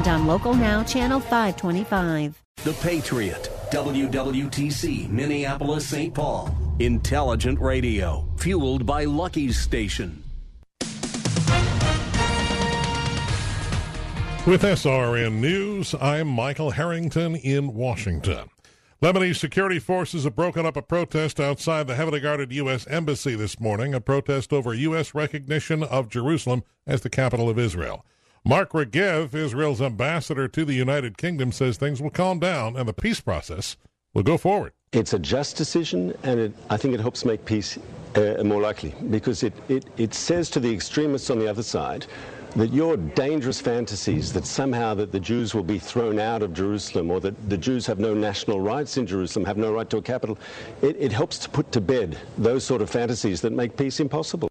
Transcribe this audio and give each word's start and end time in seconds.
and 0.00 0.08
on 0.08 0.26
Local 0.26 0.54
Now, 0.54 0.82
Channel 0.82 1.20
525. 1.20 2.42
The 2.64 2.72
Patriot, 2.74 3.50
WWTC, 3.70 5.10
Minneapolis, 5.10 5.86
St. 5.86 6.14
Paul. 6.14 6.54
Intelligent 6.78 7.60
radio, 7.60 8.26
fueled 8.38 8.86
by 8.86 9.04
Lucky's 9.04 9.58
Station. 9.58 10.22
With 14.46 14.62
SRN 14.62 15.34
News, 15.34 15.94
I'm 16.00 16.28
Michael 16.28 16.70
Harrington 16.70 17.36
in 17.36 17.74
Washington. 17.74 18.48
Lebanese 19.02 19.36
security 19.36 19.78
forces 19.78 20.24
have 20.24 20.34
broken 20.34 20.64
up 20.64 20.76
a 20.76 20.82
protest 20.82 21.38
outside 21.40 21.86
the 21.86 21.94
heavily 21.94 22.20
guarded 22.20 22.52
U.S. 22.52 22.86
Embassy 22.86 23.34
this 23.34 23.60
morning, 23.60 23.94
a 23.94 24.00
protest 24.00 24.52
over 24.52 24.72
U.S. 24.72 25.14
recognition 25.14 25.82
of 25.82 26.08
Jerusalem 26.08 26.62
as 26.86 27.02
the 27.02 27.10
capital 27.10 27.50
of 27.50 27.58
Israel. 27.58 28.04
Mark 28.44 28.72
Regev, 28.72 29.34
Israel's 29.34 29.82
ambassador 29.82 30.48
to 30.48 30.64
the 30.64 30.72
United 30.72 31.18
Kingdom, 31.18 31.52
says 31.52 31.76
things 31.76 32.00
will 32.00 32.10
calm 32.10 32.38
down 32.38 32.74
and 32.74 32.88
the 32.88 32.94
peace 32.94 33.20
process 33.20 33.76
will 34.14 34.22
go 34.22 34.38
forward. 34.38 34.72
It's 34.92 35.12
a 35.12 35.18
just 35.18 35.56
decision, 35.56 36.16
and 36.22 36.40
it, 36.40 36.52
I 36.70 36.78
think 36.78 36.94
it 36.94 37.00
helps 37.00 37.26
make 37.26 37.44
peace 37.44 37.78
uh, 38.16 38.42
more 38.42 38.62
likely 38.62 38.94
because 39.10 39.42
it, 39.42 39.52
it, 39.68 39.84
it 39.98 40.14
says 40.14 40.48
to 40.50 40.60
the 40.60 40.72
extremists 40.72 41.28
on 41.28 41.38
the 41.38 41.48
other 41.48 41.62
side 41.62 42.06
that 42.56 42.72
your 42.72 42.96
dangerous 42.96 43.60
fantasies 43.60 44.32
that 44.32 44.46
somehow 44.46 44.94
that 44.94 45.12
the 45.12 45.20
Jews 45.20 45.54
will 45.54 45.62
be 45.62 45.78
thrown 45.78 46.18
out 46.18 46.42
of 46.42 46.54
Jerusalem 46.54 47.10
or 47.10 47.20
that 47.20 47.50
the 47.50 47.58
Jews 47.58 47.86
have 47.86 48.00
no 48.00 48.14
national 48.14 48.60
rights 48.60 48.96
in 48.96 49.06
Jerusalem, 49.06 49.44
have 49.44 49.58
no 49.58 49.72
right 49.72 49.88
to 49.90 49.98
a 49.98 50.02
capital, 50.02 50.38
it, 50.82 50.96
it 50.98 51.12
helps 51.12 51.38
to 51.40 51.48
put 51.50 51.70
to 51.72 51.80
bed 51.80 52.18
those 52.38 52.64
sort 52.64 52.82
of 52.82 52.90
fantasies 52.90 53.42
that 53.42 53.52
make 53.52 53.76
peace 53.76 54.00
impossible. 54.00 54.49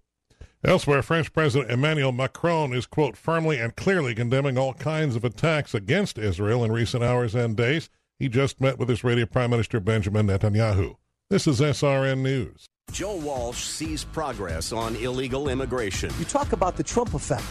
Elsewhere, 0.63 1.01
French 1.01 1.31
President 1.31 1.71
Emmanuel 1.71 2.11
Macron 2.11 2.73
is, 2.73 2.85
quote, 2.85 3.15
firmly 3.15 3.59
and 3.59 3.77
clearly 3.77 4.13
condemning 4.13 4.57
all 4.57 4.73
kinds 4.73 5.15
of 5.15 5.23
attacks 5.23 5.73
against 5.73 6.17
Israel 6.17 6.65
in 6.65 6.71
recent 6.71 7.01
hours 7.01 7.33
and 7.33 7.55
days. 7.55 7.89
He 8.19 8.27
just 8.27 8.59
met 8.59 8.77
with 8.77 8.89
Israeli 8.89 9.23
Prime 9.25 9.51
Minister 9.51 9.79
Benjamin 9.79 10.27
Netanyahu. 10.27 10.97
This 11.29 11.47
is 11.47 11.61
SRN 11.61 12.19
News. 12.19 12.65
Joe 12.91 13.15
Walsh 13.15 13.63
sees 13.63 14.03
progress 14.03 14.73
on 14.73 14.97
illegal 14.97 15.47
immigration. 15.47 16.11
You 16.19 16.25
talk 16.25 16.51
about 16.51 16.75
the 16.75 16.83
Trump 16.83 17.13
effect. 17.13 17.45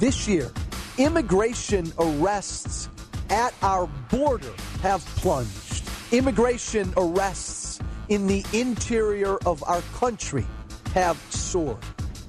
This 0.00 0.26
year, 0.26 0.50
immigration 0.96 1.92
arrests 1.98 2.88
at 3.28 3.52
our 3.62 3.86
border 4.10 4.54
have 4.80 5.04
plunged. 5.16 5.82
Immigration 6.12 6.94
arrests 6.96 7.78
in 8.08 8.26
the 8.26 8.42
interior 8.54 9.36
of 9.44 9.62
our 9.64 9.82
country 9.98 10.46
have 10.94 11.18
soared. 11.28 11.76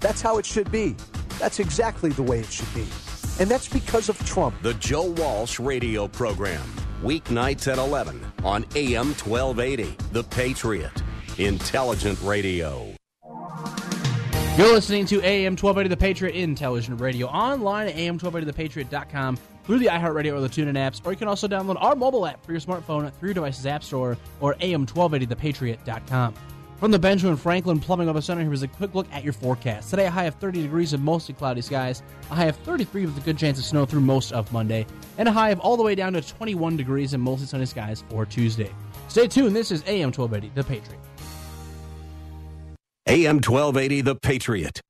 That's 0.06 0.22
how 0.22 0.38
it 0.38 0.46
should 0.46 0.72
be. 0.72 0.96
That's 1.40 1.60
exactly 1.60 2.12
the 2.12 2.22
way 2.22 2.40
it 2.40 2.52
should 2.52 2.72
be. 2.76 2.86
And 3.40 3.50
that's 3.50 3.68
because 3.68 4.08
of 4.08 4.24
Trump. 4.24 4.54
The 4.62 4.76
Joe 4.76 5.10
Walsh 5.10 5.60
Radio 5.60 6.08
Program, 6.08 6.62
weeknights 7.02 7.68
at 7.72 7.80
11 7.80 8.24
on 8.44 8.66
AM 8.76 9.16
1280. 9.16 9.98
The 10.12 10.24
Patriot, 10.26 10.92
intelligent 11.40 12.22
radio. 12.22 12.94
You're 14.60 14.74
listening 14.74 15.08
to 15.08 15.24
AM 15.24 15.54
1280 15.54 15.90
The 15.90 15.98
Patriot 15.98 16.36
Intelligent 16.36 17.02
Radio 17.02 17.26
online 17.26 17.88
at 17.88 17.96
am1280thepatriot.com 17.96 19.40
through 19.64 19.80
the 19.80 19.88
iHeartRadio 19.88 20.34
or 20.36 20.42
the 20.42 20.48
TuneIn 20.48 20.76
apps, 20.76 21.02
or 21.04 21.14
you 21.14 21.18
can 21.18 21.28
also 21.28 21.48
download 21.48 21.82
our 21.82 21.96
mobile 21.96 22.28
app 22.28 22.46
for 22.46 22.52
your 22.52 22.62
smartphone 22.62 23.12
through 23.16 23.30
your 23.30 23.34
device's 23.34 23.66
app 23.66 23.84
store 23.84 24.20
or 24.40 24.54
am1280thepatriot.com. 24.54 26.36
From 26.78 26.92
the 26.92 27.00
Benjamin 27.00 27.38
Franklin 27.38 27.80
Plumbing 27.80 28.08
Weather 28.08 28.22
Center, 28.22 28.44
here's 28.44 28.62
a 28.62 28.68
quick 28.68 28.94
look 28.94 29.08
at 29.14 29.24
your 29.24 29.32
forecast. 29.32 29.90
Today, 29.90 30.08
a 30.08 30.12
high 30.12 30.26
of 30.26 30.36
30 30.36 30.62
degrees 30.62 30.92
and 30.92 31.02
mostly 31.02 31.34
cloudy 31.34 31.62
skies, 31.62 32.04
a 32.30 32.36
high 32.36 32.46
of 32.46 32.58
33 32.58 33.06
with 33.06 33.18
a 33.18 33.22
good 33.22 33.38
chance 33.38 33.58
of 33.58 33.64
snow 33.64 33.86
through 33.86 34.02
most 34.02 34.34
of 34.34 34.52
Monday, 34.52 34.86
and 35.18 35.30
a 35.30 35.32
high 35.32 35.52
of 35.52 35.60
all 35.62 35.78
the 35.78 35.84
way 35.84 35.96
down 35.96 36.12
to 36.14 36.22
21 36.22 36.76
degrees 36.76 37.14
and 37.14 37.24
mostly 37.24 37.48
sunny 37.48 37.66
skies 37.66 38.04
for 38.10 38.26
Tuesday. 38.26 38.70
Stay 39.08 39.26
tuned. 39.26 39.56
This 39.56 39.72
is 39.72 39.84
AM 39.88 40.12
1280, 40.12 40.52
The 40.54 40.64
Patriot. 40.66 41.00
AM 43.08 43.36
1280, 43.36 44.02
The 44.02 44.16
Patriot. 44.16 44.82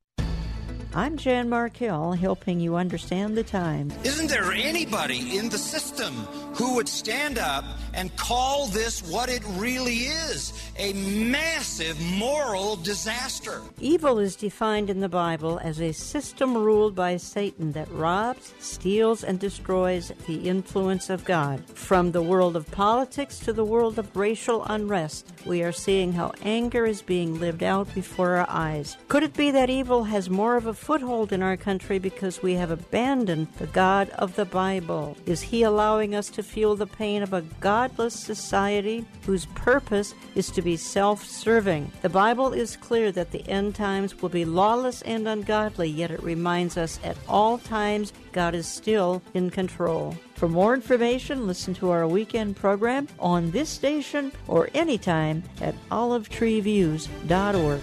I'm 0.95 1.17
Jan 1.17 1.49
Markell, 1.49 2.17
helping 2.17 2.59
you 2.61 2.77
understand 2.77 3.37
the 3.37 3.43
times. 3.43 3.93
Isn't 4.05 4.27
there 4.27 4.53
anybody 4.53 5.37
in 5.37 5.49
the 5.49 5.57
system 5.57 6.13
who 6.55 6.73
would 6.75 6.87
stand 6.87 7.37
up 7.37 7.65
and 7.95 8.15
call 8.17 8.67
this 8.67 9.01
what 9.09 9.29
it 9.29 9.43
really 9.51 10.05
is 10.05 10.53
a 10.77 10.93
massive 10.93 11.99
moral 12.01 12.75
disaster? 12.75 13.61
Evil 13.79 14.19
is 14.19 14.35
defined 14.35 14.89
in 14.89 14.99
the 14.99 15.09
Bible 15.09 15.59
as 15.63 15.79
a 15.79 15.93
system 15.93 16.55
ruled 16.55 16.95
by 16.95 17.17
Satan 17.17 17.71
that 17.71 17.89
robs, 17.91 18.53
steals, 18.59 19.23
and 19.23 19.39
destroys 19.39 20.11
the 20.27 20.49
influence 20.49 21.09
of 21.09 21.23
God. 21.25 21.63
From 21.69 22.11
the 22.11 22.21
world 22.21 22.55
of 22.55 22.69
politics 22.71 23.39
to 23.39 23.53
the 23.53 23.63
world 23.63 23.97
of 23.97 24.15
racial 24.15 24.63
unrest, 24.65 25.31
we 25.45 25.63
are 25.63 25.71
seeing 25.71 26.11
how 26.11 26.33
anger 26.43 26.85
is 26.85 27.01
being 27.01 27.39
lived 27.39 27.63
out 27.63 27.93
before 27.95 28.35
our 28.35 28.49
eyes. 28.49 28.97
Could 29.07 29.23
it 29.23 29.33
be 29.33 29.51
that 29.51 29.69
evil 29.69 30.03
has 30.03 30.29
more 30.29 30.57
of 30.57 30.65
a 30.65 30.73
foothold 30.73 31.31
in 31.31 31.41
our 31.41 31.57
country 31.57 31.99
because 31.99 32.43
we 32.43 32.53
have 32.53 32.71
abandoned 32.71 33.47
the 33.57 33.67
God 33.67 34.09
of 34.11 34.35
the 34.35 34.45
Bible? 34.45 35.15
Is 35.25 35.41
He 35.41 35.63
allowing 35.63 36.15
us 36.15 36.29
to 36.31 36.43
feel 36.43 36.75
the 36.75 36.87
pain 36.87 37.23
of 37.23 37.33
a 37.33 37.41
godless 37.87 38.15
society 38.15 39.05
whose 39.25 39.45
purpose 39.47 40.15
is 40.33 40.49
to 40.49 40.61
be 40.63 40.75
self 40.75 41.23
serving? 41.23 41.91
The 42.01 42.09
Bible 42.09 42.51
is 42.51 42.75
clear 42.77 43.11
that 43.11 43.31
the 43.31 43.47
end 43.47 43.75
times 43.75 44.21
will 44.21 44.29
be 44.29 44.43
lawless 44.43 45.03
and 45.03 45.27
ungodly, 45.27 45.87
yet 45.87 46.09
it 46.09 46.23
reminds 46.23 46.77
us 46.77 46.99
at 47.03 47.15
all 47.27 47.59
times 47.59 48.11
God 48.31 48.55
is 48.55 48.65
still 48.67 49.21
in 49.35 49.51
control. 49.51 50.15
For 50.33 50.49
more 50.49 50.73
information, 50.73 51.45
listen 51.45 51.75
to 51.75 51.91
our 51.91 52.07
weekend 52.07 52.55
program 52.55 53.07
on 53.19 53.51
this 53.51 53.69
station 53.69 54.31
or 54.47 54.69
anytime 54.73 55.43
at 55.61 55.75
olivetreeviews.org. 55.89 57.81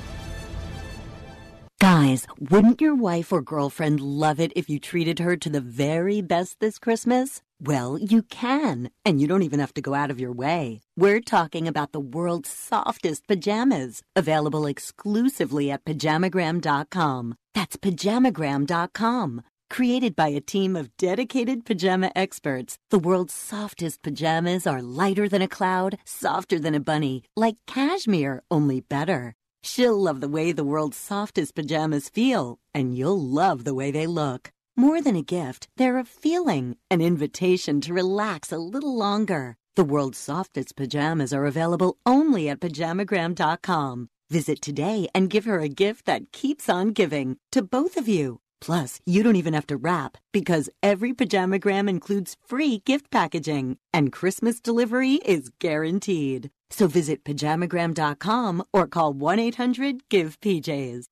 Guys, 1.80 2.26
wouldn't 2.50 2.80
your 2.80 2.94
wife 2.94 3.32
or 3.32 3.40
girlfriend 3.40 4.00
love 4.00 4.40
it 4.40 4.52
if 4.54 4.68
you 4.68 4.78
treated 4.78 5.20
her 5.20 5.36
to 5.36 5.50
the 5.50 5.60
very 5.60 6.20
best 6.20 6.58
this 6.60 6.78
Christmas? 6.78 7.42
Well, 7.64 7.96
you 7.96 8.22
can, 8.22 8.90
and 9.04 9.20
you 9.20 9.28
don't 9.28 9.44
even 9.44 9.60
have 9.60 9.72
to 9.74 9.80
go 9.80 9.94
out 9.94 10.10
of 10.10 10.18
your 10.18 10.32
way. 10.32 10.80
We're 10.96 11.20
talking 11.20 11.68
about 11.68 11.92
the 11.92 12.00
world's 12.00 12.48
softest 12.48 13.28
pajamas, 13.28 14.02
available 14.16 14.66
exclusively 14.66 15.70
at 15.70 15.84
pajamagram.com. 15.84 17.36
That's 17.54 17.76
pajamagram.com. 17.76 19.42
Created 19.70 20.16
by 20.16 20.28
a 20.28 20.40
team 20.40 20.74
of 20.74 20.96
dedicated 20.96 21.64
pajama 21.64 22.10
experts, 22.16 22.78
the 22.90 22.98
world's 22.98 23.32
softest 23.32 24.02
pajamas 24.02 24.66
are 24.66 24.82
lighter 24.82 25.28
than 25.28 25.40
a 25.42 25.46
cloud, 25.46 25.98
softer 26.04 26.58
than 26.58 26.74
a 26.74 26.80
bunny, 26.80 27.22
like 27.36 27.58
cashmere, 27.68 28.42
only 28.50 28.80
better. 28.80 29.34
She'll 29.62 29.96
love 29.96 30.20
the 30.20 30.28
way 30.28 30.50
the 30.50 30.64
world's 30.64 30.96
softest 30.96 31.54
pajamas 31.54 32.08
feel, 32.08 32.58
and 32.74 32.98
you'll 32.98 33.22
love 33.22 33.62
the 33.62 33.74
way 33.74 33.92
they 33.92 34.08
look. 34.08 34.50
More 34.76 35.02
than 35.02 35.16
a 35.16 35.22
gift, 35.22 35.68
they're 35.76 35.98
a 35.98 36.04
feeling, 36.04 36.76
an 36.90 37.02
invitation 37.02 37.82
to 37.82 37.92
relax 37.92 38.50
a 38.50 38.58
little 38.58 38.96
longer. 38.96 39.56
The 39.76 39.84
world's 39.84 40.16
softest 40.16 40.76
pajamas 40.76 41.34
are 41.34 41.44
available 41.44 41.98
only 42.06 42.48
at 42.48 42.60
pajamagram.com. 42.60 44.08
Visit 44.30 44.62
today 44.62 45.08
and 45.14 45.28
give 45.28 45.44
her 45.44 45.60
a 45.60 45.68
gift 45.68 46.06
that 46.06 46.32
keeps 46.32 46.70
on 46.70 46.88
giving 46.88 47.36
to 47.50 47.60
both 47.60 47.98
of 47.98 48.08
you. 48.08 48.40
Plus, 48.62 48.98
you 49.04 49.22
don't 49.22 49.36
even 49.36 49.52
have 49.52 49.66
to 49.66 49.76
wrap 49.76 50.16
because 50.32 50.70
every 50.82 51.12
pajamagram 51.12 51.90
includes 51.90 52.36
free 52.46 52.78
gift 52.86 53.10
packaging 53.10 53.76
and 53.92 54.10
Christmas 54.10 54.58
delivery 54.58 55.20
is 55.26 55.50
guaranteed. 55.58 56.50
So 56.70 56.86
visit 56.86 57.24
pajamagram.com 57.24 58.62
or 58.72 58.86
call 58.86 59.12
1 59.12 59.38
800 59.38 60.08
GIVE 60.08 60.40
PJs. 60.40 61.04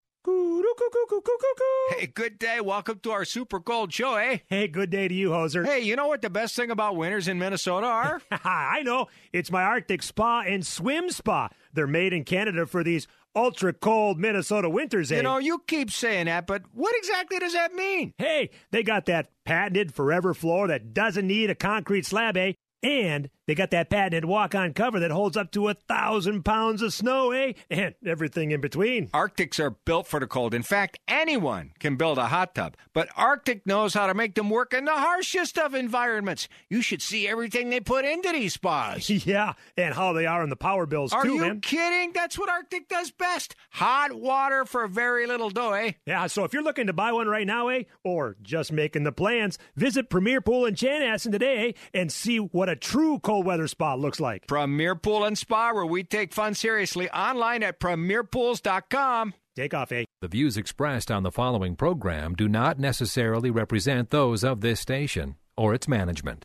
Hey, 1.90 2.06
good 2.06 2.38
day. 2.38 2.60
Welcome 2.60 3.00
to 3.00 3.10
our 3.10 3.24
super 3.24 3.60
cold 3.60 3.92
show, 3.92 4.16
eh? 4.16 4.38
Hey, 4.46 4.68
good 4.68 4.90
day 4.90 5.08
to 5.08 5.14
you, 5.14 5.30
Hoser. 5.30 5.66
Hey, 5.66 5.80
you 5.80 5.96
know 5.96 6.08
what 6.08 6.22
the 6.22 6.30
best 6.30 6.56
thing 6.56 6.70
about 6.70 6.96
winters 6.96 7.28
in 7.28 7.38
Minnesota 7.38 7.86
are? 7.86 8.22
I 8.44 8.82
know. 8.82 9.08
It's 9.32 9.50
my 9.50 9.62
Arctic 9.62 10.02
spa 10.02 10.42
and 10.46 10.66
swim 10.66 11.10
spa. 11.10 11.48
They're 11.72 11.86
made 11.86 12.12
in 12.12 12.24
Canada 12.24 12.64
for 12.66 12.82
these 12.82 13.06
ultra 13.36 13.72
cold 13.72 14.18
Minnesota 14.18 14.70
winters, 14.70 15.12
eh? 15.12 15.16
You 15.16 15.22
know, 15.22 15.38
you 15.38 15.62
keep 15.66 15.90
saying 15.90 16.26
that, 16.26 16.46
but 16.46 16.62
what 16.72 16.94
exactly 16.96 17.38
does 17.38 17.52
that 17.52 17.74
mean? 17.74 18.14
Hey, 18.18 18.50
they 18.70 18.82
got 18.82 19.06
that 19.06 19.30
patented 19.44 19.92
forever 19.92 20.32
floor 20.34 20.68
that 20.68 20.94
doesn't 20.94 21.26
need 21.26 21.50
a 21.50 21.54
concrete 21.54 22.06
slab, 22.06 22.36
eh? 22.36 22.52
And 22.82 23.28
they 23.46 23.54
got 23.54 23.70
that 23.72 23.90
patented 23.90 24.24
walk 24.24 24.54
on 24.54 24.72
cover 24.72 25.00
that 25.00 25.10
holds 25.10 25.36
up 25.36 25.50
to 25.52 25.68
a 25.68 25.74
thousand 25.74 26.44
pounds 26.44 26.82
of 26.82 26.94
snow, 26.94 27.30
eh? 27.32 27.52
And 27.68 27.94
everything 28.06 28.52
in 28.52 28.60
between. 28.60 29.10
Arctics 29.12 29.60
are 29.60 29.70
built 29.70 30.06
for 30.06 30.20
the 30.20 30.26
cold. 30.26 30.54
In 30.54 30.62
fact, 30.62 30.98
anyone 31.06 31.72
can 31.78 31.96
build 31.96 32.16
a 32.16 32.28
hot 32.28 32.54
tub, 32.54 32.76
but 32.94 33.08
Arctic 33.16 33.66
knows 33.66 33.92
how 33.92 34.06
to 34.06 34.14
make 34.14 34.34
them 34.34 34.48
work 34.48 34.72
in 34.72 34.84
the 34.86 34.92
harshest 34.92 35.58
of 35.58 35.74
environments. 35.74 36.48
You 36.68 36.80
should 36.80 37.02
see 37.02 37.28
everything 37.28 37.68
they 37.68 37.80
put 37.80 38.04
into 38.04 38.32
these 38.32 38.54
spas. 38.54 39.10
yeah, 39.26 39.54
and 39.76 39.94
how 39.94 40.12
they 40.14 40.26
are 40.26 40.42
in 40.42 40.48
the 40.48 40.56
power 40.56 40.86
bills, 40.86 41.10
too. 41.10 41.18
Are 41.18 41.24
too, 41.24 41.34
you 41.34 41.54
kidding? 41.56 42.12
That's 42.12 42.38
what 42.38 42.48
Arctic 42.48 42.88
does 42.88 43.10
best. 43.10 43.56
Hot 43.72 44.14
water 44.14 44.64
for 44.64 44.86
very 44.86 45.26
little 45.26 45.50
dough, 45.50 45.72
eh? 45.72 45.92
Yeah, 46.06 46.28
so 46.28 46.44
if 46.44 46.54
you're 46.54 46.62
looking 46.62 46.86
to 46.86 46.92
buy 46.92 47.12
one 47.12 47.28
right 47.28 47.46
now, 47.46 47.68
eh, 47.68 47.82
or 48.04 48.36
just 48.40 48.72
making 48.72 49.02
the 49.02 49.12
plans, 49.12 49.58
visit 49.76 50.08
Premier 50.08 50.40
Pool 50.40 50.64
in 50.64 50.76
Chanhassen 50.76 51.32
today 51.32 51.68
eh, 51.68 51.72
and 51.92 52.10
see 52.10 52.38
what 52.38 52.69
a 52.70 52.76
true 52.76 53.18
cold 53.18 53.44
weather 53.44 53.66
spa 53.66 53.94
looks 53.94 54.20
like. 54.20 54.46
Premier 54.46 54.94
Pool 54.94 55.24
and 55.24 55.36
Spa, 55.36 55.72
where 55.72 55.84
we 55.84 56.04
take 56.04 56.32
fun 56.32 56.54
seriously, 56.54 57.10
online 57.10 57.62
at 57.62 57.80
premierpools.com. 57.80 59.34
Take 59.56 59.74
off, 59.74 59.92
eh? 59.92 60.04
The 60.22 60.28
views 60.28 60.56
expressed 60.56 61.10
on 61.10 61.22
the 61.22 61.32
following 61.32 61.76
program 61.76 62.34
do 62.34 62.48
not 62.48 62.78
necessarily 62.78 63.50
represent 63.50 64.10
those 64.10 64.44
of 64.44 64.60
this 64.60 64.80
station 64.80 65.36
or 65.56 65.74
its 65.74 65.88
management. 65.88 66.44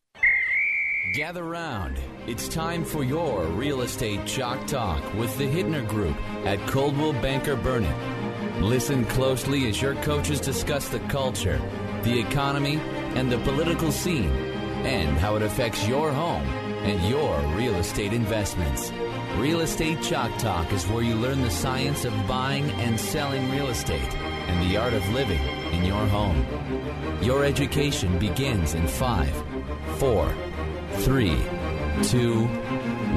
Gather 1.14 1.44
round. 1.44 1.98
It's 2.28 2.50
time 2.50 2.84
for 2.84 3.04
your 3.04 3.44
real 3.46 3.84
estate 3.84 4.26
chalk 4.26 4.66
talk 4.68 5.02
with 5.14 5.38
the 5.38 5.46
Hittner 5.46 5.88
Group 5.88 6.18
at 6.46 6.60
Coldwell 6.68 7.14
Banker 7.14 7.56
Burnett. 7.56 7.96
Listen 8.62 9.06
closely 9.06 9.70
as 9.70 9.82
your 9.82 9.96
coaches 9.96 10.42
discuss 10.42 10.90
the 10.90 11.00
culture, 11.02 11.62
the 12.04 12.20
economy, 12.20 12.78
and 13.16 13.32
the 13.32 13.38
political 13.40 13.92
scene, 13.92 14.32
and 14.86 15.18
how 15.18 15.36
it 15.36 15.42
affects 15.42 15.88
your 15.88 16.12
home 16.12 16.44
and 16.86 17.10
your 17.10 17.40
real 17.58 17.74
estate 17.76 18.14
investments. 18.14 18.92
Real 19.38 19.62
Estate 19.62 20.02
Chalk 20.04 20.32
Talk 20.38 20.72
is 20.72 20.88
where 20.88 21.04
you 21.04 21.16
learn 21.16 21.42
the 21.42 21.50
science 21.50 22.06
of 22.06 22.14
buying 22.28 22.70
and 22.74 23.00
selling 23.00 23.50
real 23.50 23.68
estate 23.68 24.14
and 24.48 24.70
the 24.70 24.78
art 24.78 24.94
of 24.94 25.08
living 25.10 25.42
in 25.74 25.84
your 25.84 26.06
home. 26.08 26.46
Your 27.22 27.44
education 27.44 28.18
begins 28.20 28.76
in 28.76 28.88
five, 28.88 29.36
four, 29.98 30.32
three, 31.00 31.36
two, 32.04 32.46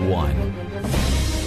one. 0.09 0.68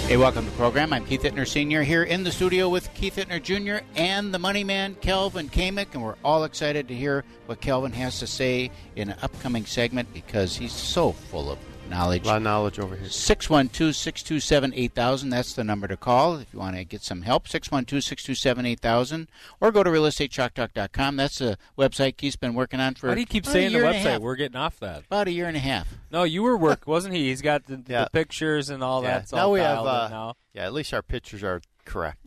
Hey, 0.08 0.18
welcome 0.18 0.44
to 0.44 0.50
the 0.50 0.56
program. 0.58 0.92
I'm 0.92 1.06
Keith 1.06 1.22
Hittner 1.22 1.48
Sr. 1.48 1.82
here 1.82 2.02
in 2.02 2.22
the 2.22 2.30
studio 2.30 2.68
with 2.68 2.92
Keith 2.92 3.16
Hittner 3.16 3.42
Jr. 3.42 3.82
and 3.96 4.34
the 4.34 4.38
money 4.38 4.62
man, 4.62 4.94
Calvin 4.96 5.48
Kamick, 5.48 5.94
and 5.94 6.02
we're 6.02 6.16
all 6.22 6.44
excited 6.44 6.88
to 6.88 6.94
hear 6.94 7.24
what 7.46 7.62
Calvin 7.62 7.92
has 7.92 8.18
to 8.18 8.26
say 8.26 8.70
in 8.94 9.08
an 9.08 9.16
upcoming 9.22 9.64
segment 9.64 10.12
because 10.12 10.54
he's 10.54 10.72
so 10.72 11.12
full 11.12 11.50
of 11.50 11.58
knowledge. 11.92 12.24
A 12.24 12.26
lot 12.26 12.36
of 12.38 12.42
knowledge 12.42 12.78
over 12.78 12.96
here. 12.96 13.08
612 13.08 13.94
627 13.94 14.72
8000. 14.74 15.28
That's 15.30 15.52
the 15.52 15.62
number 15.64 15.86
to 15.86 15.96
call 15.96 16.36
if 16.36 16.52
you 16.52 16.58
want 16.58 16.76
to 16.76 16.84
get 16.84 17.02
some 17.02 17.22
help. 17.22 17.46
612 17.46 18.02
627 18.02 18.66
8000. 18.66 19.28
Or 19.60 19.70
go 19.70 19.82
to 19.82 19.90
realestatechalktalk.com. 19.90 21.16
That's 21.16 21.38
the 21.38 21.58
website 21.78 22.16
Keith's 22.16 22.36
been 22.36 22.54
working 22.54 22.80
on 22.80 22.94
for 22.94 23.08
Why 23.08 23.14
do 23.14 23.20
you 23.20 23.26
keep 23.26 23.46
saying 23.46 23.72
the 23.72 23.78
year 23.78 23.84
and 23.86 23.96
a 23.96 24.00
website? 24.00 24.20
We're 24.20 24.36
getting 24.36 24.56
off 24.56 24.80
that. 24.80 25.04
About 25.06 25.28
a 25.28 25.32
year 25.32 25.46
and 25.46 25.56
a 25.56 25.60
half. 25.60 25.88
No, 26.10 26.24
you 26.24 26.42
were 26.42 26.56
work, 26.56 26.82
wasn't 26.86 27.14
he? 27.14 27.28
He's 27.28 27.42
got 27.42 27.66
the, 27.66 27.82
Yeah. 27.86 28.04
the 28.04 28.10
pictures 28.10 28.70
and 28.70 28.82
all 28.82 29.02
yeah. 29.02 29.10
that. 29.10 29.22
It's 29.24 29.32
now 29.32 29.38
all 29.46 29.52
we 29.52 29.60
have 29.60 29.76
dialed 29.84 29.86
in 29.86 29.94
uh, 29.94 30.08
now. 30.08 30.34
yeah. 30.54 30.64
At 30.66 30.72
least 30.72 30.92
our 30.94 31.02
pictures 31.02 31.42
are 31.42 31.60
correct. 31.84 32.21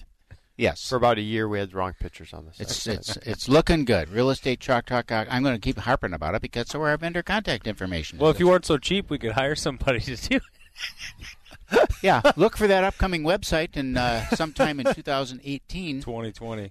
Yes. 0.58 0.88
For 0.88 0.96
about 0.96 1.18
a 1.18 1.22
year, 1.22 1.50
we 1.50 1.60
had 1.60 1.72
the 1.72 1.78
wrong 1.78 1.94
pictures 2.00 2.34
on 2.34 2.46
this. 2.46 2.60
It's 2.60 2.88
it's 2.88 3.18
it's 3.18 3.50
looking 3.50 3.84
good. 3.84 4.10
Real 4.10 4.30
estate 4.30 4.60
chalk 4.60 4.86
talk. 4.86 5.12
I'm 5.12 5.44
going 5.44 5.56
to 5.56 5.62
keep 5.62 5.78
harping 5.80 6.14
about 6.14 6.36
it 6.36 6.42
because 6.42 6.62
that's 6.62 6.76
where 6.76 6.90
our 6.90 6.98
vendor 6.98 7.24
contact 7.24 7.68
information. 7.68 8.20
Well, 8.20 8.30
is. 8.30 8.36
if 8.36 8.40
you 8.40 8.48
weren't 8.48 8.66
so 8.66 8.78
cheap, 8.78 9.10
we 9.10 9.18
could 9.18 9.34
hire 9.34 9.56
somebody 9.56 10.00
to 10.02 10.16
do 10.16 10.38
it. 10.38 11.90
yeah, 12.02 12.22
look 12.38 12.56
for 12.56 12.68
that 12.68 12.84
upcoming 12.84 13.24
website 13.24 13.76
in 13.76 13.98
uh, 13.98 14.26
sometime 14.30 14.80
in 14.80 14.94
2018. 14.94 16.02
2020. 16.02 16.70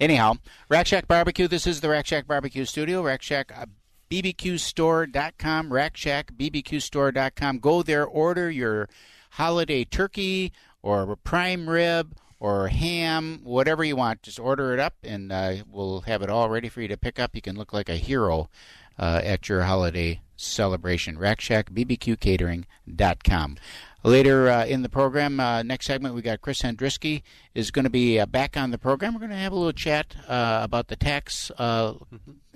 Anyhow, 0.00 0.34
Rack 0.68 0.86
Shack 0.86 1.06
Barbecue. 1.06 1.48
This 1.48 1.66
is 1.66 1.80
the 1.80 1.88
Rack 1.90 2.06
Shack 2.06 2.26
Barbecue 2.26 2.64
Studio. 2.64 3.02
Rack 3.02 3.20
Shack 3.20 3.52
uh, 3.54 3.66
BBQStore.com. 4.10 5.72
Rack 5.72 5.96
Shack 5.96 6.32
BBQStore.com. 6.34 7.58
Go 7.58 7.82
there, 7.82 8.06
order 8.06 8.50
your 8.50 8.88
holiday 9.32 9.84
turkey 9.84 10.52
or 10.82 11.16
prime 11.16 11.68
rib 11.68 12.14
or 12.40 12.68
ham, 12.68 13.40
whatever 13.42 13.84
you 13.84 13.96
want. 13.96 14.22
Just 14.22 14.38
order 14.38 14.72
it 14.72 14.80
up, 14.80 14.94
and 15.02 15.32
uh, 15.32 15.56
we'll 15.70 16.02
have 16.02 16.22
it 16.22 16.30
all 16.30 16.48
ready 16.48 16.68
for 16.68 16.80
you 16.80 16.88
to 16.88 16.96
pick 16.96 17.18
up. 17.18 17.34
You 17.34 17.42
can 17.42 17.56
look 17.56 17.72
like 17.72 17.88
a 17.88 17.96
hero 17.96 18.48
uh, 18.98 19.20
at 19.22 19.48
your 19.48 19.62
holiday 19.62 20.20
celebration. 20.36 21.18
Rack 21.18 21.40
Shack 21.40 21.70
BBQCatering.com. 21.70 23.56
Later 24.04 24.48
uh, 24.48 24.64
in 24.64 24.82
the 24.82 24.88
program, 24.88 25.40
uh, 25.40 25.62
next 25.62 25.86
segment, 25.86 26.14
we 26.14 26.22
got 26.22 26.40
Chris 26.40 26.62
Hendrisky 26.62 27.22
is 27.54 27.72
going 27.72 27.84
to 27.84 27.90
be 27.90 28.20
uh, 28.20 28.26
back 28.26 28.56
on 28.56 28.70
the 28.70 28.78
program. 28.78 29.12
We're 29.12 29.20
going 29.20 29.30
to 29.30 29.36
have 29.36 29.52
a 29.52 29.56
little 29.56 29.72
chat 29.72 30.14
uh, 30.28 30.60
about 30.62 30.86
the 30.86 30.94
tax 30.94 31.50
uh, 31.58 31.94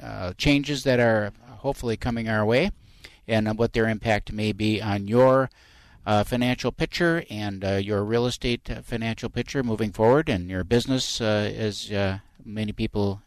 uh, 0.00 0.32
changes 0.35 0.85
that 0.85 1.00
are 1.00 1.32
hopefully 1.58 1.96
coming 1.96 2.28
our 2.28 2.44
way 2.44 2.70
and 3.26 3.58
what 3.58 3.73
their 3.73 3.88
impact 3.88 4.32
may 4.32 4.52
be 4.52 4.81
on 4.81 5.08
your 5.08 5.50
uh, 6.06 6.25
financial 6.25 6.72
picture 6.72 7.25
and 7.31 7.64
uh, 7.64 7.72
your 7.72 8.02
real 8.04 8.26
estate 8.26 8.69
financial 8.84 9.28
picture 9.28 9.62
moving 9.62 9.93
forward 9.93 10.28
and 10.28 10.50
your 10.50 10.64
business 10.64 11.20
uh, 11.20 11.52
as 11.56 11.90
uh, 11.93 12.19
many 12.44 12.72
people 12.72 13.22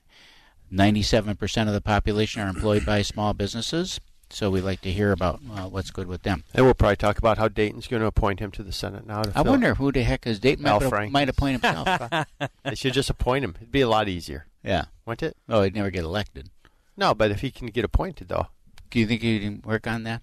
97% 0.72 1.68
of 1.68 1.74
the 1.74 1.81
population 1.81 2.42
are 2.42 2.48
employed 2.50 2.86
by 2.86 3.01
small 3.01 3.33
businesses 3.33 4.00
so 4.30 4.50
we 4.50 4.60
like 4.60 4.81
to 4.81 4.92
hear 4.92 5.12
about 5.12 5.39
uh, 5.54 5.69
what's 5.69 5.92
good 5.92 6.07
with 6.07 6.24
them 6.24 6.44
And 6.54 6.66
we'll 6.66 6.74
probably 6.74 6.95
talk 6.95 7.18
about 7.18 7.38
how 7.38 7.48
Dayton's 7.48 7.88
going 7.88 8.01
to 8.01 8.07
appoint 8.07 8.39
him 8.39 8.51
to 8.51 8.63
the 8.63 8.72
Senate 8.72 9.06
now. 9.06 9.22
To 9.22 9.31
I 9.36 9.42
wonder 9.42 9.75
who 9.75 9.92
the 9.92 10.01
heck 10.04 10.25
is 10.25 10.39
Dayton 10.39 10.66
Al 10.66 10.81
might, 10.89 11.12
might 11.12 11.30
appoint 11.30 11.63
himself. 11.63 12.25
they 12.63 12.75
should 12.75 12.94
just 12.94 13.10
appoint 13.10 13.45
him. 13.45 13.54
It'd 13.57 13.72
be 13.72 13.81
a 13.81 13.88
lot 13.88 14.10
easier. 14.10 14.48
yeah. 14.63 14.86
Wouldn't 15.06 15.31
it? 15.31 15.38
Oh, 15.48 15.62
he'd 15.62 15.75
never 15.75 15.92
get 15.92 16.04
elected. 16.04 16.50
No, 16.98 17.13
but 17.13 17.30
if 17.30 17.42
he 17.42 17.51
can 17.51 17.68
get 17.68 17.86
appointed, 17.86 18.27
though. 18.30 18.48
Do 18.96 19.02
you 19.02 19.08
think 19.08 19.24
you 19.24 19.42
can 19.42 19.62
work 19.66 19.88
on 19.88 20.04
that? 20.04 20.22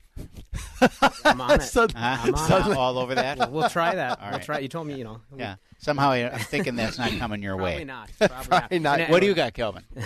I'm 1.27 1.43
on 1.43 1.51
it. 1.61 1.63
Suddenly- 1.63 2.01
Huh? 2.01 2.17
I'm 2.23 2.35
on 2.35 2.49
Suddenly- 2.49 2.77
all 2.79 2.97
over 2.97 3.15
that? 3.15 3.37
We'll, 3.37 3.51
we'll 3.51 3.69
try 3.69 3.95
that. 3.97 4.19
All 4.19 4.25
we'll 4.31 4.39
right. 4.39 4.43
try. 4.43 4.59
You 4.61 4.69
told 4.69 4.87
me, 4.87 4.95
you 4.95 5.05
know. 5.05 5.21
Yeah. 5.37 5.57
Somehow 5.77 6.13
I- 6.13 6.33
I'm 6.33 6.39
thinking 6.39 6.75
that's 6.75 6.97
not 6.97 7.11
coming 7.19 7.43
your 7.43 7.59
way. 7.59 7.73
Probably 7.73 7.85
not. 7.85 8.11
Probably, 8.19 8.49
Probably 8.49 8.79
not. 8.79 9.01
And 9.01 9.11
What 9.13 9.21
do 9.21 9.27
you 9.27 9.35
got, 9.35 9.53
Calvin? 9.55 9.85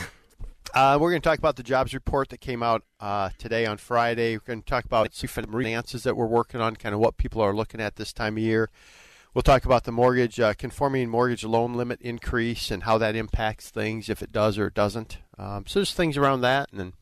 Uh, 0.74 0.98
we're 1.00 1.10
going 1.10 1.22
to 1.22 1.26
talk 1.26 1.38
about 1.38 1.56
the 1.56 1.62
jobs 1.62 1.94
report 1.94 2.28
that 2.28 2.40
came 2.40 2.62
out 2.62 2.82
uh, 3.00 3.30
today 3.38 3.64
on 3.64 3.78
Friday. 3.78 4.34
We're 4.36 4.42
going 4.44 4.60
to 4.62 4.66
talk 4.68 4.84
about 4.84 5.10
the 5.10 5.26
finances 5.26 6.02
that 6.02 6.16
we're 6.18 6.26
working 6.26 6.60
on, 6.60 6.76
kind 6.76 6.92
of 6.94 7.00
what 7.00 7.16
people 7.16 7.40
are 7.40 7.54
looking 7.54 7.80
at 7.80 7.96
this 7.96 8.12
time 8.12 8.36
of 8.36 8.42
year. 8.42 8.68
We'll 9.32 9.42
talk 9.42 9.64
about 9.64 9.84
the 9.84 9.92
mortgage 9.92 10.38
uh, 10.38 10.52
conforming 10.52 11.08
mortgage 11.08 11.44
loan 11.44 11.72
limit 11.74 12.02
increase 12.02 12.70
and 12.70 12.82
how 12.82 12.98
that 12.98 13.16
impacts 13.16 13.70
things, 13.70 14.10
if 14.10 14.20
it 14.22 14.32
does 14.32 14.58
or 14.58 14.66
it 14.66 14.74
doesn't. 14.74 15.18
Um, 15.38 15.64
so 15.66 15.78
there's 15.78 15.94
things 15.94 16.18
around 16.18 16.42
that, 16.42 16.68
and 16.72 16.80
then 16.80 16.92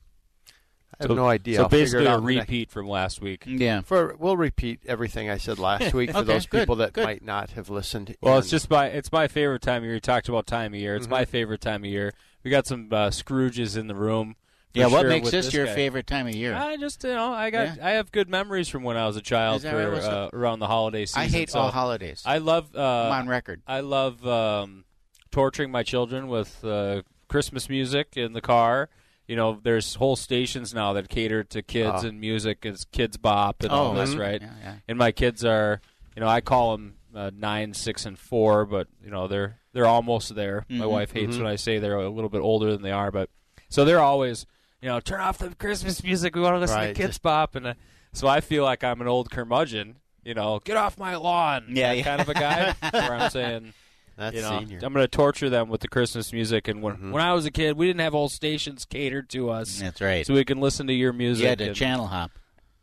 I 1.00 1.04
have 1.04 1.10
So- 1.10 1.14
no 1.14 1.28
idea. 1.28 1.56
So 1.56 1.62
I'll 1.64 1.68
basically 1.68 2.06
a 2.06 2.10
out 2.12 2.18
in 2.20 2.24
repeat 2.24 2.70
from 2.70 2.88
last 2.88 3.20
week. 3.20 3.44
Yeah. 3.46 3.80
For 3.82 4.14
we'll 4.18 4.36
repeat 4.36 4.80
everything 4.86 5.28
I 5.30 5.38
said 5.38 5.58
last 5.58 5.92
week 5.94 6.10
for 6.12 6.18
Okay, 6.18 6.26
those 6.32 6.46
good, 6.46 6.60
people 6.60 6.76
that 6.76 6.92
good. 6.92 7.04
might 7.04 7.22
not 7.24 7.50
have 7.50 7.68
listened. 7.70 8.16
Well, 8.20 8.34
in. 8.34 8.38
it's 8.40 8.50
just 8.50 8.70
my 8.70 8.86
it's 8.86 9.10
my 9.12 9.28
favorite 9.28 9.62
time 9.62 9.78
of 9.82 9.84
year. 9.84 9.94
You 9.94 10.00
talked 10.00 10.28
about 10.28 10.46
time 10.46 10.74
of 10.74 10.80
year. 10.80 10.96
It's 10.96 11.06
Mhm. 11.06 11.10
my 11.10 11.24
favorite 11.24 11.60
time 11.60 11.84
of 11.84 11.90
year. 11.90 12.12
We 12.42 12.50
got 12.50 12.66
some 12.66 12.88
uh, 12.92 13.08
Scrooges 13.08 13.76
in 13.76 13.86
the 13.86 13.94
room. 13.94 14.36
Yeah, 14.74 14.86
what 14.86 15.02
sure 15.02 15.08
makes 15.08 15.24
with 15.26 15.32
this 15.32 15.54
your 15.54 15.66
guy. 15.66 15.74
favorite 15.74 16.06
time 16.08 16.26
of 16.26 16.34
year? 16.34 16.52
I 16.52 16.76
just 16.76 17.04
you 17.04 17.10
know 17.10 17.32
I 17.32 17.50
got 17.50 17.78
I 17.80 17.90
have 17.92 18.10
good 18.10 18.28
memories 18.28 18.68
from 18.68 18.82
when 18.82 18.96
I 18.96 19.06
was 19.06 19.16
a 19.16 19.20
child 19.22 19.62
for 19.62 19.68
right? 19.92 20.02
Uh, 20.02 20.30
around 20.32 20.58
the 20.58 20.66
holiday 20.66 21.06
season. 21.06 21.22
I 21.22 21.26
hate 21.26 21.50
so 21.50 21.60
all 21.60 21.70
holidays. 21.70 22.22
I 22.26 22.38
love. 22.38 22.74
Uh, 22.74 22.80
I'm 23.06 23.12
on 23.22 23.28
record. 23.28 23.62
I 23.68 23.80
love 23.80 24.26
um, 24.26 24.84
torturing 25.30 25.70
my 25.70 25.84
children 25.84 26.26
with 26.26 26.64
uh, 26.64 27.02
Christmas 27.28 27.68
music 27.68 28.16
in 28.16 28.32
the 28.32 28.40
car. 28.40 28.88
You 29.26 29.36
know, 29.36 29.58
there's 29.62 29.94
whole 29.94 30.16
stations 30.16 30.74
now 30.74 30.92
that 30.94 31.08
cater 31.08 31.44
to 31.44 31.62
kids 31.62 32.04
Oh. 32.04 32.08
and 32.08 32.20
music. 32.20 32.58
It's 32.66 32.84
Kidz 32.84 33.20
Bop 33.20 33.62
and 33.62 33.72
Oh, 33.72 33.76
all 33.76 33.94
this, 33.94 34.14
mhm. 34.14 34.18
right? 34.20 34.42
Yeah, 34.42 34.50
yeah. 34.62 34.74
And 34.86 34.98
my 34.98 35.12
kids 35.12 35.44
are, 35.44 35.80
you 36.14 36.20
know, 36.20 36.28
I 36.28 36.40
call 36.42 36.72
them 36.76 36.94
uh, 37.14 37.30
nine, 37.34 37.72
six, 37.74 38.04
and 38.06 38.18
four, 38.18 38.66
but 38.66 38.88
you 39.02 39.08
know 39.10 39.28
they're 39.28 39.60
they're 39.72 39.86
almost 39.86 40.34
there. 40.34 40.66
My 40.68 40.84
Mhm. 40.84 40.90
wife 40.90 41.12
hates 41.12 41.36
Mhm. 41.36 41.38
when 41.42 41.46
I 41.46 41.56
say 41.56 41.78
they're 41.78 41.96
a 41.96 42.10
little 42.10 42.28
bit 42.28 42.40
older 42.40 42.72
than 42.72 42.82
they 42.82 42.90
are, 42.90 43.10
but 43.12 43.30
so 43.68 43.84
they're 43.84 44.00
always, 44.00 44.46
you 44.82 44.88
know, 44.88 44.98
turn 45.00 45.20
off 45.20 45.38
the 45.38 45.54
Christmas 45.54 46.02
music. 46.02 46.34
We 46.34 46.40
want 46.42 46.56
to 46.56 46.58
listen 46.58 46.76
Right, 46.76 46.86
to 46.88 46.94
Kids 46.94 47.10
just- 47.10 47.22
Bop, 47.22 47.54
and 47.54 47.68
uh, 47.68 47.74
so 48.12 48.26
I 48.26 48.40
feel 48.40 48.64
like 48.64 48.82
I'm 48.84 49.00
an 49.00 49.06
old 49.08 49.30
curmudgeon. 49.30 49.96
You 50.24 50.34
know, 50.34 50.58
get 50.64 50.76
off 50.76 50.98
my 50.98 51.14
lawn. 51.16 51.66
Yeah, 51.68 51.90
that 51.90 51.96
yeah. 51.98 52.02
kind 52.02 52.20
of 52.20 52.28
a 52.28 52.34
guy. 52.34 52.74
where 52.90 53.14
I'm 53.14 53.30
saying. 53.30 53.74
That's 54.16 54.36
you 54.36 54.42
know, 54.42 54.58
senior. 54.60 54.78
I'm 54.82 54.92
going 54.92 55.04
to 55.04 55.08
torture 55.08 55.50
them 55.50 55.68
with 55.68 55.80
the 55.80 55.88
Christmas 55.88 56.32
music. 56.32 56.68
And 56.68 56.82
when 56.82 56.96
Mhm. 56.96 57.12
when 57.12 57.22
I 57.22 57.32
was 57.32 57.46
a 57.46 57.50
kid, 57.50 57.76
we 57.76 57.86
didn't 57.86 58.00
have 58.00 58.12
whole 58.12 58.28
stations 58.28 58.84
catered 58.84 59.28
to 59.30 59.50
us, 59.50 59.80
That's 59.80 60.00
right. 60.00 60.24
so 60.26 60.34
we 60.34 60.44
can 60.44 60.60
listen 60.60 60.86
to 60.86 60.92
your 60.94 61.12
music. 61.12 61.42
You 61.42 61.48
had 61.48 61.58
to 61.58 61.66
and- 61.68 61.76
channel 61.76 62.06
hop. 62.08 62.30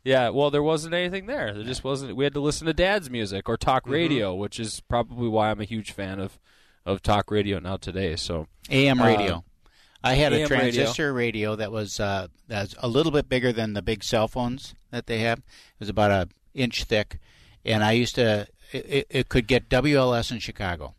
yeah, 0.04 0.28
well, 0.28 0.50
there 0.50 0.62
wasn't 0.62 0.94
anything 0.94 1.26
there. 1.26 1.54
There 1.54 1.64
just 1.64 1.84
wasn't. 1.84 2.16
We 2.16 2.24
had 2.24 2.34
to 2.34 2.40
listen 2.40 2.66
to 2.66 2.74
Dad's 2.74 3.08
music 3.08 3.48
or 3.48 3.56
talk 3.56 3.84
Mm-hmm. 3.84 3.92
radio, 3.92 4.34
which 4.34 4.60
is 4.60 4.80
probably 4.88 5.28
why 5.28 5.50
I'm 5.50 5.60
a 5.60 5.64
huge 5.64 5.92
fan 5.92 6.20
of 6.20 6.38
of 6.84 7.00
talk 7.00 7.30
radio 7.30 7.60
now 7.60 7.76
today. 7.76 8.16
So 8.16 8.48
AM 8.68 9.00
uh, 9.00 9.06
radio. 9.06 9.44
I 10.04 10.14
had 10.14 10.32
a 10.32 10.36
AM 10.40 10.48
radio. 10.48 10.58
transistor 10.58 11.12
radio. 11.14 11.54
that 11.54 11.70
was 11.70 12.00
uh, 12.00 12.26
that's 12.48 12.74
a 12.80 12.88
little 12.88 13.12
bit 13.12 13.28
bigger 13.28 13.52
than 13.52 13.72
the 13.74 13.82
big 13.82 14.02
cell 14.02 14.26
phones 14.28 14.74
that 14.90 15.06
they 15.06 15.20
have. 15.20 15.38
It 15.38 15.44
was 15.78 15.88
about 15.88 16.10
a 16.10 16.28
inch 16.54 16.82
thick, 16.84 17.20
and 17.64 17.82
I 17.84 17.92
used 17.92 18.16
to. 18.16 18.48
It- 18.72 19.06
it 19.10 19.28
could 19.28 19.46
get 19.46 19.68
WLS 19.68 20.32
in 20.32 20.38
Chicago, 20.40 20.94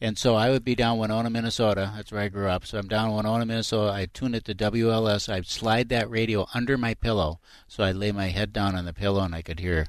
and 0.00 0.16
so 0.18 0.34
I 0.34 0.50
would 0.50 0.64
be 0.64 0.74
down 0.74 0.98
Winona, 0.98 1.30
Minnesota. 1.30 1.92
That's 1.96 2.12
where 2.12 2.20
I 2.22 2.28
grew 2.28 2.48
up. 2.48 2.64
So 2.66 2.78
I'm 2.78 2.88
down 2.88 3.14
Winona, 3.14 3.44
Minnesota. 3.46 3.92
I 3.92 4.06
tune 4.06 4.34
it 4.34 4.44
to 4.46 4.54
WLS. 4.54 5.28
I'd 5.32 5.46
slide 5.46 5.88
that 5.90 6.08
radio 6.10 6.46
under 6.54 6.76
my 6.78 6.94
pillow, 6.94 7.40
so 7.66 7.84
I'd 7.84 7.96
lay 7.96 8.12
my 8.12 8.28
head 8.28 8.52
down 8.52 8.74
on 8.76 8.84
the 8.84 8.92
pillow 8.92 9.22
and 9.22 9.34
I 9.34 9.42
could 9.42 9.60
hear 9.60 9.86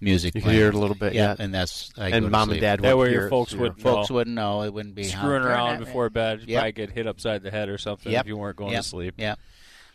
music. 0.00 0.34
You 0.34 0.40
could 0.40 0.46
playing. 0.46 0.58
hear 0.58 0.68
it 0.68 0.74
a 0.74 0.78
little 0.78 0.96
bit, 0.96 1.12
yeah. 1.14 1.36
and 1.38 1.54
that's 1.54 1.92
I 1.96 2.08
And 2.08 2.28
mom 2.30 2.42
and 2.42 2.50
sleep. 2.52 2.60
dad 2.62 2.80
That 2.80 2.98
way 2.98 3.12
your 3.12 3.28
folks 3.28 3.54
would 3.54 3.80
folks 3.80 4.10
know. 4.10 4.14
wouldn't 4.16 4.34
know. 4.34 4.62
It 4.62 4.72
wouldn't 4.74 4.96
be 4.96 5.04
screwing 5.04 5.42
how- 5.42 5.48
around 5.48 5.78
before 5.78 6.10
bed. 6.10 6.40
You'd 6.40 6.48
Yep. 6.50 6.58
probably 6.60 6.72
get 6.72 6.90
hit 6.90 7.06
upside 7.06 7.42
the 7.44 7.50
head 7.52 7.68
or 7.68 7.78
something 7.78 8.10
Yep. 8.10 8.22
if 8.22 8.26
you 8.28 8.36
weren't 8.36 8.56
going 8.56 8.72
Yep. 8.72 8.82
to 8.82 8.88
sleep. 8.88 9.14
Yep. 9.18 9.38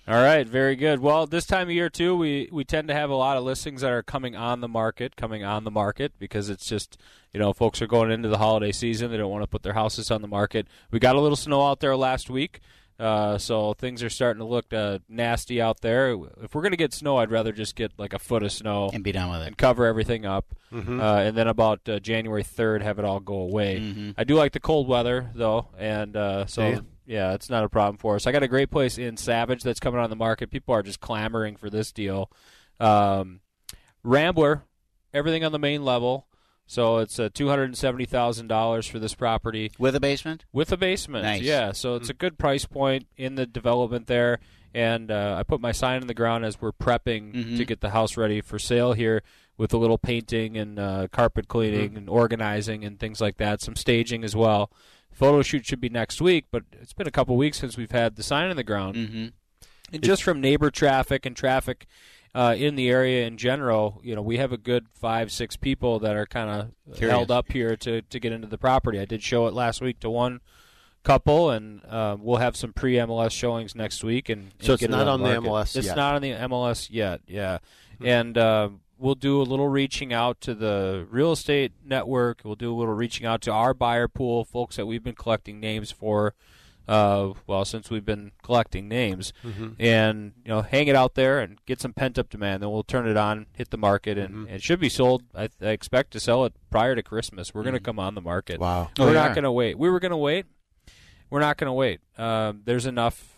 All 0.07 0.15
right, 0.15 0.47
very 0.47 0.77
good. 0.77 0.99
Well, 1.01 1.27
this 1.27 1.45
time 1.45 1.67
of 1.67 1.73
year 1.73 1.89
too, 1.89 2.15
we 2.15 2.47
we 2.51 2.63
tend 2.63 2.87
to 2.87 2.93
have 2.93 3.09
a 3.09 3.15
lot 3.15 3.35
of 3.35 3.43
listings 3.43 3.81
that 3.81 3.91
are 3.91 4.03
coming 4.03 4.37
on 4.37 4.61
the 4.61 4.67
market, 4.69 5.17
coming 5.17 5.43
on 5.43 5.65
the 5.65 5.71
market 5.71 6.13
because 6.17 6.49
it's 6.49 6.65
just 6.65 6.97
you 7.33 7.39
know 7.41 7.51
folks 7.51 7.81
are 7.81 7.87
going 7.87 8.09
into 8.11 8.29
the 8.29 8.37
holiday 8.37 8.71
season. 8.71 9.11
They 9.11 9.17
don't 9.17 9.29
want 9.31 9.43
to 9.43 9.47
put 9.49 9.63
their 9.63 9.73
houses 9.73 10.09
on 10.09 10.21
the 10.21 10.27
market. 10.29 10.67
We 10.91 10.99
got 10.99 11.17
a 11.17 11.19
little 11.19 11.35
snow 11.35 11.65
out 11.67 11.81
there 11.81 11.95
last 11.97 12.29
week. 12.29 12.61
Uh, 12.97 13.37
so 13.37 13.73
things 13.73 14.01
are 14.01 14.09
starting 14.09 14.39
to 14.39 14.45
look 14.45 14.73
uh, 14.73 14.97
nasty 15.09 15.61
out 15.61 15.81
there. 15.81 16.17
If 16.41 16.55
we're 16.55 16.63
gonna 16.63 16.77
get 16.77 16.93
snow, 16.93 17.17
I'd 17.17 17.29
rather 17.29 17.51
just 17.51 17.75
get 17.75 17.91
like 17.97 18.13
a 18.13 18.17
foot 18.19 18.43
of 18.43 18.51
snow 18.53 18.89
and 18.93 19.03
be 19.03 19.11
done 19.11 19.29
with 19.29 19.41
it, 19.41 19.47
and 19.47 19.57
cover 19.57 19.85
everything 19.85 20.25
up, 20.25 20.55
Mhm. 20.71 20.99
uh, 21.01 21.17
and 21.27 21.37
then 21.37 21.47
about 21.47 21.87
uh, 21.89 21.99
January 21.99 22.41
third, 22.43 22.81
have 22.81 22.97
it 22.97 23.03
all 23.05 23.19
go 23.19 23.35
away. 23.35 23.79
Mhm. 23.79 24.13
I 24.17 24.23
do 24.23 24.35
like 24.35 24.53
the 24.53 24.59
cold 24.61 24.87
weather 24.87 25.29
though, 25.35 25.67
and 25.77 26.15
uh, 26.15 26.45
so 26.47 26.61
Do 26.63 26.75
you? 26.77 26.85
Yeah, 27.07 27.33
it's 27.33 27.49
not 27.49 27.63
a 27.63 27.69
problem 27.69 27.97
for 27.97 28.15
us. 28.15 28.27
I 28.27 28.31
got 28.31 28.43
a 28.43 28.47
great 28.47 28.69
place 28.69 28.97
in 28.99 29.17
Savage 29.17 29.63
that's 29.63 29.79
coming 29.79 29.99
on 29.99 30.09
the 30.11 30.15
market. 30.15 30.51
People 30.51 30.75
are 30.75 30.83
just 30.83 30.99
clamoring 30.99 31.55
for 31.55 31.69
this 31.71 31.91
deal. 31.91 32.29
Um, 32.79 33.39
Rambler, 34.03 34.63
everything 35.13 35.43
on 35.43 35.51
the 35.51 35.59
main 35.59 35.83
level. 35.83 36.27
So 36.69 36.97
it's 36.97 37.17
uh, 37.17 37.29
two 37.33 37.47
hundred 37.47 37.63
and 37.65 37.77
seventy 37.77 38.05
thousand 38.05 38.47
dollars 38.47 38.85
for 38.87 38.99
this 38.99 39.15
property 39.15 39.71
with 39.79 39.95
a 39.95 39.99
basement. 40.01 40.43
With 40.51 40.71
a 40.73 40.77
basement, 40.77 41.23
Nice. 41.23 41.41
yeah. 41.41 41.71
So 41.71 41.95
it's 41.95 42.09
a 42.09 42.13
good 42.13 42.37
price 42.37 42.65
point 42.65 43.07
in 43.15 43.35
the 43.35 43.45
development 43.45 44.07
there. 44.07 44.39
And 44.73 45.09
uh, 45.09 45.37
I 45.39 45.43
put 45.43 45.61
my 45.61 45.71
sign 45.71 46.01
in 46.01 46.07
the 46.07 46.13
ground 46.13 46.43
as 46.43 46.59
we're 46.61 46.73
prepping 46.73 47.33
Mhm. 47.33 47.57
to 47.57 47.65
get 47.65 47.79
the 47.79 47.91
house 47.91 48.17
ready 48.17 48.41
for 48.41 48.59
sale 48.59 48.91
here, 48.93 49.23
with 49.57 49.73
a 49.73 49.77
little 49.77 49.97
painting 49.97 50.57
and 50.57 50.77
uh, 50.77 51.07
carpet 51.09 51.47
cleaning 51.47 51.91
Mhm. 51.91 51.97
and 51.97 52.09
organizing 52.09 52.83
and 52.83 52.99
things 52.99 53.21
like 53.21 53.37
that. 53.37 53.61
Some 53.61 53.77
staging 53.77 54.25
as 54.25 54.35
well. 54.35 54.69
Photo 55.17 55.41
shoot 55.41 55.65
should 55.65 55.81
be 55.81 55.89
next 55.89 56.21
week, 56.21 56.45
but 56.51 56.63
it's 56.79 56.93
been 56.93 57.07
a 57.07 57.11
couple 57.11 57.35
weeks 57.35 57.57
since 57.57 57.75
we've 57.75 57.89
had 57.89 58.17
the 58.17 58.23
sign 58.23 58.51
in 58.51 58.55
the 58.55 58.63
ground. 58.63 58.95
Mm-hmm. 58.95 59.27
And 59.91 60.03
just 60.03 60.21
from 60.21 60.39
neighbor 60.39 60.69
traffic 60.69 61.25
and 61.25 61.35
traffic 61.35 61.87
uh, 62.35 62.53
in 62.55 62.75
the 62.75 62.87
area 62.89 63.25
in 63.25 63.37
general, 63.37 63.99
you 64.03 64.13
know, 64.13 64.21
we 64.21 64.37
have 64.37 64.51
a 64.51 64.57
good 64.57 64.85
five, 64.93 65.31
six 65.31 65.55
people 65.55 65.97
that 66.01 66.15
are 66.15 66.27
kind 66.27 66.71
of 66.87 66.99
held 66.99 67.31
up 67.31 67.51
here 67.51 67.75
to, 67.77 68.03
to 68.03 68.19
get 68.19 68.31
into 68.31 68.45
the 68.47 68.59
property. 68.59 68.99
I 68.99 69.05
did 69.05 69.23
show 69.23 69.47
it 69.47 69.55
last 69.55 69.81
week 69.81 69.99
to 70.01 70.09
one 70.09 70.39
couple, 71.03 71.49
and 71.49 71.83
uh, 71.85 72.17
we'll 72.19 72.37
have 72.37 72.55
some 72.55 72.71
pre 72.73 72.93
MLS 72.95 73.31
showings 73.31 73.73
next 73.73 74.03
week. 74.03 74.29
And, 74.29 74.51
So 74.61 74.73
it's 74.73 74.81
get 74.81 74.91
it 74.91 74.91
not 74.91 75.07
on 75.07 75.23
on 75.23 75.23
the. 75.23 75.49
MLS 75.49 75.75
It's 75.75 75.87
yet. 75.87 75.97
not 75.97 76.13
on 76.13 76.21
the 76.21 76.31
MLS 76.31 76.89
yet. 76.91 77.21
Yeah, 77.25 77.57
and 78.03 78.37
uh, 78.37 78.69
we'll 78.99 79.15
do 79.15 79.41
a 79.41 79.43
little 79.43 79.67
reaching 79.69 80.11
out 80.13 80.41
to 80.41 80.53
the 80.55 81.07
real 81.09 81.31
estate 81.31 81.71
network. 81.85 82.41
We'll 82.43 82.55
do 82.55 82.73
a 82.73 82.75
little 82.77 82.93
reaching 82.93 83.25
out 83.25 83.41
to 83.41 83.51
our 83.51 83.73
buyer 83.73 84.07
pool, 84.07 84.43
folks 84.45 84.75
that 84.77 84.85
we've 84.85 85.03
been 85.03 85.15
collecting 85.15 85.59
names 85.59 85.91
for. 85.91 86.33
Uh, 86.87 87.33
well, 87.45 87.65
since 87.65 87.89
we've 87.89 88.05
been 88.05 88.31
collecting 88.43 88.87
names, 88.87 89.33
Mhm. 89.43 89.75
and 89.77 90.31
you 90.45 90.49
know, 90.49 90.61
hang 90.61 90.87
it 90.87 90.95
out 90.95 91.15
there 91.15 91.39
and 91.41 91.57
get 91.65 91.81
some 91.81 91.91
pent 91.91 92.17
up 92.17 92.29
demand. 92.29 92.63
Then 92.63 92.71
we'll 92.71 92.83
turn 92.83 93.05
it 93.09 93.17
on, 93.17 93.47
hit 93.51 93.71
the 93.71 93.77
market, 93.77 94.17
and, 94.17 94.47
and 94.47 94.55
it 94.55 94.63
should 94.63 94.79
be 94.79 94.87
sold. 94.87 95.23
I, 95.35 95.49
I 95.61 95.71
expect 95.71 96.11
to 96.11 96.19
sell 96.21 96.45
it 96.45 96.53
prior 96.69 96.95
to 96.95 97.03
Christmas. 97.03 97.53
We're 97.53 97.63
going 97.63 97.73
to 97.73 97.81
come 97.81 97.99
on 97.99 98.15
the 98.15 98.21
market. 98.21 98.61
Wow. 98.61 98.89
we're 98.97 99.09
Oh, 99.09 99.13
not 99.13 99.29
yeah. 99.29 99.33
going 99.35 99.43
to 99.43 99.51
wait. 99.51 99.77
We 99.77 99.89
were 99.89 99.99
going 99.99 100.11
to 100.11 100.17
wait. 100.17 100.45
We're 101.29 101.41
not 101.41 101.57
going 101.57 101.67
to 101.67 101.73
wait. 101.73 101.99
Um, 102.17 102.61
there's 102.63 102.85
enough. 102.85 103.33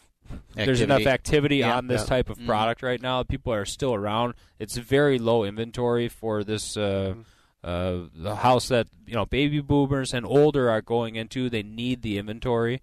There's 0.55 0.81
enough 0.81 1.05
Activity. 1.05 1.09
activity 1.09 1.57
Yeah. 1.57 1.77
on 1.77 1.88
this 1.88 2.01
Yeah. 2.01 2.07
type 2.07 2.29
of 2.29 2.38
Mhm. 2.39 2.45
product 2.45 2.83
right 2.83 3.01
now. 3.01 3.24
People 3.24 3.53
are 3.53 3.65
still 3.65 3.93
around. 3.93 4.33
It's 4.59 4.77
very 4.77 5.17
low 5.19 5.43
inventory 5.43 6.07
for 6.09 6.43
this 6.43 6.75
uh, 6.77 7.15
uh, 7.63 8.03
the 8.15 8.38
house 8.38 8.67
that 8.69 8.88
you 9.05 9.13
know 9.15 9.25
baby 9.25 9.59
boomers 9.59 10.13
and 10.13 10.25
older 10.25 10.69
are 10.69 10.81
going 10.81 11.15
into. 11.15 11.50
They 11.50 11.63
need 11.63 12.01
the 12.01 12.17
inventory, 12.17 12.81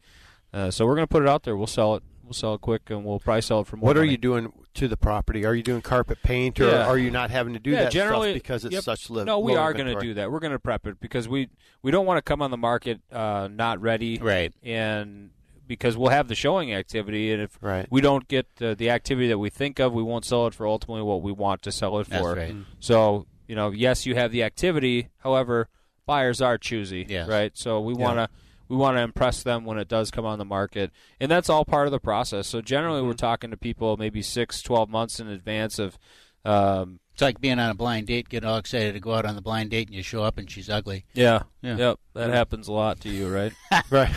uh, 0.52 0.70
so 0.70 0.84
we're 0.86 0.94
going 0.96 1.06
to 1.06 1.10
put 1.12 1.22
it 1.22 1.28
out 1.28 1.44
there. 1.44 1.56
We'll 1.56 1.66
sell 1.66 1.94
it. 1.96 2.02
We'll 2.24 2.32
sell 2.34 2.54
it 2.54 2.60
quick, 2.60 2.90
and 2.90 3.04
we'll 3.04 3.20
probably 3.20 3.40
sell 3.42 3.60
it 3.60 3.68
for 3.68 3.76
more. 3.76 3.86
What 3.86 3.96
are 3.96 4.04
you 4.04 4.16
doing 4.16 4.52
to 4.74 4.88
the 4.88 4.96
property? 4.96 5.46
Are 5.46 5.54
you 5.54 5.62
doing 5.62 5.80
carpet 5.80 6.18
paint, 6.24 6.58
or 6.60 6.68
Yeah. 6.68 6.86
are 6.88 6.98
you 6.98 7.10
not 7.10 7.30
having 7.30 7.52
to 7.54 7.60
do 7.60 7.70
yeah, 7.70 7.84
that 7.84 7.92
generally, 7.92 8.32
stuff 8.32 8.42
because 8.42 8.64
it's 8.64 8.74
yep. 8.74 8.82
such 8.82 9.08
li- 9.08 9.22
No, 9.24 9.38
we 9.38 9.52
low 9.54 9.60
are 9.60 9.72
going 9.72 9.86
to 9.94 10.00
do 10.00 10.14
that. 10.14 10.30
We're 10.32 10.40
going 10.40 10.52
to 10.52 10.58
prep 10.58 10.86
it 10.88 10.98
because 11.00 11.28
we 11.28 11.48
we 11.82 11.90
don't 11.92 12.04
want 12.04 12.18
to 12.18 12.22
come 12.22 12.42
on 12.42 12.50
the 12.50 12.56
market 12.56 13.00
uh, 13.12 13.48
not 13.50 13.80
ready, 13.80 14.18
right? 14.18 14.52
And 14.64 15.30
because 15.66 15.96
we'll 15.96 16.10
have 16.10 16.28
the 16.28 16.34
showing 16.34 16.72
activity, 16.72 17.32
and 17.32 17.42
if 17.42 17.58
Right. 17.60 17.86
we 17.90 18.00
don't 18.00 18.26
get 18.28 18.46
uh, 18.60 18.74
the 18.74 18.90
activity 18.90 19.28
that 19.28 19.38
we 19.38 19.50
think 19.50 19.78
of, 19.78 19.92
we 19.92 20.02
won't 20.02 20.24
sell 20.24 20.46
it 20.46 20.54
for 20.54 20.66
ultimately 20.66 21.02
what 21.02 21.22
we 21.22 21.32
want 21.32 21.62
to 21.62 21.72
sell 21.72 21.98
it 21.98 22.08
That's 22.08 22.22
for. 22.22 22.34
right. 22.34 22.52
Mm. 22.54 22.64
So 22.80 23.26
you 23.48 23.54
know, 23.54 23.70
yes, 23.70 24.06
you 24.06 24.14
have 24.16 24.32
the 24.32 24.42
activity. 24.42 25.08
However, 25.18 25.68
buyers 26.04 26.40
are 26.40 26.58
choosy, 26.58 27.06
Yes. 27.08 27.28
right? 27.28 27.52
So 27.56 27.80
we 27.80 27.94
Yeah. 27.94 28.00
want 28.04 28.18
to. 28.18 28.28
We 28.68 28.74
want 28.76 28.96
to 28.96 29.00
impress 29.02 29.44
them 29.44 29.64
when 29.64 29.78
it 29.78 29.86
does 29.86 30.10
come 30.10 30.24
on 30.26 30.40
the 30.40 30.44
market, 30.44 30.90
and 31.20 31.30
that's 31.30 31.48
all 31.48 31.64
part 31.64 31.86
of 31.86 31.92
the 31.92 32.00
process. 32.00 32.48
So 32.48 32.60
generally, 32.60 32.98
Mm-hmm. 32.98 33.06
we're 33.08 33.14
talking 33.14 33.52
to 33.52 33.56
people 33.56 33.96
maybe 33.96 34.22
six, 34.22 34.60
12 34.60 34.88
months 34.90 35.20
in 35.20 35.28
advance 35.28 35.78
of 35.78 35.96
um, 36.44 36.98
It's 37.12 37.22
like 37.22 37.40
being 37.40 37.58
on 37.60 37.70
a 37.70 37.74
blind 37.74 38.08
date, 38.08 38.28
get 38.28 38.44
all 38.44 38.58
excited 38.58 38.92
to 38.94 39.00
go 39.00 39.14
out 39.14 39.24
on 39.24 39.36
the 39.36 39.40
blind 39.40 39.70
date, 39.70 39.86
and 39.88 39.94
you 39.96 40.02
show 40.02 40.22
up 40.24 40.36
and 40.36 40.50
she's 40.50 40.68
ugly. 40.68 41.04
Yeah. 41.14 41.44
Yeah. 41.62 41.76
Yep. 41.76 41.98
That 42.14 42.30
happens 42.30 42.66
a 42.68 42.72
lot 42.72 43.00
to 43.02 43.08
you, 43.08 43.28
right? 43.28 43.52
right. 43.90 44.10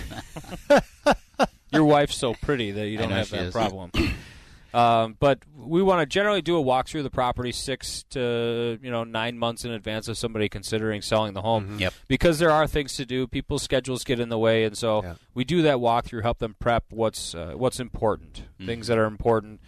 Your 1.71 1.83
wife's 1.83 2.15
so 2.15 2.33
pretty 2.33 2.71
that 2.71 2.87
you 2.87 2.97
don't 2.97 3.11
have 3.11 3.29
that 3.29 3.45
is. 3.45 3.53
problem. 3.53 3.91
um, 4.73 5.15
but 5.19 5.39
we 5.55 5.81
want 5.81 6.01
to 6.01 6.05
generally 6.05 6.41
do 6.41 6.57
a 6.57 6.63
walkthrough 6.63 6.99
of 6.99 7.03
the 7.03 7.09
property 7.09 7.51
six 7.51 8.03
to 8.11 8.79
you 8.81 8.91
know 8.91 9.03
nine 9.03 9.37
months 9.37 9.65
in 9.65 9.71
advance 9.71 10.07
of 10.07 10.17
somebody 10.17 10.49
considering 10.49 11.01
selling 11.01 11.33
the 11.33 11.41
home. 11.41 11.77
Yep. 11.79 11.93
Because 12.07 12.39
there 12.39 12.51
are 12.51 12.67
things 12.67 12.95
to 12.95 13.05
do, 13.05 13.27
people's 13.27 13.63
schedules 13.63 14.03
get 14.03 14.19
in 14.19 14.29
the 14.29 14.39
way, 14.39 14.63
and 14.63 14.77
so 14.77 15.15
we 15.33 15.43
do 15.43 15.61
that 15.63 15.77
walkthrough, 15.77 16.23
help 16.23 16.39
them 16.39 16.55
prep 16.59 16.85
what's 16.89 17.35
uh, 17.35 17.53
what's 17.55 17.79
important, 17.79 18.43
things 18.65 18.87
that 18.87 18.97
are 18.97 19.05
important. 19.05 19.59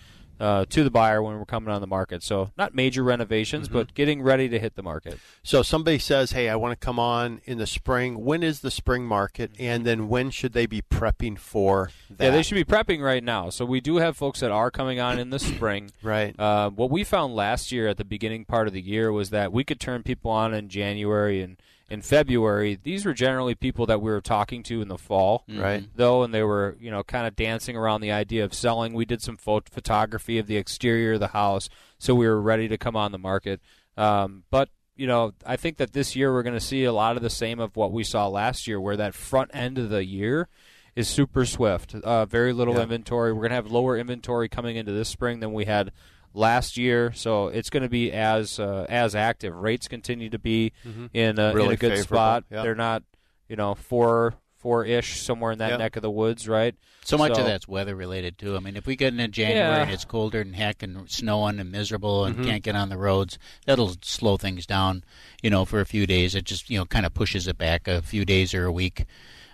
Uh, 0.41 0.65
to 0.65 0.83
the 0.83 0.89
buyer 0.89 1.21
when 1.21 1.37
we're 1.37 1.45
coming 1.45 1.69
on 1.71 1.81
the 1.81 1.87
market. 1.87 2.23
So 2.23 2.49
not 2.57 2.73
major 2.73 3.03
renovations, 3.03 3.67
but 3.67 3.93
getting 3.93 4.23
ready 4.23 4.49
to 4.49 4.57
hit 4.57 4.73
the 4.73 4.81
market. 4.81 5.19
So 5.43 5.61
somebody 5.61 5.99
says, 5.99 6.31
"Hey, 6.31 6.49
I 6.49 6.55
want 6.55 6.71
to 6.71 6.83
come 6.83 6.97
on 6.97 7.41
in 7.45 7.59
the 7.59 7.67
spring." 7.67 8.25
When 8.25 8.41
is 8.41 8.61
the 8.61 8.71
spring 8.71 9.05
market, 9.05 9.51
and 9.59 9.85
then 9.85 10.07
when 10.07 10.31
should 10.31 10.53
they 10.53 10.65
be 10.65 10.81
prepping 10.81 11.37
for 11.37 11.91
that? 12.09 12.25
Yeah, 12.25 12.31
they 12.31 12.41
should 12.41 12.55
be 12.55 12.63
prepping 12.63 13.01
right 13.01 13.23
now. 13.23 13.51
So 13.51 13.65
we 13.65 13.81
do 13.81 13.97
have 13.97 14.17
folks 14.17 14.39
that 14.39 14.49
are 14.49 14.71
coming 14.71 14.99
on 14.99 15.19
in 15.19 15.29
the 15.29 15.37
spring. 15.37 15.91
right. 16.01 16.37
Uh, 16.39 16.71
what 16.71 16.89
we 16.89 17.03
found 17.03 17.35
last 17.35 17.71
year 17.71 17.87
at 17.87 17.97
the 17.97 18.03
beginning 18.03 18.43
part 18.43 18.65
of 18.65 18.73
the 18.73 18.81
year 18.81 19.11
was 19.11 19.29
that 19.29 19.53
we 19.53 19.63
could 19.63 19.79
turn 19.79 20.01
people 20.01 20.31
on 20.31 20.55
in 20.55 20.69
January 20.69 21.43
and 21.43 21.57
in 21.91 22.01
February. 22.01 22.79
These 22.81 23.05
were 23.05 23.13
generally 23.13 23.53
people 23.53 23.85
that 23.87 24.01
we 24.01 24.09
were 24.09 24.21
talking 24.21 24.63
to 24.63 24.81
in 24.81 24.87
the 24.87 24.97
fall, 24.97 25.43
Right. 25.47 25.83
Though, 25.95 26.23
and 26.23 26.33
they 26.33 26.41
were 26.43 26.77
you 26.79 26.89
know 26.89 27.03
kind 27.03 27.27
of 27.27 27.35
dancing 27.35 27.75
around 27.75 28.01
the 28.01 28.11
idea 28.11 28.43
of 28.45 28.53
selling. 28.53 28.93
We 28.93 29.05
did 29.05 29.21
some 29.21 29.37
pho- 29.37 29.61
photography 29.69 30.37
of 30.39 30.47
the 30.47 30.57
exterior 30.57 31.13
of 31.13 31.19
the 31.19 31.27
house, 31.27 31.69
so 31.99 32.15
we 32.15 32.27
were 32.27 32.41
ready 32.41 32.67
to 32.69 32.77
come 32.77 32.95
on 32.95 33.11
the 33.11 33.17
market. 33.19 33.59
Um, 33.97 34.43
but 34.49 34.69
you 34.95 35.07
know, 35.07 35.33
I 35.45 35.55
think 35.57 35.77
that 35.77 35.93
this 35.93 36.15
year 36.15 36.31
we're 36.31 36.43
going 36.43 36.53
to 36.53 36.59
see 36.59 36.83
a 36.83 36.93
lot 36.93 37.15
of 37.17 37.23
the 37.23 37.29
same 37.29 37.59
of 37.59 37.75
what 37.75 37.91
we 37.91 38.03
saw 38.03 38.27
last 38.27 38.67
year, 38.67 38.79
where 38.79 38.97
that 38.97 39.13
front 39.13 39.51
end 39.53 39.77
of 39.77 39.89
the 39.89 40.05
year 40.05 40.47
is 40.95 41.07
super 41.07 41.45
swift. 41.45 41.95
Uh, 41.95 42.25
very 42.25 42.53
little 42.53 42.75
Yeah. 42.75 42.81
inventory. 42.83 43.31
We're 43.33 43.39
going 43.41 43.49
to 43.51 43.55
have 43.55 43.71
lower 43.71 43.97
inventory 43.97 44.47
coming 44.49 44.75
into 44.75 44.91
this 44.91 45.09
spring 45.09 45.39
than 45.39 45.53
we 45.53 45.65
had 45.65 45.91
last 46.33 46.77
year, 46.77 47.11
so 47.13 47.47
it's 47.47 47.69
going 47.69 47.83
to 47.83 47.89
be 47.89 48.11
as 48.11 48.59
uh, 48.59 48.85
as 48.89 49.15
active. 49.15 49.55
Rates 49.55 49.87
continue 49.87 50.29
to 50.29 50.39
be 50.39 50.71
Mhm. 50.85 51.09
in, 51.13 51.39
a, 51.39 51.49
in 51.51 51.57
a 51.71 51.75
good 51.75 51.79
favorable, 51.91 52.03
spot. 52.03 52.43
yeah. 52.51 52.63
They're 52.63 52.75
not, 52.75 53.03
you 53.49 53.55
know, 53.55 53.75
four 53.75 54.33
four 54.57 54.85
ish 54.85 55.19
somewhere 55.19 55.51
in 55.51 55.57
that 55.57 55.71
Yeah. 55.71 55.77
neck 55.77 55.95
of 55.95 56.03
the 56.03 56.11
woods, 56.11 56.47
right? 56.47 56.75
So 57.03 57.17
much 57.17 57.31
of 57.35 57.45
that's 57.45 57.67
weather 57.67 57.95
related 57.95 58.37
too. 58.37 58.55
I 58.55 58.59
mean, 58.59 58.77
if 58.77 58.85
we 58.85 58.95
get 58.95 59.07
into 59.11 59.27
January 59.27 59.57
Yeah. 59.77 59.81
and 59.81 59.89
it's 59.89 60.05
colder 60.05 60.43
than 60.43 60.53
heck 60.53 60.83
and 60.83 61.09
snowing 61.09 61.59
and 61.59 61.71
miserable 61.71 62.25
and 62.25 62.35
Mhm. 62.37 62.45
can't 62.45 62.63
get 62.63 62.75
on 62.75 62.89
the 62.89 62.97
roads, 62.97 63.39
that'll 63.65 63.95
slow 64.03 64.37
things 64.37 64.67
down. 64.67 65.03
You 65.41 65.49
know, 65.49 65.65
for 65.65 65.79
a 65.81 65.85
few 65.87 66.05
days, 66.05 66.35
it 66.35 66.45
just 66.45 66.69
you 66.69 66.77
know 66.77 66.85
kind 66.85 67.07
of 67.07 67.13
pushes 67.15 67.47
it 67.47 67.57
back 67.57 67.87
a 67.87 68.03
few 68.03 68.23
days 68.23 68.53
or 68.53 68.65
a 68.65 68.71
week. 68.71 69.05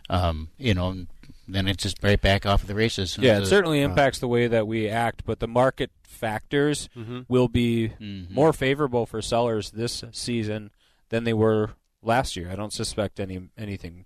Um, 0.10 0.50
you 0.57 0.74
know, 0.74 0.89
and 0.89 1.07
then 1.48 1.68
it's 1.68 1.84
just 1.84 2.01
right 2.04 2.20
back 2.22 2.46
off 2.46 2.62
of 2.62 2.68
the 2.68 2.75
races. 2.75 3.18
Yeah, 3.20 3.38
it 3.38 3.39
The- 3.42 3.46
certainly 3.48 3.82
impacts 3.82 4.20
the 4.20 4.27
way 4.27 4.48
that 4.48 4.68
we 4.68 4.88
act, 4.89 5.24
but 5.25 5.39
the 5.39 5.48
market 5.48 5.92
factors 6.04 6.89
Mhm. 6.96 7.25
will 7.27 7.48
be 7.48 7.89
Mhm. 8.00 8.30
more 8.32 8.51
favorable 8.54 9.06
for 9.06 9.22
sellers 9.22 9.72
this 9.72 10.04
season 10.12 10.72
than 11.10 11.24
they 11.24 11.34
were 11.34 11.72
last 12.01 12.36
year. 12.36 12.50
I 12.51 12.56
don't 12.56 12.74
suspect 12.74 13.20
any 13.20 13.42
anything 13.58 14.06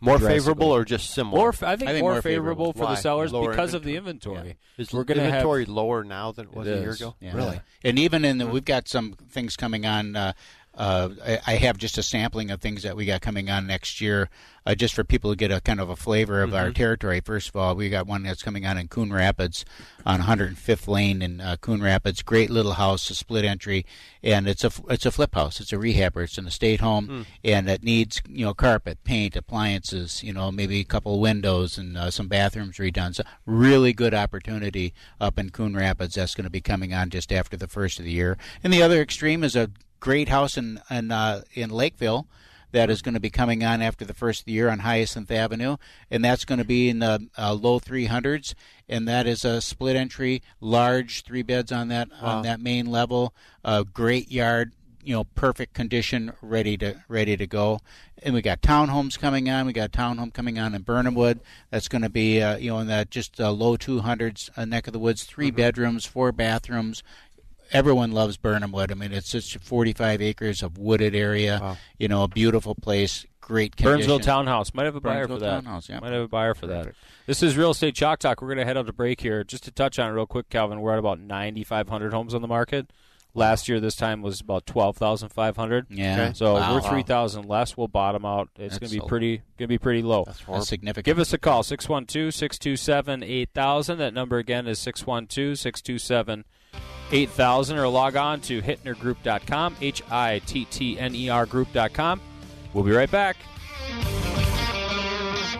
More 0.00 0.18
favorable 0.18 0.70
or 0.70 0.84
just 0.84 1.10
similar? 1.10 1.36
More, 1.38 1.48
f- 1.50 1.62
I 1.62 1.76
think, 1.76 1.88
I 1.90 1.92
think 1.94 2.02
more, 2.02 2.12
more 2.14 2.22
favorable, 2.22 2.66
favorable. 2.66 2.72
for 2.72 2.84
Why? 2.86 2.94
the 2.96 3.00
sellers 3.00 3.32
Lower 3.32 3.50
because 3.50 3.72
of 3.74 3.84
the 3.84 3.94
inventory. 3.96 4.36
inventory. 4.38 4.58
Yeah. 4.78 4.82
Is 4.82 4.92
We're 4.92 5.04
going 5.04 5.18
to 5.18 5.24
have 5.24 5.30
inventory 5.34 5.64
lower 5.66 6.02
now 6.04 6.32
than 6.32 6.46
it 6.46 6.54
was 6.54 6.66
It 6.66 6.78
a 6.78 6.80
year 6.80 6.90
ago? 6.92 7.14
Yeah. 7.20 7.34
Really? 7.36 7.60
And 7.84 7.98
even 7.98 8.24
in 8.24 8.38
the, 8.38 8.46
we've 8.46 8.64
got 8.64 8.88
some 8.88 9.12
things 9.30 9.56
coming 9.56 9.86
on. 9.86 10.16
Uh, 10.16 10.32
uh, 10.74 11.10
I, 11.24 11.38
I 11.46 11.54
have 11.56 11.76
just 11.76 11.98
a 11.98 12.02
sampling 12.02 12.50
of 12.50 12.60
things 12.60 12.82
that 12.82 12.96
we 12.96 13.04
got 13.04 13.20
coming 13.20 13.50
on 13.50 13.66
next 13.66 14.00
year, 14.00 14.30
uh, 14.64 14.74
just 14.74 14.94
for 14.94 15.04
people 15.04 15.30
to 15.30 15.36
get 15.36 15.50
a 15.50 15.60
kind 15.60 15.80
of 15.80 15.90
a 15.90 15.96
flavor 15.96 16.42
of 16.42 16.54
our 16.54 16.70
Mhm. 16.70 16.74
territory. 16.74 17.20
First 17.20 17.48
of 17.50 17.56
all, 17.56 17.74
we 17.74 17.90
got 17.90 18.06
one 18.06 18.22
that's 18.22 18.42
coming 18.42 18.64
on 18.64 18.78
in 18.78 18.88
Coon 18.88 19.12
Rapids, 19.12 19.64
on 20.06 20.20
105th 20.20 20.88
Lane 20.88 21.20
in 21.20 21.40
uh, 21.40 21.56
Coon 21.60 21.82
Rapids. 21.82 22.22
Great 22.22 22.48
little 22.50 22.72
house, 22.74 23.10
a 23.10 23.14
split 23.14 23.44
entry, 23.44 23.84
and 24.22 24.48
it's 24.48 24.64
a 24.64 24.70
it's 24.88 25.04
a 25.04 25.10
flip 25.10 25.34
house. 25.34 25.60
It's 25.60 25.72
a 25.72 25.76
rehabber. 25.76 26.24
It's 26.24 26.38
an 26.38 26.46
estate 26.46 26.80
home, 26.80 27.06
Hmm. 27.06 27.22
and 27.44 27.68
it 27.68 27.82
needs 27.82 28.22
you 28.28 28.44
know 28.46 28.54
carpet, 28.54 29.04
paint, 29.04 29.36
appliances, 29.36 30.22
you 30.22 30.32
know 30.32 30.50
maybe 30.50 30.80
a 30.80 30.84
couple 30.84 31.20
windows 31.20 31.76
and 31.76 31.96
uh, 31.98 32.10
some 32.10 32.28
bathrooms 32.28 32.76
redone. 32.78 33.14
So 33.14 33.24
really 33.46 33.92
good 33.92 34.14
opportunity 34.14 34.94
up 35.20 35.38
in 35.38 35.50
Coon 35.50 35.74
Rapids. 35.76 36.14
That's 36.14 36.34
going 36.34 36.44
to 36.44 36.50
be 36.50 36.60
coming 36.62 36.94
on 36.94 37.10
just 37.10 37.32
after 37.32 37.56
the 37.56 37.68
first 37.68 37.98
of 37.98 38.04
the 38.04 38.10
year. 38.12 38.38
And 38.64 38.72
the 38.72 38.82
other 38.82 39.00
extreme 39.02 39.44
is 39.44 39.54
a 39.54 39.70
great 40.02 40.28
house 40.28 40.56
in 40.58 40.80
in 40.90 41.10
uh, 41.12 41.42
in 41.54 41.70
Lakeville 41.70 42.26
that 42.72 42.90
is 42.90 43.02
going 43.02 43.14
to 43.14 43.20
be 43.20 43.30
coming 43.30 43.62
on 43.62 43.80
after 43.82 44.04
the 44.04 44.14
first 44.14 44.40
of 44.40 44.46
the 44.46 44.52
year 44.52 44.68
on 44.68 44.80
Hyacinth 44.80 45.30
Avenue, 45.30 45.76
and 46.10 46.24
that's 46.24 46.44
going 46.46 46.58
to 46.58 46.64
be 46.64 46.88
in 46.88 46.98
the 47.00 47.28
uh, 47.38 47.52
low 47.52 47.78
300s, 47.78 48.54
and 48.88 49.06
that 49.06 49.26
is 49.26 49.44
a 49.44 49.60
split 49.60 49.94
entry, 49.94 50.42
large 50.58 51.22
three 51.22 51.42
beds 51.42 51.70
on 51.70 51.88
that 51.88 52.08
Wow. 52.10 52.38
on 52.38 52.42
that 52.42 52.60
main 52.60 52.86
level, 52.86 53.32
a 53.62 53.84
great 53.84 54.32
yard, 54.32 54.72
you 55.04 55.14
know, 55.14 55.24
perfect 55.34 55.74
condition, 55.74 56.32
ready 56.42 56.76
to 56.78 57.02
ready 57.08 57.36
to 57.36 57.46
go. 57.46 57.78
And 58.24 58.34
we 58.34 58.40
got 58.42 58.62
townhomes 58.62 59.18
coming 59.18 59.50
on. 59.50 59.66
We 59.66 59.72
got 59.72 59.88
a 59.94 59.98
townhome 59.98 60.32
coming 60.32 60.58
on 60.58 60.74
in 60.74 60.82
Birnamwood. 60.82 61.40
That's 61.70 61.88
going 61.88 62.02
to 62.02 62.08
be 62.08 62.40
uh, 62.42 62.56
you 62.56 62.70
know 62.70 62.78
in 62.80 62.86
that 62.88 63.10
just 63.10 63.38
uh, 63.40 63.50
low 63.52 63.76
200s 63.76 64.50
uh, 64.56 64.64
neck 64.64 64.86
of 64.86 64.92
the 64.94 64.98
woods, 64.98 65.24
3 65.24 65.50
bedrooms, 65.50 66.06
four 66.06 66.32
bathrooms. 66.32 67.02
Everyone 67.72 68.12
loves 68.12 68.36
Birnamwood. 68.36 68.90
I 68.90 68.94
mean, 68.94 69.12
it's 69.12 69.30
just 69.32 69.58
45 69.60 70.20
acres 70.22 70.62
of 70.62 70.78
wooded 70.78 71.14
area. 71.14 71.76
You 71.98 72.08
know, 72.08 72.22
a 72.24 72.28
beautiful 72.28 72.74
place, 72.74 73.26
great 73.40 73.76
condition. 73.76 73.98
Burnsville 73.98 74.20
Townhouse 74.20 74.74
might 74.74 74.84
have 74.84 74.96
a 74.96 75.00
buyer 75.00 75.26
Burnsville 75.26 75.38
for 75.38 75.44
that. 75.44 75.64
Townhouse, 75.64 75.88
yeah. 75.88 76.00
Might 76.00 76.12
have 76.12 76.22
a 76.22 76.28
buyer 76.28 76.54
for 76.54 76.66
that. 76.68 76.92
This 77.26 77.42
is 77.42 77.56
Real 77.56 77.70
Estate 77.70 77.94
Chalk 77.94 78.18
Talk. 78.18 78.42
We're 78.42 78.48
going 78.48 78.58
to 78.58 78.64
head 78.64 78.76
out 78.76 78.86
to 78.86 78.92
break 78.92 79.20
here. 79.20 79.44
Just 79.44 79.64
to 79.64 79.70
touch 79.70 79.98
on 79.98 80.10
it 80.10 80.14
real 80.14 80.26
quick, 80.26 80.48
Calvin, 80.50 80.80
we're 80.80 80.92
at 80.92 80.98
about 80.98 81.20
9,500 81.20 82.12
homes 82.12 82.34
on 82.34 82.42
the 82.42 82.48
market. 82.48 82.90
Last 83.34 83.66
year, 83.66 83.80
this 83.80 83.96
time 83.96 84.20
was 84.20 84.42
about 84.42 84.66
12,500. 84.66 85.86
Yeah. 85.88 86.20
Okay. 86.24 86.32
So 86.34 86.52
Wow. 86.52 86.74
we're 86.74 86.82
3,000 86.82 87.48
less. 87.48 87.78
We'll 87.78 87.88
bottom 87.88 88.26
out. 88.26 88.50
It's 88.58 88.78
going 88.78 88.90
to 88.90 88.98
be 88.98 89.02
a- 89.02 89.08
pretty 89.08 89.36
going 89.56 89.60
to 89.60 89.66
be 89.68 89.78
pretty 89.78 90.02
low. 90.02 90.24
That's. 90.26 90.44
That's 90.44 90.68
significant. 90.68 91.06
Give 91.06 91.18
us 91.18 91.32
a 91.32 91.38
call 91.38 91.62
612-627-8000. 91.62 93.96
That 93.96 94.12
number 94.12 94.36
again 94.36 94.66
is 94.66 94.78
612-627 94.80 96.44
8000 97.12 97.78
or 97.78 97.88
log 97.88 98.16
on 98.16 98.40
to 98.42 98.60
hittnergroup.com, 98.62 99.76
H 99.80 100.02
I 100.10 100.40
T 100.46 100.64
T 100.66 100.98
N 100.98 101.14
E 101.14 101.28
R 101.28 101.46
group.com. 101.46 102.20
We'll 102.72 102.84
be 102.84 102.92
right 102.92 103.10
back. 103.10 103.36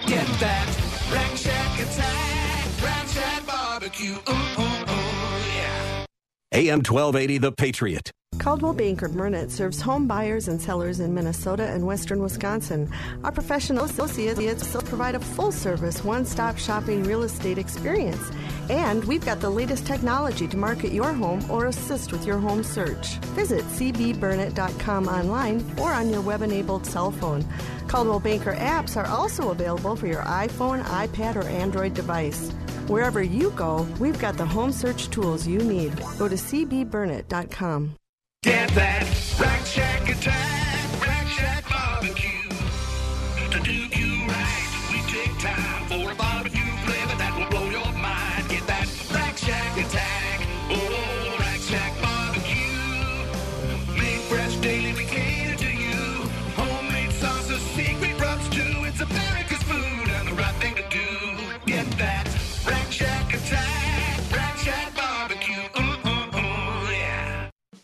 Get 0.07 0.27
that 0.41 0.83
Rack 1.13 1.37
Shack 1.37 1.81
attack, 1.81 2.83
Rack 2.83 3.09
Shack 3.09 3.47
barbecue. 3.47 4.15
Ooh, 4.15 4.33
yeah. 4.59 4.72
AM 6.55 6.81
1280, 6.81 7.39
The 7.39 7.51
Patriot. 7.51 8.11
Coldwell 8.39 8.75
Banker 8.75 9.09
Burnett 9.09 9.51
serves 9.51 9.81
home 9.81 10.07
buyers 10.07 10.49
and 10.49 10.61
sellers 10.61 11.01
in 11.01 11.15
Minnesota 11.15 11.67
and 11.69 11.87
western 11.87 12.23
Wisconsin. 12.23 12.93
Our 13.25 13.33
professional 13.33 13.85
associates 13.85 14.77
provide 14.85 15.15
a 15.15 15.21
full 15.21 15.51
service, 15.51 16.05
one 16.05 16.27
stop 16.27 16.59
shopping 16.59 17.05
real 17.05 17.23
estate 17.23 17.57
experience. 17.57 18.31
And 18.69 19.03
we've 19.05 19.25
got 19.25 19.41
the 19.41 19.49
latest 19.49 19.87
technology 19.87 20.47
to 20.49 20.57
market 20.59 20.93
your 20.93 21.15
home 21.15 21.51
or 21.51 21.67
assist 21.67 22.13
with 22.13 22.27
your 22.27 22.39
home 22.39 22.63
search. 22.63 23.17
Visit 23.37 23.65
cbburnett.com 23.65 25.09
online 25.09 25.65
or 25.79 25.93
on 25.95 26.11
your 26.11 26.21
web 26.21 26.43
enabled 26.43 26.85
cell 26.85 27.13
phone. 27.13 27.47
Coldwell 27.89 28.21
Banker 28.21 28.55
apps 28.55 28.97
are 28.97 29.07
also 29.07 29.51
available 29.53 29.97
for 29.97 30.07
your 30.07 30.23
iPhone, 30.23 30.85
iPad, 30.85 31.37
or 31.37 31.45
Android 31.45 31.95
device. 31.95 32.53
Wherever 32.89 33.23
you 33.23 33.51
go, 33.51 33.87
we've 34.01 34.19
got 34.19 34.37
the 34.37 34.47
home 34.47 34.73
search 34.73 35.09
tools 35.11 35.47
you 35.47 35.59
need. 35.59 35.97
Go 36.19 36.29
to 36.29 36.37
cbburnett.com. 36.37 37.97
Get 38.43 38.71
that 38.71 39.03
Rack 39.41 39.65
Shack 39.65 40.09
attack, 40.09 40.52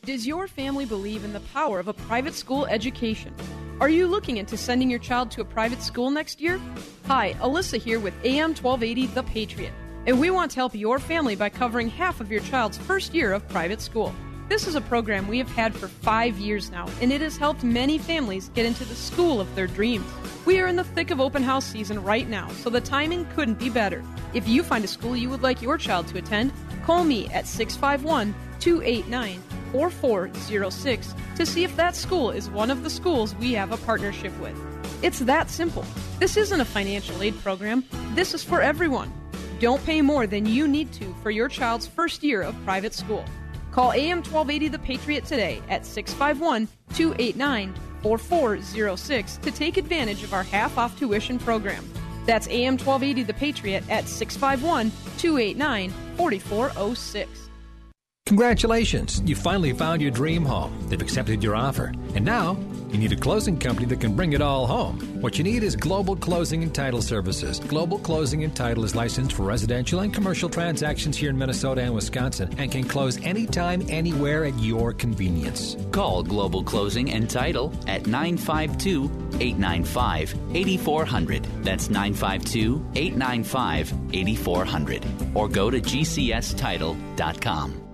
Does 0.09 0.27
your 0.27 0.49
family 0.49 0.87
believe 0.87 1.23
in 1.23 1.35
the 1.35 1.40
power 1.53 1.79
of 1.79 1.87
a 1.87 1.92
private 1.92 2.33
school 2.33 2.64
education? 2.64 3.35
Are 3.79 3.90
you 3.90 4.07
looking 4.07 4.38
into 4.38 4.57
sending 4.57 4.88
your 4.88 4.99
child 4.99 5.31
to 5.33 5.42
a 5.42 5.44
private 5.44 5.83
school 5.83 6.11
next 6.11 6.40
year? 6.40 6.59
Hi, 7.09 7.35
Alyssa 7.40 7.79
here 7.79 8.01
with 8.01 8.14
AM 8.25 8.55
1280 8.55 9.07
The 9.09 9.23
Patriot, 9.25 9.73
and 10.07 10.18
we 10.18 10.31
want 10.31 10.51
to 10.53 10.57
help 10.57 10.75
your 10.75 10.99
family 10.99 11.37
by 11.37 11.51
covering 11.51 11.90
half 11.90 12.23
of 12.23 12.33
your 12.33 12.40
child's 12.40 12.79
first 12.79 13.12
year 13.12 13.35
of 13.35 13.47
private 13.51 13.83
school. 13.83 14.14
This 14.49 14.66
is 14.66 14.77
a 14.77 14.81
program 14.81 15.29
we 15.29 15.37
have 15.37 15.51
had 15.51 15.75
for 15.75 15.88
five 15.88 16.38
years 16.38 16.71
now, 16.71 16.88
and 17.03 17.12
it 17.12 17.21
has 17.21 17.37
helped 17.37 17.62
many 17.62 17.99
families 17.99 18.49
get 18.55 18.64
into 18.64 18.87
the 18.87 18.94
school 18.94 19.42
of 19.42 19.55
their 19.55 19.66
dreams. 19.66 20.11
We 20.47 20.59
are 20.59 20.68
in 20.68 20.77
the 20.77 20.85
thick 20.85 21.11
of 21.11 21.21
open 21.21 21.42
house 21.42 21.66
season 21.66 22.03
right 22.03 22.31
now, 22.31 22.49
so 22.53 22.71
the 22.71 22.81
timing 22.81 23.27
couldn't 23.35 23.59
be 23.59 23.68
better. 23.68 24.03
If 24.33 24.49
you 24.49 24.62
find 24.62 24.87
a 24.87 24.88
school 24.88 25.14
you 25.14 25.29
would 25.29 25.42
like 25.42 25.61
your 25.61 25.77
child 25.77 26.09
to 26.09 26.16
attend, 26.16 26.55
call 26.87 27.05
me 27.05 27.29
at 27.29 27.47
651 27.47 28.35
289 28.59 29.42
4406 29.73 31.15
to 31.37 31.47
see 31.47 31.65
if 31.65 31.77
that 31.77 31.97
school 31.97 32.31
is 32.31 32.51
one 32.51 32.71
of 32.71 32.83
the 32.83 32.91
schools 32.91 33.35
we 33.37 33.53
have 33.53 33.73
a 33.73 33.77
partnership 33.79 34.39
with. 34.41 34.57
It's 35.03 35.21
that 35.21 35.51
simple. 35.51 35.85
This 36.19 36.37
isn't 36.37 36.61
a 36.61 36.65
financial 36.65 37.23
aid 37.23 37.39
program, 37.41 37.85
this 38.15 38.35
is 38.35 38.43
for 38.43 38.61
everyone. 38.61 39.13
Don't 39.61 39.85
pay 39.85 40.03
more 40.03 40.27
than 40.27 40.47
you 40.47 40.69
need 40.69 40.93
to 40.95 41.15
for 41.23 41.31
your 41.31 41.49
child's 41.49 41.87
first 41.87 42.23
year 42.23 42.43
of 42.43 42.55
private 42.65 42.95
school. 42.95 43.25
Call 43.73 43.93
AM 43.93 44.19
1280 44.19 44.69
The 44.69 44.79
Patriot 44.79 45.25
today 45.25 45.63
at 45.69 45.85
651 45.85 46.69
289 46.95 47.75
4406 48.03 49.37
to 49.39 49.51
take 49.51 49.77
advantage 49.77 50.23
of 50.23 50.33
our 50.33 50.45
half 50.45 50.79
off 50.79 50.99
tuition 50.99 51.39
program. 51.39 51.85
That's 52.25 52.47
AM 52.49 52.75
1280 52.75 53.23
The 53.25 53.35
Patriot 53.35 53.85
at 53.89 54.09
651 54.09 54.91
289 55.19 55.91
4406. 56.17 57.48
Congratulations! 58.29 59.23
You 59.25 59.35
finally 59.35 59.73
found 59.73 60.03
your 60.03 60.11
dream 60.11 60.45
home. 60.45 60.71
They've 60.91 61.01
accepted 61.01 61.43
your 61.43 61.57
offer. 61.57 61.95
And 62.14 62.27
now, 62.27 62.59
you 62.91 62.99
need 62.99 63.12
a 63.12 63.17
closing 63.17 63.59
company 63.59 63.87
that 63.87 64.03
can 64.03 64.14
bring 64.14 64.35
it 64.35 64.43
all 64.43 64.67
home. 64.67 65.01
What 65.23 65.38
you 65.38 65.45
need 65.45 65.62
is 65.62 65.75
Global 65.75 66.14
Closing 66.14 66.62
and 66.62 66.75
Title 66.75 67.01
Services. 67.01 67.59
Global 67.59 67.99
Closing 67.99 68.45
and 68.45 68.55
Title 68.55 68.85
is 68.85 68.95
licensed 68.95 69.33
for 69.33 69.45
residential 69.45 70.01
and 70.01 70.12
commercial 70.12 70.51
transactions 70.51 71.17
here 71.17 71.31
in 71.31 71.38
Minnesota 71.38 71.81
and 71.81 71.95
Wisconsin 71.95 72.55
and 72.59 72.71
can 72.71 72.85
close 72.85 73.17
anytime, 73.25 73.81
anywhere 73.88 74.45
at 74.45 74.59
your 74.59 74.93
convenience. 74.93 75.79
Call 75.91 76.23
Global 76.23 76.62
Closing 76.62 77.11
and 77.11 77.31
Title 77.31 77.73
at 77.87 78.07
952 78.07 79.05
895 79.41 80.35
8400. 80.53 81.45
That's 81.64 81.88
952 81.88 82.91
895 82.95 83.95
8400. 84.12 85.07
Or 85.35 85.49
go 85.49 85.71
to 85.71 85.81
gcstitle.com. 85.81 87.88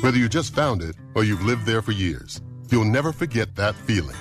Whether 0.00 0.16
you 0.16 0.30
just 0.30 0.54
found 0.54 0.80
it 0.80 0.96
or 1.14 1.24
you've 1.24 1.44
lived 1.44 1.66
there 1.66 1.82
for 1.82 1.92
years, 1.92 2.40
you'll 2.70 2.86
never 2.86 3.12
forget 3.12 3.54
that 3.56 3.74
feeling. 3.74 4.16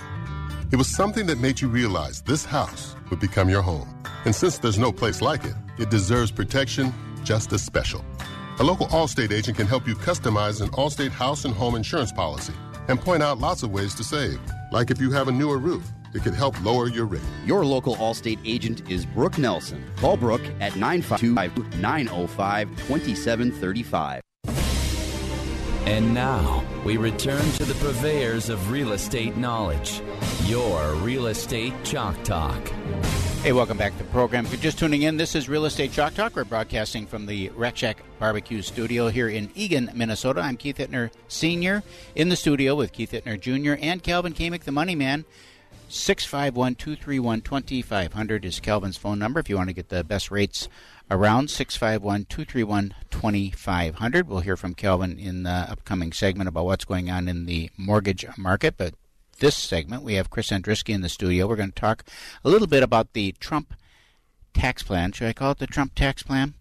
It 0.74 0.76
was 0.76 0.94
something 0.94 1.26
that 1.28 1.40
made 1.40 1.62
you 1.62 1.70
realize 1.70 2.22
this 2.22 2.44
house 2.44 2.98
would 3.10 3.22
become 3.22 3.48
your 3.48 3.62
home. 3.62 3.88
And 4.26 4.36
since 4.36 4.58
there's 4.58 4.78
no 4.78 4.92
place 4.92 5.22
like 5.22 5.46
it, 5.46 5.54
it 5.78 5.90
deserves 5.90 6.32
protection 6.32 6.94
just 7.24 7.54
as 7.54 7.64
special. 7.64 8.04
A 8.60 8.64
local 8.64 8.88
Allstate 8.88 9.32
agent 9.32 9.56
can 9.56 9.68
help 9.68 9.88
you 9.88 9.96
customize 9.96 10.60
an 10.62 10.68
Allstate 10.72 11.12
house 11.12 11.46
and 11.46 11.54
home 11.54 11.76
insurance 11.76 12.12
policy 12.12 12.54
and 12.90 13.00
point 13.00 13.24
out 13.24 13.38
lots 13.40 13.64
of 13.64 13.72
ways 13.72 13.96
to 13.96 14.04
save. 14.04 14.42
Like 14.74 14.92
if 14.92 15.00
you 15.00 15.12
have 15.12 15.30
a 15.30 15.32
newer 15.32 15.60
roof, 15.60 15.90
it 16.14 16.24
could 16.24 16.34
help 16.34 16.62
lower 16.62 16.90
your 16.90 17.06
rate. 17.06 17.22
Your 17.46 17.66
local 17.66 17.96
Allstate 17.96 18.40
agent 18.44 18.82
is 18.92 19.06
Brooke 19.06 19.38
Nelson. 19.38 19.82
Call 19.96 20.18
Brooke 20.18 20.46
at 20.60 20.76
952 20.76 21.80
905 21.80 22.68
2735. 22.70 24.22
And 25.90 26.14
now 26.14 26.64
we 26.86 26.98
return 26.98 27.42
to 27.54 27.66
the 27.66 27.74
purveyors 27.74 28.50
of 28.50 28.70
real 28.70 28.92
estate 28.92 29.38
knowledge. 29.38 30.04
Your 30.46 30.94
Real 30.98 31.26
Estate 31.26 31.74
Chalk 31.84 32.24
Talk. 32.24 32.68
Hey, 33.42 33.54
welcome 33.54 33.76
back 33.76 33.94
to 33.94 34.04
the 34.04 34.10
program. 34.12 34.46
If 34.46 34.52
you're 34.52 34.62
just 34.62 34.78
tuning 34.78 35.02
in, 35.02 35.18
this 35.18 35.34
is 35.34 35.50
Real 35.50 35.66
Estate 35.66 35.92
Chalk 35.92 36.14
Talk. 36.14 36.36
We're 36.36 36.44
broadcasting 36.44 37.08
from 37.08 37.26
the 37.26 37.50
Shack 37.74 38.04
Barbecue 38.20 38.62
Studio 38.62 39.08
here 39.08 39.30
in 39.30 39.50
Eagan, 39.56 39.90
Minnesota. 39.96 40.42
I'm 40.42 40.58
Keith 40.58 40.78
Hittner 40.78 41.10
Sr. 41.28 41.82
in 42.14 42.30
the 42.30 42.36
studio 42.36 42.76
with 42.76 42.92
Keith 42.92 43.12
Hittner 43.12 43.40
Jr. 43.40 43.84
and 43.84 44.04
Calvin 44.04 44.34
Kamick, 44.36 44.66
the 44.66 44.72
money 44.72 44.94
man. 44.94 45.26
651 45.92 46.76
231 46.76 47.42
2500 47.42 48.46
is 48.46 48.60
Calvin's 48.60 48.96
phone 48.96 49.18
number 49.18 49.40
if 49.40 49.50
you 49.50 49.56
want 49.56 49.70
to 49.70 49.74
get 49.74 49.90
the 49.90 50.04
best 50.04 50.30
rates 50.30 50.70
around. 51.12 51.50
651 51.50 52.26
231 52.26 52.96
2500. 53.10 54.28
We'll 54.28 54.40
hear 54.40 54.58
from 54.58 54.74
Calvin 54.74 55.18
in 55.20 55.44
the 55.44 55.50
upcoming 55.50 56.12
segment 56.14 56.48
about 56.48 56.66
what's 56.66 56.86
going 56.86 57.10
on 57.10 57.28
in 57.28 57.46
the 57.46 57.70
mortgage 57.78 58.26
market, 58.38 58.76
but 58.78 58.94
this 59.40 59.56
segment, 59.56 60.04
we 60.04 60.16
have 60.16 60.30
Chris 60.30 60.50
Andriski 60.50 60.94
in 60.94 61.02
the 61.02 61.10
studio. 61.10 61.48
We're 61.48 61.56
going 61.56 61.72
to 61.72 61.76
talk 61.80 62.04
a 62.44 62.50
little 62.50 62.68
bit 62.68 62.84
about 62.84 63.14
the 63.14 63.34
Trump 63.40 63.74
tax 64.54 64.84
plan. 64.84 65.12
Should 65.12 65.28
I 65.28 65.34
call 65.34 65.52
it 65.52 65.60
the 65.60 65.68
Trump 65.68 65.96
tax 65.96 66.24
plan? 66.24 66.56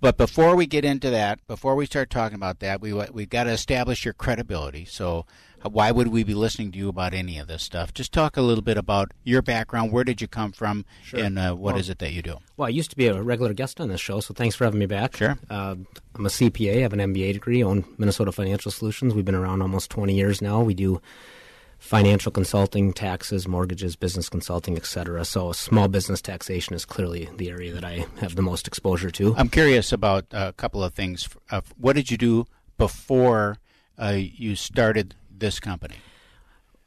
But 0.00 0.16
before 0.16 0.56
we 0.56 0.66
get 0.66 0.84
into 0.84 1.10
that, 1.10 1.46
before 1.46 1.76
we 1.76 1.86
start 1.86 2.10
talking 2.10 2.34
about 2.34 2.58
that, 2.58 2.80
we 2.80 2.92
we've 2.92 3.30
got 3.30 3.44
to 3.44 3.50
establish 3.50 4.04
your 4.04 4.14
credibility. 4.14 4.84
So, 4.84 5.26
why 5.64 5.90
would 5.90 6.08
we 6.08 6.24
be 6.24 6.34
listening 6.34 6.72
to 6.72 6.78
you 6.78 6.88
about 6.88 7.14
any 7.14 7.38
of 7.38 7.46
this 7.48 7.62
stuff? 7.62 7.92
Just 7.94 8.12
talk 8.12 8.36
a 8.36 8.42
little 8.42 8.62
bit 8.62 8.76
about 8.76 9.12
your 9.24 9.42
background. 9.42 9.92
Where 9.92 10.04
did 10.04 10.20
you 10.20 10.28
come 10.28 10.52
from, 10.52 10.84
Sure. 11.04 11.20
and 11.22 11.38
uh, 11.38 11.52
what 11.54 11.74
Well- 11.74 11.80
is 11.80 11.88
it 11.88 11.98
that 11.98 12.12
you 12.12 12.22
do? 12.22 12.36
Well, 12.56 12.66
I 12.66 12.70
used 12.70 12.90
to 12.90 12.96
be 12.96 13.06
a 13.06 13.22
regular 13.22 13.52
guest 13.54 13.80
on 13.80 13.88
this 13.88 14.00
show, 14.00 14.20
so 14.20 14.34
thanks 14.34 14.54
for 14.56 14.64
having 14.64 14.80
me 14.80 14.86
back. 14.86 15.16
Sure. 15.16 15.38
Uh, 15.50 15.76
I'm 16.14 16.26
a 16.26 16.30
CPA, 16.30 16.78
I 16.78 16.80
have 16.82 16.92
an 16.92 17.00
MBA 17.00 17.32
degree, 17.32 17.62
own 17.62 17.84
Minnesota 17.98 18.32
Financial 18.32 18.70
Solutions. 18.70 19.14
We've 19.14 19.24
been 19.24 19.34
around 19.34 19.62
almost 19.62 19.90
20 19.90 20.14
years 20.14 20.40
now. 20.42 20.60
We 20.62 20.74
do 20.74 21.00
financial 21.78 22.30
consulting, 22.30 22.92
taxes, 22.92 23.48
mortgages, 23.48 23.96
business 23.96 24.28
consulting, 24.28 24.76
etc. 24.76 25.24
So 25.24 25.50
small 25.52 25.88
business 25.88 26.22
taxation 26.22 26.74
is 26.74 26.84
clearly 26.84 27.28
the 27.36 27.50
area 27.50 27.72
that 27.72 27.84
I 27.84 28.06
have 28.20 28.36
the 28.36 28.42
most 28.42 28.68
exposure 28.68 29.10
to. 29.10 29.34
I'm 29.36 29.48
curious 29.48 29.92
about 29.92 30.26
a 30.30 30.52
couple 30.52 30.84
of 30.84 30.94
things. 30.94 31.28
Uh, 31.50 31.62
what 31.76 31.94
did 31.96 32.08
you 32.10 32.16
do 32.16 32.46
before 32.78 33.58
uh, 33.98 34.14
you 34.16 34.54
started 34.54 35.16
this 35.42 35.60
company? 35.60 35.96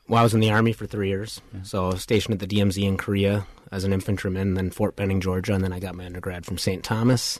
Well, 0.07 0.19
I 0.19 0.23
was 0.23 0.33
in 0.33 0.39
the 0.39 0.49
Army 0.51 0.71
for 0.73 0.87
three 0.87 1.09
years. 1.09 1.41
So 1.63 1.85
I 1.85 1.93
was 1.93 2.01
stationed 2.01 2.41
at 2.41 2.47
the 2.49 2.55
DMZ 2.55 2.83
in 2.83 2.97
Korea 2.97 3.45
as 3.71 3.83
an 3.83 3.93
infantryman, 3.93 4.53
then 4.55 4.71
Fort 4.71 4.95
Benning, 4.95 5.21
Georgia, 5.21 5.53
and 5.53 5.63
then 5.63 5.73
I 5.73 5.79
got 5.79 5.95
my 5.95 6.05
undergrad 6.05 6.45
from 6.45 6.57
St. 6.57 6.83
Thomas 6.83 7.39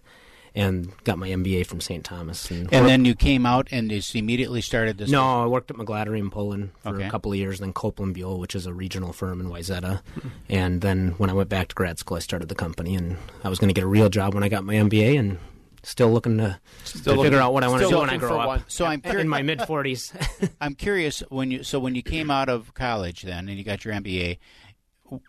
and 0.55 0.91
got 1.03 1.17
my 1.19 1.27
MBA 1.29 1.65
from 1.67 1.81
St. 1.81 2.03
Thomas. 2.03 2.49
And, 2.49 2.73
And 2.73 2.87
then 2.87 3.03
you 3.05 3.13
came 3.13 3.45
out 3.45 3.67
and 3.71 3.89
just 3.89 4.15
immediately 4.15 4.61
started 4.61 4.97
this. 4.97 5.11
No, 5.11 5.43
I 5.43 5.45
worked 5.47 5.69
at 5.69 5.75
McGladrey 5.77 6.17
and 6.19 6.31
Pullen 6.31 6.71
for 6.81 6.95
Okay. 6.95 7.05
a 7.05 7.11
couple 7.11 7.31
of 7.31 7.37
years, 7.37 7.59
then 7.59 7.73
Copeland 7.73 8.13
Buhl, 8.15 8.39
which 8.39 8.55
is 8.55 8.65
a 8.65 8.73
regional 8.73 9.11
firm 9.13 9.41
in 9.41 9.47
Wayzata. 9.47 10.01
and 10.49 10.79
then 10.81 11.09
when 11.17 11.29
I 11.29 11.33
went 11.33 11.49
back 11.49 11.67
to 11.67 11.75
grad 11.75 11.99
school, 11.99 12.15
I 12.17 12.21
started 12.21 12.47
the 12.49 12.55
company, 12.55 12.95
and 12.95 13.17
I 13.43 13.49
was 13.49 13.59
going 13.59 13.67
to 13.67 13.73
get 13.73 13.83
a 13.83 13.87
real 13.87 14.09
job 14.09 14.33
when 14.33 14.43
I 14.43 14.49
got 14.49 14.63
my 14.63 14.75
MBA, 14.75 15.19
and 15.19 15.37
still 15.85 16.11
looking 16.11 16.37
to, 16.39 16.59
to 16.85 16.97
looking- 17.09 17.23
figure 17.23 17.39
out 17.39 17.53
what 17.53 17.63
I 17.63 17.67
want 17.67 17.83
to 17.83 17.89
do 17.89 17.99
when 17.99 18.09
I 18.09 18.17
grow 18.17 18.39
up. 18.39 18.47
one. 18.47 18.63
So 18.67 18.85
I'm 18.85 19.01
in 19.03 19.29
my 19.29 19.41
mid 19.41 19.61
forties. 19.61 20.11
I'm 20.61 20.75
curious 20.75 21.21
when 21.29 21.51
you 21.51 21.63
so 21.63 21.79
when 21.79 21.95
you 21.95 22.01
came 22.01 22.29
out 22.29 22.49
of 22.49 22.73
college 22.73 23.21
then 23.21 23.47
and 23.49 23.57
you 23.57 23.63
got 23.63 23.85
your 23.85 23.93
MBA, 23.93 24.39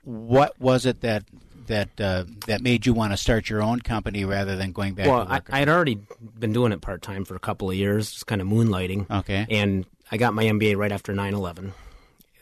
what 0.02 0.58
was 0.60 0.86
it 0.86 1.00
that 1.02 1.24
that 1.66 2.00
uh, 2.00 2.24
that 2.46 2.62
made 2.62 2.86
you 2.86 2.94
want 2.94 3.12
to 3.12 3.16
start 3.16 3.48
your 3.50 3.62
own 3.62 3.80
company 3.80 4.24
rather 4.24 4.56
than 4.56 4.72
going 4.72 4.94
back? 4.94 5.06
well, 5.06 5.26
to 5.26 5.42
I, 5.50 5.58
had 5.58 5.68
already 5.68 6.00
been 6.38 6.52
doing 6.52 6.72
it 6.72 6.80
part 6.80 7.02
time 7.02 7.24
for 7.24 7.34
a 7.34 7.40
couple 7.40 7.70
of 7.70 7.76
years, 7.76 8.10
just 8.10 8.26
kind 8.26 8.40
of 8.40 8.46
moonlighting. 8.46 9.10
Okay. 9.10 9.46
And 9.50 9.86
I 10.10 10.16
got 10.16 10.34
my 10.34 10.44
MBA 10.44 10.76
right 10.76 10.92
after 10.92 11.12
9 11.12 11.34
11. 11.34 11.72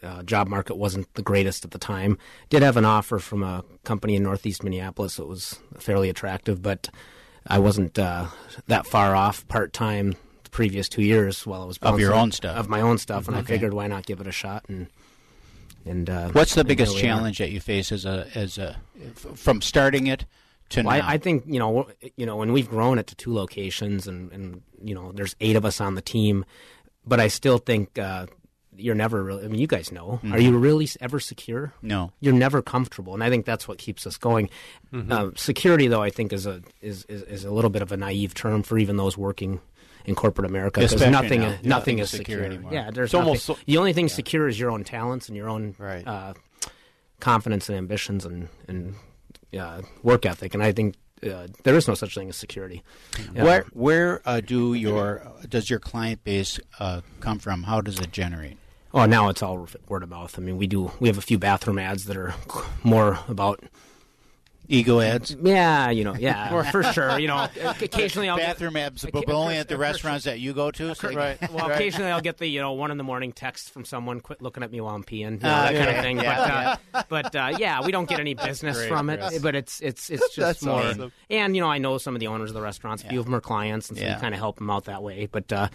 Uh, 0.02 0.22
job 0.22 0.48
market 0.48 0.76
wasn't 0.76 1.12
the 1.14 1.22
greatest 1.22 1.64
at 1.64 1.70
the 1.70 1.78
time. 1.78 2.18
Did 2.50 2.62
have 2.62 2.76
an 2.76 2.84
offer 2.84 3.18
from 3.18 3.42
a 3.42 3.64
company 3.84 4.16
in 4.16 4.22
Northeast 4.22 4.62
Minneapolis 4.62 5.16
that 5.16 5.26
was 5.26 5.58
fairly 5.78 6.10
attractive, 6.10 6.60
but 6.60 6.90
I 7.46 7.58
wasn't 7.58 7.98
uh, 7.98 8.26
that 8.68 8.86
far 8.86 9.14
off 9.14 9.46
part 9.48 9.72
time 9.72 10.14
the 10.44 10.50
previous 10.50 10.88
two 10.88 11.02
years 11.02 11.46
while 11.46 11.62
I 11.62 11.64
was 11.66 11.78
Of 11.78 12.00
your 12.00 12.14
own 12.14 12.32
stuff. 12.32 12.56
of 12.56 12.68
my 12.68 12.80
own 12.80 12.98
stuff, 12.98 13.28
and 13.28 13.36
I 13.36 13.42
figured 13.42 13.74
why 13.74 13.86
not 13.86 14.06
give 14.06 14.20
it 14.20 14.26
a 14.26 14.32
shot 14.32 14.64
and 14.68 14.88
and 15.86 16.08
uh, 16.08 16.30
What's 16.30 16.54
the 16.54 16.64
biggest 16.64 16.96
challenge 16.98 17.38
that 17.38 17.50
you 17.50 17.60
face 17.60 17.92
as 17.92 18.06
a 18.06 18.26
as 18.34 18.56
a 18.58 18.76
from 19.34 19.60
starting 19.60 20.06
it 20.06 20.24
to 20.70 20.82
Well, 20.82 20.98
now? 20.98 21.06
I, 21.06 21.12
I 21.14 21.18
think 21.18 21.44
you 21.46 21.58
know, 21.58 21.88
you 22.16 22.24
know, 22.24 22.36
when 22.36 22.52
we've 22.52 22.68
grown 22.70 22.98
it 22.98 23.06
to 23.08 23.14
two 23.14 23.34
locations, 23.34 24.06
and 24.06 24.32
and 24.32 24.62
you 24.82 24.94
know, 24.94 25.12
there's 25.12 25.36
eight 25.40 25.56
of 25.56 25.64
us 25.66 25.80
on 25.82 25.94
the 25.94 26.00
team, 26.02 26.46
but 27.06 27.20
I 27.20 27.28
still 27.28 27.58
think 27.58 27.98
uh, 27.98 28.26
you're 28.76 28.94
never 28.94 29.22
really. 29.22 29.44
I 29.44 29.48
mean, 29.48 29.60
you 29.60 29.66
guys 29.66 29.90
know, 29.92 30.20
Mhm. 30.22 30.32
are 30.34 30.38
you 30.40 30.56
really 30.58 30.88
ever 31.00 31.20
secure? 31.20 31.72
No. 31.82 32.12
you're 32.20 32.34
never 32.34 32.62
comfortable, 32.62 33.14
and 33.14 33.22
I 33.24 33.30
think 33.30 33.44
that's 33.46 33.66
what 33.68 33.78
keeps 33.78 34.06
us 34.06 34.16
going. 34.16 34.48
Mhm. 34.92 35.10
Uh, 35.10 35.30
security, 35.36 35.86
though, 35.88 36.02
I 36.02 36.10
think 36.10 36.32
is 36.32 36.46
a 36.46 36.62
is, 36.80 37.04
is 37.08 37.22
is 37.22 37.44
a 37.44 37.50
little 37.50 37.70
bit 37.70 37.82
of 37.82 37.92
a 37.92 37.96
naive 37.96 38.34
term 38.34 38.62
for 38.62 38.78
even 38.78 38.96
those 38.96 39.16
working. 39.18 39.60
In 40.06 40.14
corporate 40.14 40.46
America, 40.50 40.80
because 40.80 40.92
Especially 40.92 41.12
nothing, 41.12 41.40
now. 41.40 41.48
nothing 41.48 41.68
Nothing 41.70 41.98
is 42.00 42.12
is 42.12 42.18
secure 42.18 42.36
secure. 42.40 42.44
anymore. 42.44 42.74
Yeah, 42.74 42.90
there's 42.90 43.06
It's 43.08 43.14
almost 43.14 43.46
so- 43.46 43.56
the 43.64 43.78
only 43.78 43.94
thing 43.94 44.10
secure 44.10 44.46
is 44.48 44.60
your 44.60 44.70
own 44.70 44.84
talents 44.84 45.28
and 45.28 45.34
your 45.36 45.48
own 45.48 45.74
uh, 45.80 46.34
confidence 47.20 47.68
and 47.70 47.78
ambitions 47.78 48.24
and 48.26 48.48
and 48.68 48.96
uh, 49.58 49.80
work 50.02 50.26
ethic. 50.26 50.52
And 50.52 50.62
I 50.62 50.72
think 50.72 50.96
uh, 51.22 51.46
there 51.62 51.74
is 51.74 51.88
no 51.88 51.94
such 51.94 52.14
thing 52.14 52.28
as 52.28 52.36
security. 52.36 52.82
Uh, 53.18 53.44
Where 53.44 53.64
where 53.72 54.20
uh, 54.26 54.40
do 54.40 54.74
your 54.74 55.22
does 55.48 55.70
your 55.70 55.78
client 55.78 56.22
base 56.22 56.60
uh, 56.78 57.00
come 57.20 57.38
from? 57.38 57.62
How 57.62 57.80
does 57.80 57.98
it 57.98 58.12
generate? 58.12 58.58
Oh, 58.94 59.06
now 59.06 59.28
it's 59.28 59.42
all 59.42 59.66
word 59.88 60.04
of 60.04 60.08
mouth. 60.08 60.38
I 60.38 60.42
mean, 60.42 60.56
we 60.56 60.66
do. 60.68 60.92
We 61.00 61.08
have 61.08 61.18
a 61.18 61.22
few 61.22 61.36
bathroom 61.38 61.78
ads 61.80 62.04
that 62.04 62.16
are 62.16 62.32
more 62.84 63.18
about 63.28 63.60
ego 64.68 65.00
ads. 65.00 65.36
Yeah, 65.42 65.90
you 65.90 66.04
know, 66.04 66.14
yeah, 66.14 66.62
for 66.70 66.82
sure. 66.84 67.18
You 67.18 67.26
know, 67.26 67.48
occasionally 67.82 68.28
I'll 68.28 68.36
bathroom 68.36 68.76
ads, 68.76 69.04
but 69.12 69.28
only 69.28 69.56
at 69.56 69.66
the 69.68 69.76
restaurants 69.76 70.24
that 70.26 70.38
you 70.38 70.52
go 70.54 70.70
to. 70.70 70.94
So 70.94 71.12
Right. 71.12 71.36
Well, 71.50 71.70
occasionally 71.72 72.12
I'll 72.12 72.20
get 72.20 72.38
the 72.38 72.46
you 72.46 72.60
know 72.60 72.72
one 72.72 72.92
in 72.92 72.96
the 72.96 73.02
morning 73.04 73.32
text 73.32 73.70
from 73.72 73.84
someone, 73.84 74.20
"Quit 74.20 74.40
looking 74.40 74.62
at 74.62 74.70
me 74.70 74.80
while 74.80 74.94
I'm 74.94 75.02
peeing," 75.02 75.18
you 75.18 75.28
know, 75.38 75.38
Ah, 75.42 75.70
that 75.72 75.74
kind 75.74 75.96
of 75.96 76.02
thing. 76.02 76.18
yeah, 76.20 76.76
but 76.92 76.98
uh, 76.98 77.02
but 77.08 77.36
uh, 77.36 77.56
yeah, 77.58 77.84
we 77.84 77.90
don't 77.90 78.08
get 78.08 78.20
any 78.20 78.34
business 78.34 78.76
Great, 78.76 78.88
from 78.88 79.10
it. 79.10 79.18
Chris. 79.20 79.38
But 79.42 79.56
it's 79.56 79.80
it's 79.80 80.08
it's 80.08 80.34
just 80.34 80.36
That's 80.36 80.62
more. 80.62 80.80
awesome. 80.82 81.12
And 81.28 81.56
you 81.56 81.60
know, 81.62 81.68
I 81.68 81.78
know 81.78 81.98
some 81.98 82.14
of 82.14 82.20
the 82.20 82.28
owners 82.28 82.50
of 82.50 82.54
the 82.54 82.62
restaurants. 82.62 83.02
A 83.02 83.08
few 83.08 83.18
of 83.18 83.26
them 83.26 83.34
are 83.34 83.40
clients, 83.40 83.88
and 83.88 83.98
so 83.98 84.04
Yeah. 84.04 84.14
we 84.14 84.20
kind 84.20 84.34
of 84.34 84.38
help 84.38 84.56
them 84.58 84.70
out 84.70 84.84
that 84.84 85.02
way. 85.02 85.26
But 85.30 85.52
uh, 85.52 85.68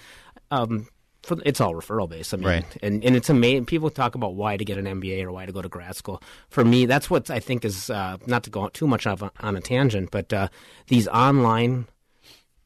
um, 0.51 0.87
for, 1.29 1.37
it's 1.45 1.61
all 1.61 1.73
referral 1.73 2.09
based. 2.09 2.33
I 2.33 2.37
mean, 2.37 2.47
Right. 2.47 2.65
and 2.83 3.03
and 3.05 3.15
it's 3.15 3.29
amazing. 3.29 3.65
People 3.65 3.89
talk 3.89 4.13
about 4.15 4.35
why 4.35 4.57
to 4.57 4.65
get 4.65 4.77
an 4.77 4.85
MBA 4.85 5.23
or 5.23 5.31
why 5.31 5.45
to 5.45 5.51
go 5.53 5.61
to 5.61 5.69
grad 5.69 5.95
school. 5.95 6.21
For 6.49 6.65
me, 6.65 6.85
that's 6.85 7.09
what 7.09 7.29
I 7.31 7.39
think 7.39 7.63
is 7.63 7.89
uh, 7.89 8.17
not 8.27 8.43
to 8.43 8.49
go 8.49 8.67
too 8.69 8.85
much 8.87 9.05
a, 9.05 9.31
on 9.39 9.55
a 9.55 9.61
tangent, 9.61 10.11
but 10.11 10.33
uh, 10.33 10.49
these 10.87 11.07
online 11.07 11.85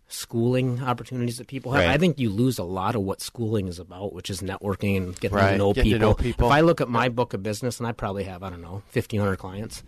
schooling 0.08 0.82
opportunities 0.84 1.38
that 1.38 1.48
people 1.48 1.72
have. 1.72 1.86
Right. 1.86 1.90
I 1.94 1.98
think 1.98 2.20
you 2.20 2.30
lose 2.30 2.60
a 2.60 2.64
lot 2.64 2.96
of 2.96 3.02
what 3.02 3.22
schooling 3.22 3.68
is 3.68 3.80
about, 3.80 4.14
which 4.14 4.30
is 4.30 4.42
networking 4.42 4.98
and 4.98 5.20
getting 5.20 5.38
Right, 5.38 5.52
to 5.54 5.58
know 5.58 5.74
getting 5.74 5.92
to 5.92 5.96
people. 5.98 6.10
know 6.10 6.14
people. 6.16 6.48
If 6.50 6.54
I 6.54 6.62
look 6.62 6.82
at 6.82 6.90
my 6.90 7.10
book 7.10 7.34
of 7.34 7.42
business, 7.42 7.80
and 7.80 7.88
I 7.88 7.92
probably 7.94 8.24
have 8.26 8.44
I 8.44 8.50
don't 8.50 8.62
know 8.62 8.84
fifteen 8.90 9.20
hundred 9.20 9.38
clients. 9.38 9.84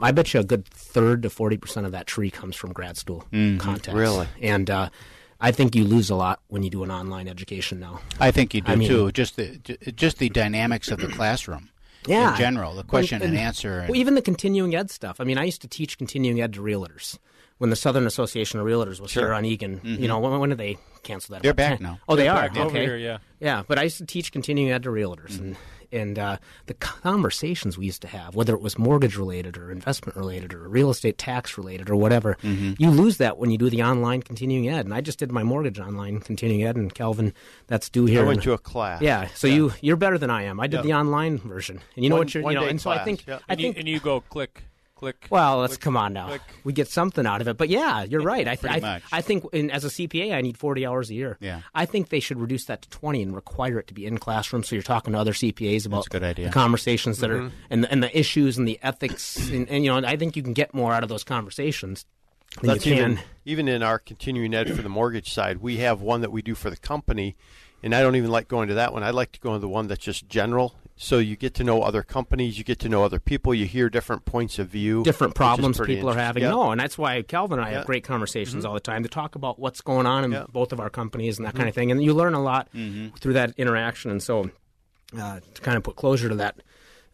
I 0.00 0.12
bet 0.12 0.32
you 0.32 0.40
a 0.40 0.44
good 0.44 0.64
third 0.66 1.22
to 1.22 1.30
forty 1.30 1.56
percent 1.56 1.86
of 1.86 1.92
that 1.92 2.06
tree 2.06 2.30
comes 2.30 2.56
from 2.56 2.72
grad 2.72 2.96
school 2.96 3.24
Mhm. 3.32 3.58
contacts. 3.60 3.98
Really? 3.98 4.26
and 4.40 4.68
uh, 4.70 4.88
I 5.40 5.52
think 5.52 5.74
you 5.76 5.84
lose 5.84 6.10
a 6.10 6.14
lot 6.16 6.40
when 6.48 6.62
you 6.62 6.70
do 6.70 6.82
an 6.82 6.90
online 6.90 7.28
education 7.28 7.78
now. 7.78 8.00
I 8.18 8.30
think 8.30 8.54
you 8.54 8.60
do 8.60 8.72
I 8.72 8.76
mean- 8.76 8.88
too. 8.88 9.12
Just 9.12 9.36
the 9.36 9.58
just 9.94 10.18
the 10.18 10.28
dynamics 10.28 10.88
of 10.90 10.98
the 11.00 11.08
classroom. 11.08 11.70
Yeah, 12.06 12.32
In 12.32 12.38
general, 12.38 12.74
the 12.74 12.84
question 12.84 13.16
and, 13.22 13.30
and- 13.32 13.38
answer. 13.38 13.84
Well, 13.88 13.96
even 13.96 14.14
the 14.14 14.22
continuing 14.22 14.74
ed 14.74 14.90
stuff. 14.90 15.20
I 15.20 15.24
mean, 15.24 15.36
I 15.36 15.44
used 15.44 15.60
to 15.62 15.68
teach 15.68 15.98
continuing 15.98 16.40
ed 16.40 16.54
to 16.54 16.60
realtors 16.60 17.18
when 17.58 17.70
the 17.70 17.76
Southern 17.76 18.06
Association 18.06 18.60
of 18.60 18.66
Realtors 18.66 19.00
was 19.00 19.10
Sure. 19.10 19.24
here 19.24 19.34
on 19.34 19.44
Eagan. 19.44 19.80
Mhm. 19.80 19.98
You 20.00 20.08
know, 20.08 20.18
when, 20.20 20.38
when 20.38 20.48
did 20.48 20.58
they 20.58 20.78
cancel 21.02 21.32
that? 21.34 21.42
They're 21.42 21.52
back 21.52 21.78
10 21.78 21.82
now. 21.82 21.98
Oh, 22.08 22.14
they 22.16 22.22
They're 22.22 22.32
are. 22.32 22.48
back 22.48 22.56
over 22.56 22.68
okay. 22.68 22.82
here, 22.82 22.96
yeah. 22.96 23.18
Yeah, 23.40 23.62
but 23.66 23.78
I 23.78 23.82
used 23.82 23.98
to 23.98 24.06
teach 24.06 24.30
continuing 24.32 24.70
ed 24.70 24.84
to 24.84 24.90
realtors, 24.90 25.38
and 25.38 25.56
and 25.92 26.18
uh, 26.18 26.36
the 26.66 26.74
conversations 26.74 27.78
we 27.78 27.86
used 27.86 28.02
to 28.02 28.08
have, 28.08 28.34
whether 28.34 28.54
it 28.54 28.60
was 28.60 28.78
mortgage 28.78 29.16
related 29.16 29.56
or 29.56 29.70
investment 29.70 30.16
related 30.16 30.52
or 30.54 30.68
real 30.68 30.90
estate 30.90 31.18
tax 31.18 31.56
related 31.56 31.88
or 31.90 31.96
whatever, 31.96 32.36
Mm-hmm. 32.42 32.74
you 32.78 32.90
lose 32.90 33.16
that 33.18 33.38
when 33.38 33.50
you 33.50 33.58
do 33.58 33.70
the 33.70 33.82
online 33.82 34.22
continuing 34.22 34.68
ed. 34.68 34.84
And 34.84 34.94
I 34.94 35.00
just 35.00 35.18
did 35.18 35.32
my 35.32 35.42
mortgage 35.42 35.78
online 35.80 36.20
continuing 36.20 36.62
ed, 36.62 36.76
and 36.76 36.94
Calvin, 36.94 37.32
that's 37.66 37.88
due 37.88 38.04
here. 38.06 38.22
I 38.22 38.26
went 38.26 38.38
in- 38.38 38.44
to 38.44 38.52
a 38.52 38.58
class. 38.58 39.00
Yeah, 39.02 39.28
so 39.34 39.46
you 39.46 39.72
you're 39.80 39.96
better 39.96 40.18
than 40.18 40.30
I 40.30 40.42
am. 40.44 40.60
I 40.60 40.66
did 40.66 40.76
Yeah. 40.78 40.82
the 40.82 40.94
online 40.94 41.38
version, 41.38 41.80
and 41.96 42.04
you 42.04 42.10
know 42.10 42.16
One- 42.16 42.26
what 42.26 42.34
you're, 42.34 42.42
one 42.42 42.52
you 42.52 42.58
know, 42.58 42.64
day 42.64 42.70
and 42.70 42.80
so 42.80 42.90
I 42.90 43.04
think 43.04 43.26
yeah. 43.26 43.38
I 43.48 43.52
And 43.52 43.60
you, 43.60 43.66
think 43.68 43.78
and 43.78 43.88
you 43.88 43.98
go 44.00 44.20
click, 44.20 44.62
click. 44.98 45.26
well, 45.30 45.58
let's 45.58 45.74
click, 45.74 45.80
come 45.82 45.96
on 45.96 46.12
now. 46.12 46.26
click. 46.28 46.42
We 46.64 46.72
get 46.72 46.88
something 46.88 47.24
out 47.26 47.40
of 47.40 47.48
it, 47.48 47.56
but 47.56 47.68
yeah, 47.68 48.02
you're 48.04 48.20
right. 48.20 48.46
I, 48.46 48.56
th- 48.56 48.60
Pretty 48.60 48.76
I, 48.76 48.94
much. 48.94 49.02
I 49.12 49.20
think 49.22 49.44
in, 49.52 49.70
as 49.70 49.84
a 49.84 49.88
CPA, 49.88 50.34
I 50.34 50.40
need 50.40 50.58
40 50.58 50.84
hours 50.86 51.10
a 51.10 51.14
year. 51.14 51.36
Yeah. 51.40 51.60
I 51.74 51.86
think 51.86 52.08
they 52.08 52.20
should 52.20 52.40
reduce 52.40 52.64
that 52.66 52.82
to 52.82 52.90
20 52.90 53.22
and 53.22 53.34
require 53.34 53.78
it 53.78 53.86
to 53.88 53.94
be 53.94 54.06
in 54.06 54.18
classroom, 54.18 54.62
so 54.64 54.74
you're 54.76 54.82
talking 54.82 55.12
to 55.12 55.18
other 55.18 55.32
CPAs 55.32 55.86
about 55.86 55.98
That's 55.98 56.06
a 56.08 56.10
good 56.10 56.24
idea. 56.24 56.46
the 56.46 56.52
conversations 56.52 57.18
that 57.20 57.30
Mm-hmm. 57.30 57.46
are 57.46 57.52
and 57.70 57.84
the, 57.84 57.90
and 57.92 58.02
the 58.02 58.18
issues 58.18 58.58
and 58.58 58.66
the 58.68 58.78
ethics, 58.82 59.48
and, 59.50 59.68
and 59.68 59.84
you 59.84 59.90
know, 59.90 60.06
I 60.06 60.16
think 60.16 60.36
you 60.36 60.42
can 60.42 60.52
get 60.54 60.74
more 60.74 60.92
out 60.92 61.02
of 61.02 61.08
those 61.08 61.24
conversations 61.24 62.04
then 62.62 62.68
That's 62.68 62.86
you 62.86 62.94
even 62.94 63.20
even 63.44 63.68
in 63.68 63.82
our 63.82 63.98
continuing 63.98 64.54
ed 64.54 64.74
for 64.74 64.80
the 64.80 64.88
mortgage 64.88 65.30
side, 65.32 65.58
we 65.58 65.76
have 65.78 66.00
one 66.00 66.22
that 66.22 66.32
we 66.32 66.40
do 66.40 66.54
for 66.54 66.70
the 66.70 66.78
company, 66.78 67.36
and 67.82 67.94
I 67.94 68.00
don't 68.00 68.16
even 68.16 68.30
like 68.30 68.48
going 68.48 68.68
to 68.68 68.74
that 68.74 68.92
one. 68.94 69.02
I 69.02 69.10
like 69.10 69.32
to 69.32 69.40
go 69.40 69.52
to 69.52 69.58
the 69.58 69.68
one 69.68 69.86
that's 69.86 70.02
just 70.02 70.28
general. 70.30 70.74
So 71.00 71.18
you 71.18 71.36
get 71.36 71.54
to 71.54 71.64
know 71.64 71.82
other 71.82 72.02
companies, 72.02 72.58
you 72.58 72.64
get 72.64 72.80
to 72.80 72.88
know 72.88 73.04
other 73.04 73.20
people, 73.20 73.54
you 73.54 73.66
hear 73.66 73.88
different 73.88 74.24
points 74.24 74.58
of 74.58 74.68
view, 74.68 75.04
different 75.04 75.36
problems 75.36 75.80
people 75.80 76.10
are 76.10 76.14
having. 76.14 76.42
interesting. 76.42 76.60
No, 76.64 76.72
and 76.72 76.80
that's 76.80 76.98
why 76.98 77.22
Calvin 77.22 77.60
and 77.60 77.66
I 77.66 77.70
Yeah. 77.70 77.76
have 77.78 77.86
great 77.86 78.02
conversations 78.02 78.64
Mhm. 78.64 78.68
all 78.68 78.74
the 78.74 78.80
time 78.80 79.04
to 79.04 79.08
talk 79.08 79.36
about 79.36 79.60
what's 79.60 79.80
going 79.80 80.06
on 80.06 80.24
in 80.24 80.32
Yeah. 80.32 80.46
both 80.52 80.72
of 80.72 80.80
our 80.80 80.90
companies 80.90 81.38
and 81.38 81.46
that 81.46 81.54
Mhm. 81.54 81.58
kind 81.58 81.68
of 81.68 81.74
thing. 81.76 81.92
And 81.92 82.02
you 82.02 82.12
learn 82.12 82.34
a 82.34 82.42
lot 82.42 82.68
Mhm. 82.74 83.16
through 83.20 83.34
that 83.34 83.54
interaction. 83.56 84.10
And 84.10 84.20
so, 84.20 84.50
uh, 85.16 85.38
to 85.54 85.60
kind 85.62 85.76
of 85.76 85.84
put 85.84 85.94
closure 85.96 86.28
to 86.28 86.34
that 86.34 86.56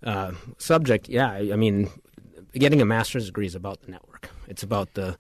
uh, 0.02 0.32
subject, 0.58 1.08
yeah, 1.08 1.30
I, 1.30 1.50
I 1.52 1.56
mean, 1.56 1.88
getting 2.54 2.82
a 2.82 2.84
master's 2.84 3.26
degree 3.26 3.46
is 3.46 3.54
about 3.54 3.80
the 3.82 3.90
network. 3.90 4.28
It's 4.48 4.62
about 4.62 4.94
the 4.94 5.16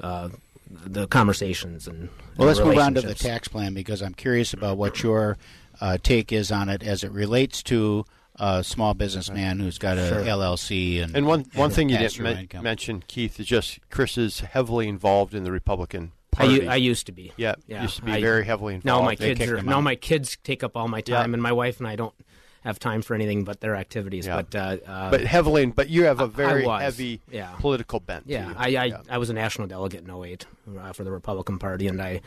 uh, 0.00 0.28
the 0.70 1.06
conversations 1.08 1.88
and 1.88 2.08
Well, 2.36 2.46
let's 2.46 2.60
move 2.60 2.78
on 2.78 2.94
to 2.94 3.00
the 3.00 3.14
tax 3.14 3.48
plan 3.48 3.74
because 3.74 4.00
I'm 4.02 4.14
curious 4.14 4.52
about 4.52 4.76
what 4.76 5.02
your 5.02 5.36
uh, 5.80 5.98
take 6.02 6.32
is 6.32 6.50
on 6.52 6.68
it 6.68 6.82
as 6.82 7.02
it 7.04 7.10
relates 7.12 7.62
to 7.64 8.04
a 8.36 8.62
small 8.62 8.94
businessman 8.94 9.58
who's 9.58 9.78
got 9.78 9.98
a 9.98 10.08
Sure. 10.08 10.20
LLC 10.24 11.02
and 11.02 11.16
And 11.16 11.26
one 11.26 11.44
one 11.54 11.70
thing 11.70 11.88
you 11.88 11.96
didn't 11.96 12.10
pass-through 12.10 12.24
men- 12.24 12.38
income. 12.38 12.62
mention, 12.62 13.02
Keith, 13.08 13.40
is 13.40 13.46
just 13.46 13.78
Chris 13.90 14.16
is 14.16 14.40
heavily 14.40 14.86
involved 14.88 15.34
in 15.34 15.42
the 15.44 15.50
Republican 15.52 16.12
I, 16.34 16.36
Party. 16.46 16.54
u- 16.54 16.68
I 16.68 16.76
used 16.76 17.06
to 17.06 17.12
be. 17.12 17.32
Yeah, 17.36 17.54
yeah. 17.66 17.82
used 17.82 17.96
to 17.96 18.02
be 18.02 18.12
I- 18.12 18.20
very 18.20 18.44
heavily 18.44 18.74
involved. 18.74 18.86
Now 19.02 19.04
my 19.04 19.14
They 19.16 19.34
kids 19.34 19.50
are 19.50 19.60
now 19.62 19.78
out. 19.78 19.80
my 19.82 19.96
kids 19.96 20.36
take 20.44 20.62
up 20.62 20.76
all 20.76 20.86
my 20.86 21.02
Yeah. 21.04 21.16
time, 21.22 21.34
and 21.34 21.42
my 21.42 21.50
wife 21.52 21.78
and 21.80 21.88
I 21.88 21.96
don't 21.96 22.14
have 22.62 22.78
time 22.78 23.02
for 23.02 23.14
anything 23.14 23.42
but 23.44 23.60
their 23.60 23.74
activities. 23.74 24.26
Yeah. 24.26 24.36
But 24.42 24.54
uh, 24.54 24.76
uh, 24.86 25.10
but 25.10 25.20
heavily, 25.22 25.66
but 25.66 25.88
you 25.88 26.04
have 26.04 26.20
I- 26.20 26.24
a 26.24 26.26
very 26.28 26.64
was, 26.64 26.80
heavy 26.82 27.20
yeah. 27.32 27.54
political 27.58 27.98
bent. 27.98 28.26
to 28.26 28.32
Yeah, 28.32 28.48
you. 28.50 28.54
I 28.56 28.84
I, 28.86 28.92
I 29.10 29.18
was 29.18 29.30
a 29.30 29.34
national 29.34 29.66
delegate 29.66 30.04
in 30.06 30.10
08 30.10 30.46
uh, 30.78 30.92
for 30.92 31.02
the 31.02 31.10
Republican 31.10 31.58
Party, 31.58 31.88
and 31.88 32.00
I 32.00 32.20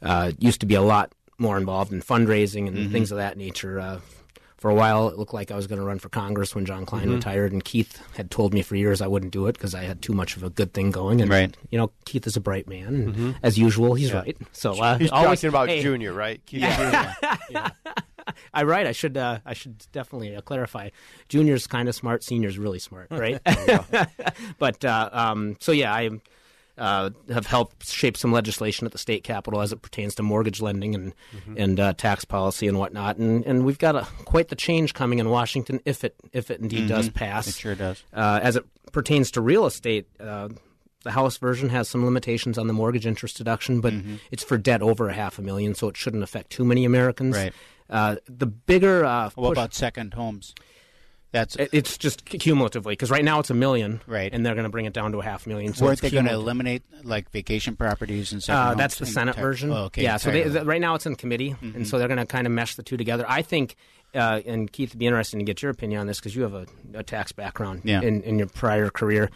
uh, 0.00 0.32
used 0.38 0.60
to 0.60 0.66
be 0.66 0.74
a 0.74 0.82
lot 0.82 1.12
more 1.38 1.56
involved 1.58 1.92
in 1.92 2.00
fundraising 2.02 2.66
and 2.68 2.76
Mm-hmm. 2.76 2.88
Mhm. 2.88 2.92
things 2.92 3.10
of 3.12 3.18
that 3.18 3.36
nature. 3.36 3.80
Uh, 3.80 4.00
for 4.56 4.70
a 4.70 4.74
while, 4.74 5.08
it 5.08 5.18
looked 5.18 5.34
like 5.34 5.50
I 5.50 5.56
was 5.56 5.66
going 5.66 5.78
to 5.78 5.84
run 5.84 5.98
for 5.98 6.08
Congress 6.08 6.54
when 6.54 6.64
John 6.64 6.86
Kline 6.86 7.02
Mm-hmm. 7.02 7.12
Mhm. 7.12 7.16
retired, 7.16 7.52
and 7.52 7.62
Keith 7.62 8.00
had 8.16 8.30
told 8.30 8.54
me 8.54 8.62
for 8.62 8.76
years 8.76 9.02
I 9.02 9.06
wouldn't 9.06 9.32
do 9.32 9.46
it 9.46 9.52
because 9.54 9.74
I 9.74 9.82
had 9.82 10.00
too 10.00 10.14
much 10.14 10.36
of 10.38 10.42
a 10.42 10.48
good 10.48 10.72
thing 10.72 10.90
going. 10.90 11.20
And 11.20 11.30
Right. 11.30 11.54
you 11.70 11.76
know, 11.76 11.90
Keith 12.06 12.26
is 12.26 12.34
a 12.36 12.40
bright 12.40 12.66
man, 12.66 12.86
and 12.94 13.14
Mhm. 13.14 13.34
as 13.42 13.58
usual, 13.58 13.92
he's 13.94 14.08
Yeah. 14.10 14.20
right. 14.20 14.36
So 14.52 14.72
uh, 14.80 14.96
He's 14.96 15.10
always, 15.10 15.40
talking 15.40 15.48
about 15.50 15.68
hey, 15.68 15.82
Junior, 15.82 16.14
right? 16.14 16.40
Keith 16.46 16.60
Yeah. 16.62 17.14
Junior. 17.48 17.72
I 18.54 18.62
right. 18.62 18.86
I 18.86 18.92
should. 18.92 19.18
Uh, 19.18 19.40
I 19.44 19.52
should 19.52 19.84
definitely 19.92 20.34
uh, 20.34 20.40
clarify. 20.40 20.88
Junior's 21.28 21.66
kind 21.66 21.90
of 21.90 21.94
smart. 21.94 22.24
Senior's 22.24 22.56
really 22.58 22.78
smart, 22.78 23.08
right? 23.10 23.38
but 24.58 24.82
uh, 24.82 25.10
um, 25.12 25.56
so 25.60 25.72
yeah, 25.72 25.92
I 25.92 26.08
uh, 26.76 27.10
have 27.32 27.46
helped 27.46 27.88
shape 27.88 28.16
some 28.16 28.32
legislation 28.32 28.84
at 28.86 28.92
the 28.92 28.98
state 28.98 29.22
capitol 29.24 29.60
as 29.60 29.72
it 29.72 29.80
pertains 29.82 30.14
to 30.16 30.22
mortgage 30.22 30.60
lending 30.60 30.94
and 30.94 31.12
Mm-hmm. 31.36 31.54
and 31.56 31.80
uh, 31.80 31.92
tax 31.94 32.24
policy 32.24 32.66
and 32.68 32.78
whatnot. 32.78 33.16
And 33.16 33.44
and 33.46 33.64
we've 33.64 33.78
got 33.78 33.94
a 33.96 34.06
quite 34.24 34.48
the 34.48 34.56
change 34.56 34.94
coming 34.94 35.18
in 35.20 35.30
Washington 35.30 35.80
if 35.84 36.02
it 36.04 36.14
if 36.32 36.50
it 36.50 36.60
indeed 36.60 36.88
does 36.88 37.08
Mhm. 37.10 37.14
pass. 37.14 37.46
It 37.48 37.54
sure 37.54 37.74
does. 37.74 38.02
Uh, 38.12 38.40
as 38.42 38.56
it 38.56 38.64
pertains 38.92 39.30
to 39.32 39.40
real 39.40 39.66
estate. 39.66 40.06
Uh, 40.20 40.48
the 41.02 41.10
House 41.10 41.36
version 41.36 41.68
has 41.68 41.86
some 41.86 42.02
limitations 42.02 42.56
on 42.56 42.66
the 42.66 42.72
mortgage 42.72 43.04
interest 43.04 43.36
deduction, 43.36 43.82
but 43.82 43.92
Mhm. 43.92 44.20
it's 44.30 44.42
for 44.42 44.56
debt 44.56 44.80
over 44.80 45.10
a 45.10 45.12
half 45.12 45.38
a 45.38 45.42
million, 45.42 45.74
so 45.74 45.86
it 45.88 45.98
shouldn't 45.98 46.22
affect 46.22 46.48
too 46.48 46.64
many 46.64 46.86
Americans. 46.86 47.36
Right. 47.36 47.52
Uh, 47.90 48.16
the 48.26 48.46
bigger 48.46 49.04
uh, 49.04 49.28
What 49.34 49.52
about 49.52 49.74
second 49.74 50.14
homes? 50.14 50.54
That's 51.34 51.56
it's 51.58 51.98
just 51.98 52.24
cumulatively 52.24 52.92
because 52.92 53.10
right 53.10 53.24
now 53.24 53.40
it's 53.40 53.50
a 53.50 53.54
million, 53.54 54.00
Right. 54.06 54.32
And 54.32 54.46
they're 54.46 54.54
going 54.54 54.66
to 54.66 54.70
bring 54.70 54.86
it 54.86 54.92
down 54.92 55.10
to 55.12 55.18
a 55.18 55.24
half 55.24 55.48
million. 55.48 55.74
So 55.74 55.84
Weren't 55.84 56.00
they 56.00 56.08
going 56.08 56.26
to 56.26 56.32
eliminate 56.32 56.84
like 57.02 57.28
vacation 57.32 57.74
properties 57.74 58.32
and 58.32 58.40
second 58.40 58.60
Uh, 58.62 58.74
that's 58.76 58.98
the 59.00 59.06
Senate 59.06 59.34
version. 59.34 59.72
Oh, 59.72 59.86
okay, 59.86 60.04
yeah, 60.04 60.16
so 60.16 60.30
they, 60.30 60.44
right 60.62 60.80
now 60.80 60.94
it's 60.94 61.06
in 61.06 61.16
committee, 61.16 61.56
Mhm. 61.60 61.74
and 61.74 61.88
so 61.88 61.98
they're 61.98 62.06
going 62.06 62.18
to 62.20 62.24
kind 62.26 62.46
of 62.46 62.52
mesh 62.52 62.76
the 62.76 62.84
two 62.84 62.96
together. 62.96 63.24
I 63.28 63.42
think, 63.42 63.74
uh, 64.14 64.42
and 64.46 64.70
Keith, 64.70 64.90
it'd 64.90 64.98
be 65.00 65.06
interesting 65.06 65.40
to 65.40 65.44
get 65.44 65.60
your 65.60 65.72
opinion 65.72 66.00
on 66.02 66.06
this 66.06 66.20
because 66.20 66.36
you 66.36 66.42
have 66.42 66.54
a, 66.54 66.66
a 66.94 67.02
tax 67.02 67.32
background 67.32 67.80
Yeah. 67.82 68.00
in, 68.00 68.22
in 68.22 68.38
your 68.38 68.46
prior 68.46 68.88
career. 68.88 69.28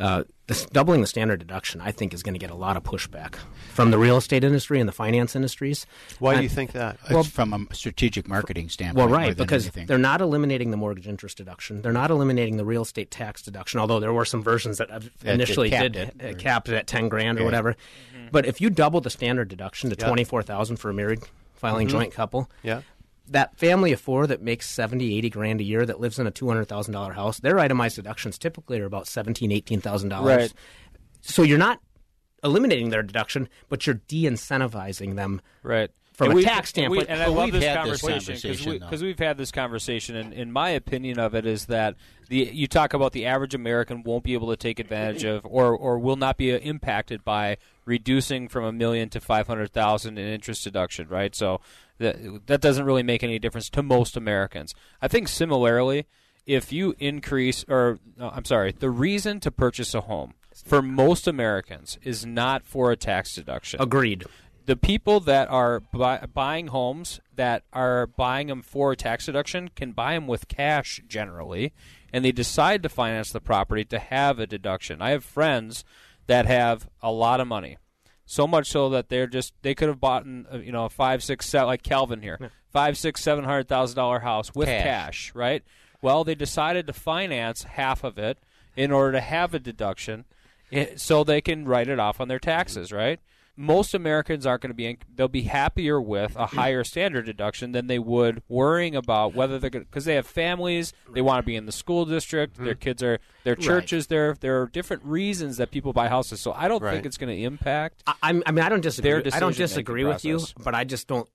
Uh, 0.00 0.24
this, 0.46 0.64
doubling 0.66 1.00
the 1.02 1.06
standard 1.06 1.38
deduction, 1.38 1.80
I 1.80 1.92
think, 1.92 2.12
is 2.14 2.22
going 2.24 2.32
to 2.34 2.38
get 2.40 2.50
a 2.50 2.54
lot 2.54 2.76
of 2.76 2.82
pushback 2.82 3.34
from 3.72 3.90
the 3.92 3.98
real 3.98 4.16
estate 4.16 4.42
industry 4.42 4.80
and 4.80 4.88
the 4.88 4.92
finance 4.92 5.36
industries. 5.36 5.86
Why 6.18 6.34
do 6.36 6.42
you 6.42 6.48
think 6.48 6.72
that? 6.72 6.98
Well, 7.10 7.20
It's 7.20 7.28
from 7.28 7.52
a 7.70 7.74
strategic 7.74 8.26
marketing 8.26 8.68
standpoint. 8.70 9.10
well, 9.10 9.14
right, 9.20 9.36
because 9.36 9.64
anything. 9.66 9.86
they're 9.86 9.98
not 9.98 10.20
eliminating 10.20 10.70
the 10.72 10.76
mortgage 10.76 11.06
interest 11.06 11.36
deduction. 11.36 11.82
They're 11.82 11.92
not 11.92 12.10
eliminating 12.10 12.56
the 12.56 12.64
real 12.64 12.82
estate 12.82 13.10
tax 13.10 13.42
deduction, 13.42 13.78
although 13.78 14.00
there 14.00 14.12
were 14.12 14.24
some 14.24 14.42
versions 14.42 14.78
that 14.78 14.90
have 14.90 15.10
That 15.20 15.34
initially 15.34 15.70
capped 15.70 15.92
did 15.92 16.12
it. 16.18 16.34
uh, 16.34 16.38
capped 16.38 16.68
it 16.68 16.74
at 16.74 16.86
ten 16.86 17.08
grand 17.08 17.38
or 17.38 17.42
Yeah. 17.42 17.44
whatever. 17.46 17.76
But 18.32 18.46
if 18.46 18.60
you 18.60 18.70
double 18.70 19.00
the 19.00 19.10
standard 19.10 19.48
deduction 19.48 19.90
to 19.90 19.96
Yeah. 19.98 20.06
twenty 20.06 20.24
four 20.24 20.42
thousand 20.42 20.78
for 20.78 20.88
a 20.90 20.94
married 20.94 21.20
filing 21.54 21.86
Mhm. 21.88 21.90
joint 21.90 22.12
couple, 22.14 22.50
Yeah. 22.62 22.80
That 23.30 23.56
family 23.56 23.92
of 23.92 24.00
four 24.00 24.26
that 24.26 24.42
makes 24.42 24.68
70, 24.68 25.16
80 25.18 25.30
grand 25.30 25.60
a 25.60 25.64
year 25.64 25.86
that 25.86 26.00
lives 26.00 26.18
in 26.18 26.26
a 26.26 26.30
two 26.30 26.48
hundred 26.48 26.66
thousand 26.66 26.92
dollar 26.92 27.12
house, 27.14 27.38
their 27.40 27.58
itemized 27.58 27.96
deductions 27.96 28.38
typically 28.38 28.80
are 28.80 28.84
about 28.86 29.06
seventeen, 29.06 29.52
eighteen 29.52 29.80
thousand 29.80 30.08
dollars. 30.10 30.36
Right. 30.36 30.52
So 31.22 31.42
you're 31.42 31.58
not 31.58 31.80
eliminating 32.42 32.90
their 32.90 33.02
deduction, 33.02 33.48
but 33.68 33.86
you're 33.86 34.00
de-incentivizing 34.08 35.16
them. 35.16 35.40
Right. 35.62 35.90
From 36.12 36.26
And 36.26 36.32
a 36.32 36.36
we- 36.36 36.44
tax 36.44 36.70
standpoint. 36.70 37.08
we- 37.08 37.12
and 37.14 37.22
I 37.22 37.26
But 37.26 37.32
love 37.34 37.44
we've 37.44 37.52
this 37.54 37.64
had 37.64 37.76
this 37.86 38.00
conversation 38.02 38.34
conversation, 38.34 38.78
because 38.80 39.02
we've 39.02 39.18
had 39.18 39.38
this 39.38 39.50
conversation, 39.50 40.16
and 40.16 40.32
in 40.34 40.52
my 40.52 40.70
opinion 40.70 41.18
of 41.18 41.34
it 41.34 41.46
is 41.46 41.66
that 41.66 41.96
the 42.28 42.50
you 42.52 42.66
talk 42.66 42.92
about 42.94 43.12
the 43.12 43.24
average 43.26 43.54
American 43.54 44.02
won't 44.02 44.24
be 44.24 44.34
able 44.34 44.48
to 44.50 44.56
take 44.56 44.78
advantage 44.78 45.24
of, 45.24 45.46
or 45.46 45.74
or 45.76 45.98
will 45.98 46.16
not 46.16 46.36
be 46.36 46.52
uh, 46.52 46.58
impacted 46.58 47.24
by 47.24 47.56
reducing 47.90 48.48
from 48.48 48.64
a 48.64 48.72
million 48.72 49.08
to 49.10 49.20
five 49.20 49.48
hundred 49.48 49.72
thousand 49.72 50.16
in 50.16 50.26
interest 50.26 50.62
deduction, 50.62 51.08
right? 51.08 51.34
So 51.34 51.60
that 51.98 52.46
that 52.46 52.60
doesn't 52.60 52.86
really 52.86 53.02
make 53.02 53.24
any 53.24 53.38
difference 53.38 53.68
to 53.70 53.82
most 53.82 54.16
Americans. 54.16 54.74
I 55.02 55.08
think 55.08 55.28
similarly, 55.28 56.06
if 56.46 56.72
you 56.72 56.94
increase, 56.98 57.64
or 57.68 57.98
no, 58.16 58.30
I'm 58.30 58.44
sorry, 58.44 58.72
the 58.72 58.90
reason 58.90 59.40
to 59.40 59.50
purchase 59.50 59.92
a 59.94 60.02
home 60.02 60.34
for 60.64 60.80
most 60.80 61.26
Americans 61.26 61.98
is 62.02 62.24
not 62.24 62.64
for 62.64 62.92
a 62.92 62.96
tax 62.96 63.34
deduction. 63.34 63.82
Agreed. 63.82 64.24
The 64.66 64.76
people 64.76 65.18
that 65.20 65.48
are 65.50 65.80
buy, 65.80 66.24
buying 66.32 66.68
homes 66.68 67.20
that 67.34 67.64
are 67.72 68.06
buying 68.06 68.46
them 68.46 68.62
for 68.62 68.92
a 68.92 68.96
tax 68.96 69.26
deduction 69.26 69.70
can 69.74 69.92
buy 69.92 70.14
them 70.14 70.28
with 70.28 70.46
cash 70.46 71.00
generally, 71.08 71.72
and 72.12 72.24
they 72.24 72.30
decide 72.30 72.82
to 72.84 72.88
finance 72.88 73.32
the 73.32 73.40
property 73.40 73.84
to 73.86 73.98
have 73.98 74.38
a 74.38 74.46
deduction. 74.46 75.02
I 75.02 75.10
have 75.10 75.24
friends 75.24 75.82
that 76.30 76.46
have 76.46 76.88
a 77.02 77.10
lot 77.10 77.40
of 77.40 77.48
money, 77.48 77.76
so 78.24 78.46
much 78.46 78.68
so 78.68 78.88
that 78.90 79.08
they're 79.08 79.26
just 79.26 79.52
they 79.62 79.74
could 79.74 79.88
have 79.88 79.98
bought 80.00 80.24
uh, 80.24 80.58
you 80.58 80.70
know 80.70 80.84
a 80.84 80.88
five 80.88 81.24
six 81.24 81.48
seven 81.48 81.66
like 81.66 81.82
Calvin 81.82 82.22
here 82.22 82.52
five 82.72 82.96
six 82.96 83.20
seven 83.20 83.44
hundred 83.44 83.66
thousand 83.66 83.96
dollar 83.96 84.20
house 84.20 84.54
with 84.54 84.68
Cash. 84.68 84.84
cash, 84.84 85.34
right? 85.34 85.64
Well, 86.00 86.22
they 86.22 86.36
decided 86.36 86.86
to 86.86 86.92
finance 86.92 87.64
half 87.64 88.04
of 88.04 88.16
it 88.16 88.38
in 88.76 88.92
order 88.92 89.10
to 89.10 89.20
have 89.20 89.54
a 89.54 89.58
deduction, 89.58 90.24
eh, 90.70 90.90
so 90.94 91.24
they 91.24 91.40
can 91.40 91.64
write 91.64 91.88
it 91.88 91.98
off 91.98 92.20
on 92.20 92.28
their 92.28 92.38
taxes, 92.38 92.92
right? 92.92 93.18
Most 93.60 93.92
Americans 93.92 94.46
aren't 94.46 94.62
going 94.62 94.70
to 94.70 94.74
be 94.74 94.96
they'll 95.14 95.28
be 95.28 95.42
happier 95.42 96.00
with 96.00 96.34
a 96.34 96.46
higher 96.46 96.82
standard 96.82 97.26
deduction 97.26 97.72
than 97.72 97.88
they 97.88 97.98
would 97.98 98.42
worrying 98.48 98.96
about 98.96 99.34
whether 99.34 99.58
they're 99.58 99.68
going 99.68 99.84
because 99.84 100.06
they 100.06 100.14
have 100.14 100.26
families, 100.26 100.94
they 101.12 101.20
want 101.20 101.42
to 101.42 101.46
be 101.46 101.56
in 101.56 101.66
the 101.66 101.72
school 101.72 102.06
district, 102.06 102.56
their 102.56 102.74
mm-hmm. 102.74 102.80
kids 102.80 103.02
are 103.02 103.18
their 103.44 103.54
Right. 103.54 103.62
churches 103.62 104.06
there. 104.06 104.34
There 104.40 104.62
are 104.62 104.66
different 104.66 105.04
reasons 105.04 105.58
that 105.58 105.70
people 105.70 105.92
buy 105.92 106.08
houses, 106.08 106.40
so 106.40 106.52
I 106.52 106.68
don't 106.68 106.82
Right. 106.82 106.94
think 106.94 107.06
it's 107.06 107.18
going 107.18 107.36
to 107.36 107.42
impact. 107.42 108.02
I, 108.06 108.14
I'm- 108.22 108.42
mean, 108.46 108.64
I 108.64 108.68
don't 108.70 108.80
disagree. 108.80 109.30
I 109.30 109.40
don't 109.40 109.56
disagree 109.56 110.04
with 110.04 110.24
you, 110.24 110.40
but 110.64 110.74
I 110.74 110.84
just 110.84 111.06
don't. 111.06 111.28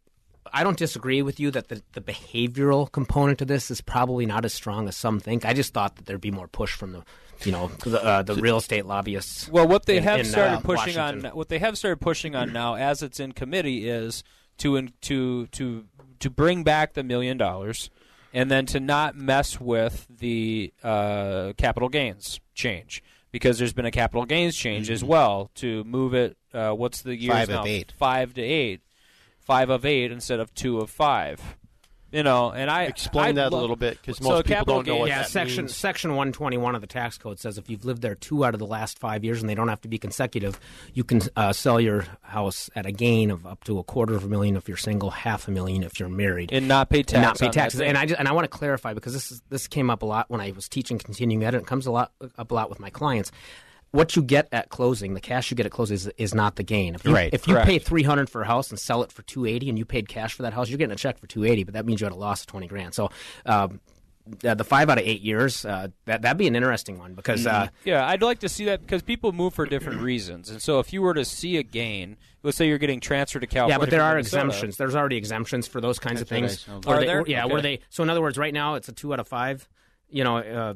I 0.53 0.63
don't 0.63 0.77
disagree 0.77 1.21
with 1.21 1.39
you 1.39 1.49
that 1.51 1.69
the, 1.69 1.81
the 1.93 2.01
behavioral 2.01 2.91
component 2.91 3.39
to 3.39 3.45
this 3.45 3.71
is 3.71 3.81
probably 3.81 4.25
not 4.25 4.45
as 4.45 4.53
strong 4.53 4.87
as 4.87 4.95
some 4.95 5.19
think. 5.19 5.43
I 5.43 5.53
just 5.53 5.73
thought 5.73 5.95
that 5.95 6.05
there'd 6.05 6.21
be 6.21 6.31
more 6.31 6.47
push 6.47 6.75
from 6.75 6.91
the, 6.93 7.03
you 7.43 7.51
know, 7.51 7.67
the, 7.83 8.03
uh, 8.03 8.21
the 8.23 8.35
real 8.35 8.57
estate 8.57 8.85
lobbyists. 8.85 9.49
Well, 9.49 9.67
what 9.67 9.85
they 9.85 9.97
in- 9.97 10.03
have 10.03 10.19
in, 10.21 10.25
started 10.25 10.57
uh, 10.57 10.59
pushing 10.61 10.95
Washington. 10.95 11.25
on, 11.31 11.35
what 11.37 11.49
they 11.49 11.59
have 11.59 11.77
started 11.77 11.99
pushing 12.01 12.35
on 12.35 12.53
now, 12.53 12.75
as 12.75 13.01
it's 13.03 13.19
in 13.19 13.31
committee, 13.33 13.89
is 13.89 14.23
to 14.59 14.75
in, 14.75 14.93
to 15.01 15.47
to 15.47 15.85
to 16.19 16.29
bring 16.29 16.63
back 16.63 16.93
the 16.93 17.03
million 17.03 17.37
dollars, 17.37 17.89
and 18.33 18.49
then 18.49 18.65
to 18.67 18.79
not 18.79 19.15
mess 19.15 19.59
with 19.59 20.07
the 20.09 20.73
uh, 20.83 21.53
capital 21.57 21.89
gains 21.89 22.39
change 22.53 23.03
because 23.31 23.59
there's 23.59 23.73
been 23.73 23.85
a 23.85 23.91
capital 23.91 24.25
gains 24.25 24.55
change 24.55 24.89
as 24.89 25.03
well 25.03 25.51
to 25.55 25.83
move 25.83 26.13
it. 26.13 26.37
Uh, 26.53 26.71
what's 26.71 27.01
the 27.01 27.17
year 27.17 27.33
Five 27.33 27.49
of 27.49 27.55
now? 27.55 27.65
eight. 27.65 27.93
Five 27.97 28.33
to 28.35 28.41
eight, 28.41 28.81
five 29.39 29.69
of 29.69 29.83
eight 29.85 30.09
instead 30.11 30.39
of 30.39 30.53
two 30.53 30.79
of 30.79 30.89
five. 30.89 31.57
You 32.15 32.23
know, 32.23 32.53
and 32.53 32.71
I 32.71 32.83
Explain 32.83 33.25
I'd 33.25 33.35
that 33.35 33.51
a 33.51 33.57
little 33.57 33.75
bit 33.75 33.99
because 33.99 34.21
most 34.21 34.45
people 34.45 34.63
don't 34.63 34.87
know 34.87 34.95
what 34.95 35.09
yeah, 35.09 35.23
that 35.23 35.29
section 35.29 35.65
means. 35.65 35.75
section 35.75 36.11
121 36.11 36.73
of 36.73 36.79
the 36.79 36.87
tax 36.87 37.17
code 37.17 37.41
says 37.41 37.57
if 37.57 37.69
you've 37.69 37.83
lived 37.83 38.01
there 38.01 38.15
two 38.15 38.45
out 38.45 38.53
of 38.53 38.59
the 38.61 38.65
last 38.65 38.99
five 38.99 39.25
years 39.25 39.41
and 39.41 39.49
they 39.49 39.53
don't 39.53 39.67
have 39.67 39.81
to 39.81 39.89
be 39.89 39.97
consecutive, 39.97 40.57
you 40.93 41.03
can 41.03 41.21
uh, 41.35 41.51
sell 41.51 41.77
your 41.77 42.05
house 42.21 42.69
at 42.73 42.85
a 42.85 42.93
gain 42.93 43.31
of 43.31 43.45
up 43.45 43.65
to 43.65 43.79
a 43.79 43.83
quarter 43.83 44.15
of 44.15 44.23
a 44.23 44.29
million 44.29 44.55
if 44.55 44.69
you're 44.69 44.77
single, 44.77 45.09
half 45.09 45.49
a 45.49 45.51
million 45.51 45.83
if 45.83 45.99
you're 45.99 46.07
married, 46.07 46.53
and 46.53 46.69
not 46.69 46.89
pay 46.89 47.03
tax 47.03 47.21
not 47.21 47.37
pay 47.37 47.49
taxes. 47.49 47.81
And 47.81 47.97
I 47.97 48.05
just, 48.05 48.17
and 48.17 48.29
I 48.29 48.31
want 48.31 48.45
to 48.45 48.57
clarify 48.57 48.93
because 48.93 49.11
this 49.11 49.29
is, 49.33 49.41
this 49.49 49.67
came 49.67 49.89
up 49.89 50.01
a 50.01 50.05
lot 50.05 50.29
when 50.29 50.39
I 50.39 50.51
was 50.51 50.69
teaching 50.69 50.97
continuing 50.97 51.43
ed, 51.43 51.53
and 51.53 51.63
it 51.63 51.67
comes 51.67 51.85
a 51.85 51.91
lot 51.91 52.13
up 52.37 52.49
a 52.49 52.53
lot 52.53 52.69
with 52.69 52.79
my 52.79 52.89
clients. 52.89 53.29
What 53.95 54.15
you 54.15 54.21
get 54.21 54.47
at 54.51 54.69
closing, 54.69 55.13
the 55.13 55.21
cash 55.21 55.49
you 55.49 55.57
get 55.57 55.65
at 55.65 55.71
closing 55.71 55.95
is, 55.95 56.07
is 56.17 56.33
not 56.35 56.55
the 56.57 56.63
gain. 56.63 56.93
If 56.95 57.05
you, 57.05 57.13
Right, 57.13 57.33
If 57.33 57.47
you 57.47 57.53
correct. 57.53 57.67
pay 57.67 57.79
three 57.79 58.03
hundred 58.03 58.29
for 58.29 58.41
a 58.41 58.45
house 58.45 58.69
and 58.69 58.79
sell 58.79 59.01
it 59.03 59.11
for 59.11 59.21
two 59.23 59.45
eighty, 59.45 59.69
and 59.69 59.77
you 59.79 59.85
paid 59.85 60.07
cash 60.07 60.33
for 60.33 60.43
that 60.43 60.53
house, 60.53 60.69
you're 60.69 60.77
getting 60.77 60.93
a 60.93 60.97
check 60.97 61.17
for 61.17 61.27
two 61.27 61.43
eighty, 61.45 61.63
but 61.63 61.73
that 61.73 61.85
means 61.85 62.01
you 62.01 62.05
had 62.05 62.11
a 62.13 62.15
loss 62.15 62.41
of 62.41 62.47
twenty 62.47 62.67
grand. 62.67 62.93
So. 62.93 63.09
Um, 63.45 63.79
uh, 64.43 64.55
the 64.55 64.63
five 64.63 64.89
out 64.89 64.97
of 64.97 65.03
eight 65.05 65.21
years, 65.21 65.65
uh, 65.65 65.87
that 66.05 66.23
that'd 66.23 66.35
be 66.39 66.47
an 66.47 66.55
interesting 66.55 66.97
one 66.97 67.13
because 67.13 67.45
uh, 67.45 67.67
yeah, 67.83 68.07
I'd 68.07 68.23
like 68.23 68.39
to 68.39 68.49
see 68.49 68.65
that 68.65 68.81
because 68.81 69.03
people 69.03 69.31
move 69.33 69.53
for 69.53 69.67
different 69.67 70.01
reasons, 70.01 70.49
and 70.49 70.59
so 70.59 70.79
if 70.79 70.91
you 70.91 71.03
were 71.03 71.13
to 71.13 71.23
see 71.23 71.57
a 71.57 71.61
gain, 71.63 72.17
let's 72.41 72.57
say 72.57 72.67
you're 72.67 72.79
getting 72.79 72.99
transferred 72.99 73.41
to 73.41 73.45
California, 73.45 73.75
Yeah, 73.75 73.77
but 73.77 73.91
there 73.91 74.01
are 74.01 74.15
Minnesota- 74.15 74.37
exemptions. 74.47 74.77
There's 74.77 74.95
already 74.95 75.17
exemptions 75.17 75.67
for 75.67 75.79
those 75.79 75.99
kinds 75.99 76.21
That's 76.21 76.31
of 76.31 76.37
things. 76.37 76.59
saw. 76.61 76.79
Where 76.79 76.97
Are 76.97 76.99
they- 77.01 77.05
there? 77.05 77.23
Yeah, 77.27 77.43
Okay. 77.45 77.53
where 77.53 77.61
they. 77.61 77.81
So 77.91 78.01
in 78.01 78.09
other 78.09 78.19
words, 78.23 78.35
right 78.39 78.51
now 78.51 78.73
it's 78.73 78.89
a 78.89 78.93
two 78.93 79.13
out 79.13 79.19
of 79.19 79.27
five. 79.27 79.69
You 80.09 80.23
know, 80.23 80.37
uh, 80.37 80.73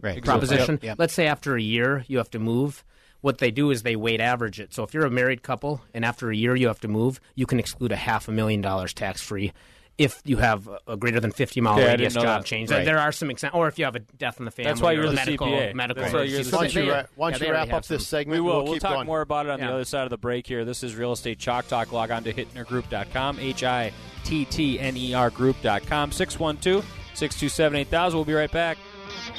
Right. 0.00 0.22
proposition. 0.24 0.74
Yep, 0.76 0.84
yep. 0.84 0.98
Let's 0.98 1.14
say 1.14 1.26
after 1.26 1.56
a 1.56 1.62
year 1.62 2.04
you 2.08 2.18
have 2.18 2.30
to 2.30 2.38
move. 2.38 2.84
What 3.22 3.36
they 3.36 3.50
do 3.50 3.70
is 3.70 3.82
they 3.82 3.96
weight 3.96 4.20
average 4.20 4.60
it. 4.60 4.72
So 4.72 4.82
if 4.82 4.94
you're 4.94 5.04
a 5.04 5.10
married 5.10 5.42
couple 5.42 5.82
and 5.92 6.06
after 6.06 6.30
a 6.30 6.36
year 6.36 6.56
you 6.56 6.68
have 6.68 6.80
to 6.80 6.88
move, 6.88 7.20
you 7.34 7.44
can 7.44 7.58
exclude 7.58 7.92
a 7.92 7.96
half 7.96 8.28
a 8.28 8.32
million 8.32 8.62
dollars 8.62 8.94
tax 8.94 9.20
free. 9.20 9.52
If 9.98 10.22
you 10.24 10.38
have 10.38 10.66
a 10.86 10.96
greater 10.96 11.20
than 11.20 11.30
50 11.30 11.60
mile 11.60 11.74
Okay, 11.78 11.88
radius 11.88 12.14
job 12.14 12.24
that. 12.24 12.44
change, 12.46 12.70
Right. 12.70 12.86
there 12.86 12.98
are 12.98 13.12
some 13.12 13.30
examples. 13.30 13.58
Or 13.60 13.68
if 13.68 13.78
you 13.78 13.84
have 13.84 13.94
a 13.96 13.98
death 13.98 14.38
in 14.38 14.46
the 14.46 14.50
family, 14.50 14.70
That's 14.70 14.80
why 14.80 14.92
you're 14.92 15.04
or 15.04 15.08
the 15.08 15.12
medical, 15.16 15.46
CPA. 15.48 15.74
medical. 15.74 16.02
That's 16.02 16.14
why 16.14 16.20
you're 16.22 16.42
the 16.42 16.48
emergencies. 16.48 16.52
Why 16.54 16.66
don't 16.82 16.86
you, 16.86 16.92
ra- 16.94 17.02
why 17.16 17.30
yeah, 17.32 17.36
you 17.44 17.52
wrap 17.52 17.66
have 17.68 17.76
up 17.76 17.82
this 17.86 18.06
some. 18.06 18.18
segment? 18.18 18.36
We 18.36 18.40
will. 18.40 18.54
We'll, 18.56 18.64
We'll, 18.64 18.72
keep 18.74 18.82
talk 18.82 18.94
going. 18.94 19.06
more 19.06 19.20
about 19.20 19.44
it 19.44 19.52
on 19.52 19.58
Yeah. 19.58 19.66
the 19.66 19.72
other 19.74 19.84
side 19.84 20.04
of 20.04 20.10
the 20.10 20.16
break 20.16 20.46
here. 20.46 20.64
This 20.64 20.82
is 20.82 20.96
Real 20.96 21.12
Estate 21.12 21.38
Chalk 21.38 21.68
Talk. 21.68 21.92
Log 21.92 22.10
on 22.10 22.24
to 22.24 22.32
hittnergroup.com, 22.32 23.38
H 23.38 23.62
I 23.64 23.92
T 24.24 24.46
T 24.46 24.80
N 24.80 24.96
E 24.96 25.12
R 25.12 25.28
group.com, 25.28 26.12
612 26.12 26.82
627 27.12 27.76
8000. 27.80 28.16
We'll 28.16 28.24
be 28.24 28.32
right 28.32 28.50
back. 28.50 28.78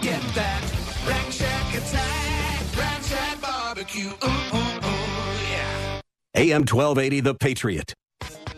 Get 0.02 0.22
that 0.36 0.62
Rack 1.08 1.32
Shack 1.32 1.74
attack, 1.74 2.78
Rack 2.78 3.02
Shack 3.04 3.42
barbecue. 3.42 4.10
Ooh, 4.10 4.28
ooh, 4.28 4.58
ooh, 4.58 4.92
yeah. 5.52 6.02
AM 6.36 6.62
1280, 6.62 7.20
The 7.22 7.34
Patriot. 7.34 7.94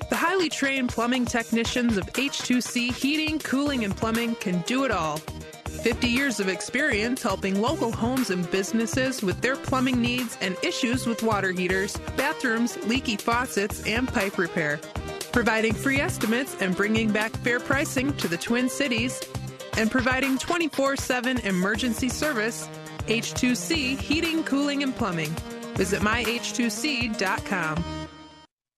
The 0.10 0.16
highly 0.18 0.50
trained 0.50 0.90
plumbing 0.90 1.26
technicians 1.26 1.98
of 1.98 2.06
H2C 2.08 2.94
Heating, 2.94 3.40
Cooling, 3.40 3.86
and 3.86 3.96
Plumbing 3.96 4.36
can 4.36 4.62
do 4.62 4.84
it 4.84 4.92
all. 4.92 5.18
50 5.18 6.08
years 6.08 6.40
of 6.40 6.50
experience 6.50 7.22
helping 7.24 7.60
local 7.62 7.92
homes 7.92 8.30
and 8.30 8.50
businesses 8.52 9.22
with 9.24 9.42
their 9.42 9.56
plumbing 9.56 10.02
needs 10.02 10.38
and 10.42 10.56
issues 10.62 11.06
with 11.06 11.24
water 11.24 11.52
heaters, 11.52 11.98
bathrooms, 12.16 12.78
leaky 12.86 13.18
faucets, 13.18 13.86
and 13.88 14.08
pipe 14.08 14.38
repair. 14.38 14.80
Providing 15.32 15.74
free 15.74 16.00
estimates 16.00 16.56
and 16.62 16.76
bringing 16.76 17.12
back 17.12 17.32
fair 17.38 17.60
pricing 17.60 18.14
to 18.18 18.28
the 18.28 18.38
Twin 18.38 18.70
Cities. 18.70 19.20
And 19.78 19.90
providing 19.92 20.38
24 20.38 20.98
7 20.98 21.40
emergency 21.40 22.10
service. 22.10 22.70
H2C 23.08 24.00
Heating, 24.00 24.44
Cooling, 24.44 24.84
and 24.84 24.96
Plumbing. 24.96 25.32
Visit 25.76 26.02
myh2c.com. 26.02 27.84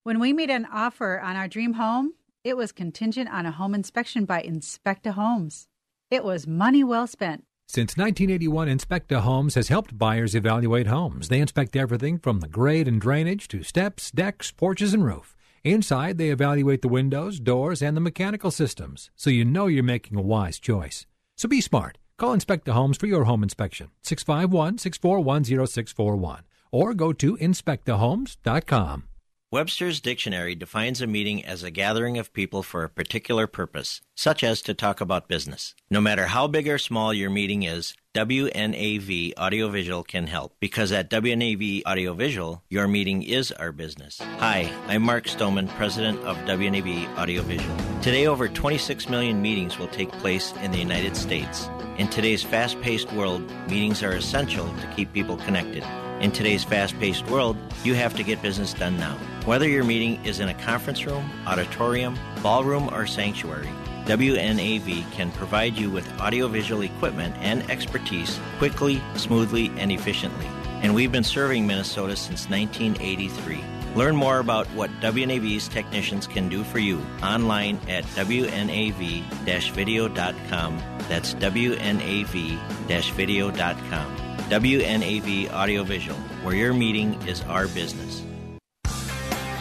When 0.04 0.20
we 0.20 0.34
made 0.34 0.50
an 0.50 0.68
offer 0.72 1.20
on 1.20 1.36
our 1.36 1.48
dream 1.48 1.74
home, 1.74 2.14
it 2.44 2.56
was 2.56 2.72
contingent 2.72 3.30
on 3.32 3.46
a 3.46 3.52
home 3.52 3.74
inspection 3.74 4.26
by 4.26 4.42
Inspecta 4.42 5.14
Homes. 5.14 5.68
It 6.12 6.24
was 6.24 6.46
money 6.46 6.84
well 6.84 7.08
spent. 7.08 7.44
Since 7.68 7.98
1981, 7.98 8.68
Inspecta 8.68 9.22
Homes 9.22 9.56
has 9.56 9.70
helped 9.70 9.98
buyers 9.98 10.36
evaluate 10.36 10.86
homes. 10.86 11.30
They 11.30 11.40
inspect 11.40 11.76
everything 11.76 12.20
from 12.20 12.40
the 12.40 12.48
grade 12.48 12.88
and 12.88 13.02
drainage 13.02 13.48
to 13.48 13.64
steps, 13.64 14.12
decks, 14.12 14.52
porches, 14.52 14.94
and 14.94 15.04
roof. 15.04 15.36
Inside, 15.66 16.20
they 16.20 16.30
evaluate 16.30 16.84
the 16.84 16.88
windows, 16.88 17.40
doors, 17.40 17.82
and 17.82 17.98
the 17.98 18.02
mechanical 18.02 18.52
systems, 18.52 19.10
so 19.16 19.32
you 19.32 19.44
know 19.44 19.66
you're 19.66 19.84
making 19.84 20.16
a 20.16 20.22
wise 20.22 20.60
choice. 20.60 21.08
So 21.36 21.50
be 21.50 21.60
smart. 21.60 21.98
Call 22.18 22.38
Inspecta 22.38 22.72
Homes 22.72 22.98
for 22.98 23.08
your 23.08 23.24
home 23.24 23.42
inspection, 23.42 23.90
651 24.04 24.78
641 24.78 25.44
0641, 25.66 26.44
or 26.72 26.94
go 26.94 27.12
to 27.14 27.36
inspectahomes.com. 27.38 29.06
Webster's 29.52 30.00
dictionary 30.00 30.54
defines 30.54 31.02
a 31.02 31.08
meeting 31.08 31.44
as 31.44 31.64
a 31.64 31.72
gathering 31.72 32.20
of 32.20 32.32
people 32.32 32.62
for 32.62 32.84
a 32.84 32.90
particular 32.90 33.48
purpose, 33.48 34.02
such 34.16 34.44
as 34.44 34.62
to 34.62 34.76
talk 34.76 35.02
about 35.02 35.28
business. 35.28 35.74
No 35.90 36.00
matter 36.00 36.28
how 36.28 36.46
big 36.46 36.68
or 36.68 36.78
small 36.78 37.12
your 37.12 37.32
meeting 37.32 37.64
is, 37.64 37.96
WNAV 38.16 39.34
Audiovisual 39.38 40.02
can 40.04 40.26
help 40.26 40.56
because 40.62 40.94
at 40.94 41.10
WNAV 41.10 41.84
Audiovisual, 41.86 42.64
your 42.70 42.88
meeting 42.88 43.24
is 43.24 43.52
our 43.52 43.74
business. 43.74 44.22
Hi, 44.40 44.72
I'm 44.88 45.02
Mark 45.02 45.28
Stoneman, 45.28 45.68
president 45.68 46.20
of 46.20 46.38
WNAV 46.46 47.14
Audiovisual. 47.18 47.76
Today, 48.02 48.26
over 48.26 48.48
26 48.48 49.10
million 49.10 49.42
meetings 49.42 49.78
will 49.78 49.90
take 49.90 50.10
place 50.14 50.54
in 50.64 50.72
the 50.72 50.78
United 50.78 51.18
States. 51.18 51.70
In 51.98 52.08
today's 52.08 52.42
fast 52.42 52.80
paced 52.80 53.12
world, 53.12 53.44
meetings 53.68 54.02
are 54.02 54.14
essential 54.14 54.66
to 54.66 54.94
keep 54.96 55.12
people 55.12 55.36
connected. 55.36 55.84
In 56.22 56.32
today's 56.32 56.64
fast 56.64 56.98
paced 57.00 57.26
world, 57.26 57.58
you 57.84 57.96
have 57.96 58.16
to 58.16 58.24
get 58.24 58.42
business 58.42 58.74
done 58.74 58.98
now. 58.98 59.18
Whether 59.44 59.68
your 59.68 59.84
meeting 59.84 60.24
is 60.24 60.40
in 60.40 60.48
a 60.48 60.54
conference 60.54 61.06
room, 61.06 61.30
auditorium, 61.46 62.18
ballroom, 62.42 62.88
or 62.94 63.08
sanctuary, 63.08 63.70
WNAV 64.06 65.12
can 65.12 65.32
provide 65.32 65.76
you 65.76 65.90
with 65.90 66.08
audiovisual 66.20 66.82
equipment 66.82 67.36
and 67.40 67.70
expertise 67.72 68.40
quickly, 68.58 69.02
smoothly, 69.16 69.72
and 69.78 69.92
efficiently. 69.92 70.46
And 70.82 70.94
we've 70.94 71.12
been 71.12 71.24
serving 71.24 71.66
Minnesota 71.66 72.16
since 72.16 72.48
1983. 72.50 73.64
Learn 73.96 74.16
more 74.16 74.40
about 74.40 74.68
what 74.68 74.92
WNAV's 75.00 75.68
technicians 75.70 76.28
can 76.28 76.50
do 76.50 76.64
for 76.64 76.80
you 76.80 77.04
online 77.24 77.80
at 77.88 78.04
WNAV-video.com. 78.04 80.78
That's 81.08 81.34
WNAV-video.com. 81.36 84.26
WNAV 84.46 85.50
Audiovisual, 85.50 86.20
where 86.44 86.56
your 86.56 86.74
meeting 86.74 87.14
is 87.28 87.42
our 87.44 87.68
business. 87.70 88.25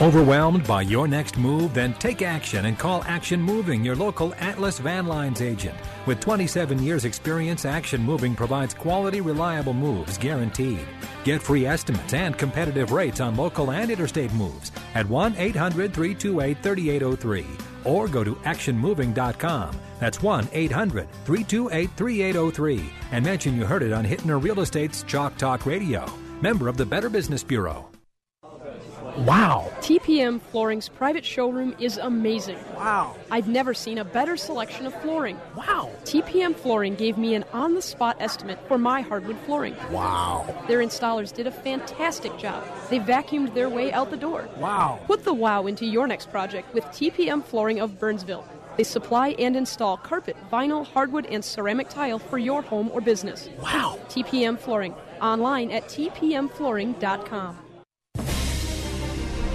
Overwhelmed 0.03 0.67
by 0.67 0.83
your 0.83 1.07
next 1.07 1.39
move? 1.39 1.73
Then 1.73 1.95
take 1.95 2.21
action 2.21 2.67
and 2.67 2.77
call 2.77 3.05
Action 3.05 3.41
Moving, 3.41 3.85
your 3.85 3.95
local 3.95 4.35
Atlas 4.41 4.81
Van 4.81 5.07
Lines 5.07 5.41
agent. 5.41 5.77
With 6.05 6.19
27 6.19 6.83
years' 6.83 7.05
experience, 7.05 7.65
Action 7.65 8.03
Moving 8.03 8.35
provides 8.35 8.75
quality, 8.75 9.21
reliable 9.21 9.73
moves 9.73 10.19
guaranteed. 10.19 10.85
Get 11.23 11.41
free 11.41 11.65
estimates 11.65 12.13
and 12.13 12.37
competitive 12.37 12.91
rates 12.91 13.21
on 13.21 13.37
local 13.37 13.71
and 13.71 13.89
interstate 13.89 14.33
moves 14.33 14.73
at 14.97 15.09
1 15.09 15.37
800 15.39 15.95
328 15.95 16.59
3803 16.61 17.47
or 17.85 18.09
go 18.09 18.25
to 18.25 18.35
actionmoving.com. 18.35 19.77
That's 20.01 20.21
1 20.21 20.49
800 20.53 21.09
328 21.25 21.91
3803 21.97 22.91
and 23.13 23.25
mention 23.25 23.57
you 23.57 23.65
heard 23.65 23.85
it 23.85 23.93
on 23.93 24.05
Hittner 24.05 24.43
Real 24.43 24.59
Estate's 24.59 25.05
Chalk 25.05 25.37
Talk 25.39 25.67
Radio. 25.67 26.05
Member 26.41 26.67
of 26.67 26.77
the 26.77 26.85
Better 26.85 27.09
Business 27.09 27.45
Bureau. 27.45 27.94
Wow. 29.19 29.71
TPM 29.79 30.41
Flooring's 30.41 30.89
private 30.89 31.25
showroom 31.25 31.77
is 31.79 31.99
amazing. 31.99 32.59
Wow. 32.75 33.15
I've 33.31 33.47
never 33.47 33.73
seen 33.73 33.99
a 33.99 34.05
better 34.05 34.37
selection 34.37 34.87
of 34.87 35.03
flooring. 35.03 35.39
Wow. 35.55 35.93
TPM 36.03 36.57
Flooring 36.57 36.97
gave 36.97 37.17
me 37.17 37.37
an 37.37 37.45
on 37.53 37.75
the 37.75 37.83
spot 37.83 38.17
estimate 38.19 38.59
for 38.67 38.77
my 38.77 39.03
hardwood 39.03 39.39
flooring. 39.47 39.77
Wow. 39.93 40.65
Their 40.67 40.81
installers 40.81 41.33
did 41.33 41.47
a 41.47 41.53
fantastic 41.53 42.37
job. 42.39 42.65
They 42.91 42.99
vacuumed 42.99 43.55
their 43.55 43.69
way 43.69 43.93
out 43.93 44.11
the 44.11 44.17
door. 44.17 44.49
Wow. 44.57 45.01
Put 45.07 45.25
the 45.25 45.35
wow 45.35 45.67
into 45.67 45.87
your 45.87 46.09
next 46.09 46.31
project 46.33 46.75
with 46.75 46.85
TPM 46.87 47.45
Flooring 47.45 47.79
of 47.79 48.01
Burnsville. 48.01 48.45
They 48.77 48.85
supply 48.85 49.29
and 49.39 49.55
install 49.55 49.97
carpet, 49.97 50.37
vinyl, 50.53 50.85
hardwood, 50.85 51.27
and 51.27 51.45
ceramic 51.45 51.89
tile 51.89 52.19
for 52.19 52.39
your 52.39 52.63
home 52.63 52.91
or 52.93 53.01
business. 53.01 53.49
Wow. 53.61 54.01
TPM 54.09 54.59
Flooring. 54.59 54.95
Online 55.21 55.71
at 55.71 55.85
tpmflooring.com. 55.85 57.64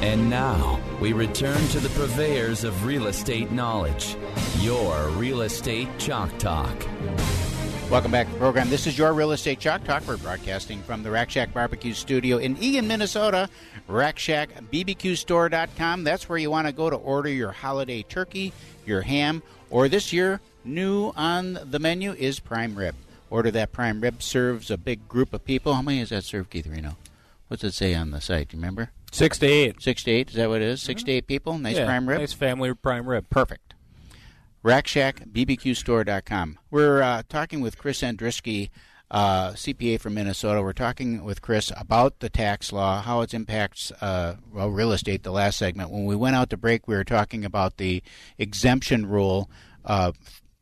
And 0.01 0.29
now, 0.29 0.79
we 1.01 1.11
return 1.11 1.59
to 1.69 1.79
the 1.81 1.89
purveyors 1.89 2.63
of 2.63 2.85
real 2.85 3.07
estate 3.07 3.51
knowledge. 3.51 4.15
Your 4.59 5.09
Real 5.09 5.41
Estate 5.41 5.89
Chalk 5.97 6.37
Talk. 6.37 6.73
Welcome 7.91 8.09
back 8.09 8.27
to 8.27 8.33
the 8.33 8.39
program. 8.39 8.69
This 8.69 8.87
is 8.87 8.97
your 8.97 9.11
Real 9.11 9.33
Estate 9.33 9.59
Chalk 9.59 9.83
Talk. 9.83 10.07
We're 10.07 10.15
broadcasting 10.15 10.81
from 10.83 11.03
the 11.03 11.11
Rack 11.11 11.29
Shack 11.29 11.53
Barbecue 11.53 11.93
Studio 11.93 12.37
in 12.37 12.55
Eagan, 12.63 12.87
Minnesota. 12.87 13.49
RackShackBBQStore.com. 13.89 16.05
That's 16.05 16.29
where 16.29 16.37
you 16.37 16.49
want 16.49 16.67
to 16.67 16.73
go 16.73 16.89
to 16.89 16.95
order 16.95 17.27
your 17.27 17.51
holiday 17.51 18.01
turkey, 18.03 18.53
your 18.85 19.01
ham, 19.01 19.43
or 19.69 19.89
this 19.89 20.13
year, 20.13 20.39
new 20.63 21.11
on 21.17 21.59
the 21.61 21.79
menu 21.79 22.13
is 22.13 22.39
prime 22.39 22.75
rib. 22.75 22.95
Order 23.29 23.51
that 23.51 23.73
prime 23.73 23.99
rib. 23.99 24.23
Serves 24.23 24.71
a 24.71 24.77
big 24.77 25.09
group 25.09 25.33
of 25.33 25.43
people. 25.43 25.73
How 25.73 25.81
many 25.81 25.99
does 25.99 26.07
that 26.09 26.23
serve, 26.23 26.49
Keith 26.49 26.67
Reno? 26.67 26.95
What's 27.49 27.65
it 27.65 27.73
say 27.73 27.93
on 27.95 28.11
the 28.11 28.21
site? 28.21 28.49
Do 28.49 28.55
you 28.55 28.61
remember? 28.61 28.91
Six 29.11 29.37
to 29.39 29.47
eight. 29.47 29.81
Six 29.81 30.03
to 30.03 30.11
eight. 30.11 30.29
Is 30.29 30.35
that 30.35 30.49
what 30.49 30.61
it 30.61 30.67
is? 30.67 30.81
Six 30.81 31.03
to 31.03 31.11
eight 31.11 31.27
people. 31.27 31.57
Nice 31.57 31.77
Yeah, 31.77 31.85
prime 31.85 32.07
rib. 32.07 32.19
Nice 32.19 32.33
family 32.33 32.73
prime 32.73 33.07
rib. 33.07 33.29
Perfect. 33.29 33.73
RackShackBBQStore.com. 34.63 36.59
We're 36.69 37.01
uh, 37.01 37.23
talking 37.29 37.61
with 37.61 37.77
Chris 37.77 38.01
Andrisky, 38.01 38.69
uh, 39.09 39.51
CPA 39.51 39.99
from 40.01 40.15
Minnesota. 40.15 40.61
We're 40.61 40.73
talking 40.73 41.23
with 41.23 41.41
Chris 41.41 41.71
about 41.77 42.19
the 42.19 42.29
tax 42.29 42.73
law, 42.73 43.01
how 43.01 43.21
it 43.21 43.33
impacts 43.33 43.91
uh, 44.01 44.35
well, 44.51 44.69
real 44.69 44.91
estate. 44.91 45.23
The 45.23 45.31
last 45.31 45.57
segment. 45.57 45.91
When 45.91 46.05
we 46.05 46.15
went 46.15 46.35
out 46.35 46.49
to 46.49 46.57
break, 46.57 46.87
we 46.87 46.95
were 46.95 47.05
talking 47.05 47.45
about 47.45 47.77
the 47.77 48.03
exemption 48.37 49.05
rule. 49.05 49.49
Uh, 49.85 50.11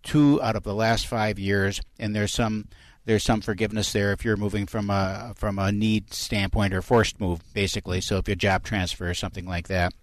two 0.03 0.41
out 0.41 0.55
of 0.55 0.63
the 0.63 0.75
last 0.75 1.07
five 1.07 1.39
years, 1.39 1.81
and 1.99 2.15
there's 2.15 2.31
some 2.31 2.67
there's 3.07 3.23
some 3.23 3.39
forgiveness 3.39 3.93
there 3.93 4.11
if 4.11 4.25
you're 4.25 4.35
moving 4.35 4.67
from 4.67 4.89
a 4.89 5.33
from 5.35 5.57
a 5.57 5.71
need 5.71 6.13
standpoint 6.13 6.73
or 6.73 6.81
forced 6.81 7.19
move, 7.19 7.41
basically. 7.53 8.01
So 8.01 8.17
if 8.17 8.27
your 8.27 8.35
job 8.35 8.63
transfer 8.63 9.09
or 9.09 9.13
something 9.13 9.45
like 9.45 9.69
that. 9.69 9.93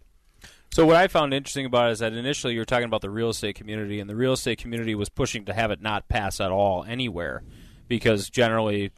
So 0.72 0.84
what 0.86 0.96
I 0.96 1.06
found 1.06 1.32
interesting 1.34 1.66
about 1.66 1.90
it 1.90 1.92
is 1.92 1.98
that 2.00 2.14
initially 2.14 2.54
you 2.54 2.60
were 2.60 2.64
talking 2.64 2.86
about 2.86 3.02
the 3.02 3.10
real 3.10 3.28
estate 3.28 3.54
community, 3.54 4.00
and 4.00 4.10
the 4.10 4.16
real 4.16 4.32
estate 4.32 4.58
community 4.58 4.94
was 4.94 5.08
pushing 5.08 5.44
to 5.44 5.52
have 5.52 5.70
it 5.70 5.80
not 5.80 6.08
pass 6.08 6.40
at 6.40 6.50
all 6.50 6.82
anywhere, 6.82 7.44
because 7.86 8.28
generally, 8.30 8.90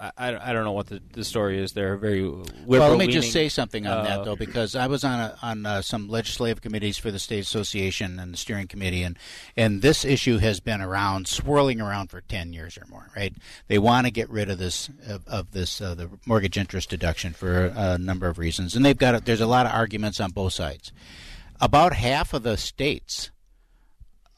I, 0.00 0.12
I, 0.16 0.50
I 0.50 0.52
don't 0.52 0.64
know 0.64 0.72
what 0.72 0.86
the, 0.86 1.02
the 1.12 1.24
story 1.24 1.62
is. 1.62 1.72
They're 1.72 1.96
very 1.96 2.26
Well, 2.26 2.88
let 2.88 2.98
me 2.98 3.06
just 3.06 3.32
say 3.32 3.48
something 3.48 3.86
on 3.86 3.98
uh, 3.98 4.02
that 4.04 4.24
though, 4.24 4.36
because 4.36 4.74
I 4.74 4.86
was 4.86 5.04
on 5.04 5.20
a, 5.20 5.36
on 5.42 5.66
uh, 5.66 5.82
some 5.82 6.08
legislative 6.08 6.62
committees 6.62 6.96
for 6.96 7.10
the 7.10 7.18
state 7.18 7.40
association 7.40 8.18
and 8.18 8.32
the 8.32 8.38
steering 8.38 8.66
committee, 8.66 9.02
and 9.02 9.18
and 9.56 9.82
this 9.82 10.04
issue 10.04 10.38
has 10.38 10.60
been 10.60 10.80
around, 10.80 11.28
swirling 11.28 11.80
around 11.80 12.08
for 12.08 12.22
ten 12.22 12.52
years 12.52 12.78
or 12.78 12.86
more. 12.88 13.10
Right? 13.14 13.34
They 13.68 13.78
want 13.78 14.06
to 14.06 14.10
get 14.10 14.30
rid 14.30 14.48
of 14.50 14.58
this 14.58 14.88
of, 15.06 15.26
of 15.28 15.50
this 15.52 15.80
uh, 15.80 15.94
the 15.94 16.08
mortgage 16.24 16.56
interest 16.56 16.88
deduction 16.88 17.34
for 17.34 17.66
a 17.76 17.98
number 17.98 18.26
of 18.28 18.38
reasons, 18.38 18.74
and 18.74 18.84
they've 18.84 18.96
got 18.96 19.14
a, 19.14 19.20
there's 19.20 19.40
a 19.40 19.46
lot 19.46 19.66
of 19.66 19.72
arguments 19.72 20.18
on 20.20 20.30
both 20.30 20.54
sides. 20.54 20.92
About 21.60 21.92
half 21.92 22.32
of 22.32 22.42
the 22.42 22.56
states 22.56 23.30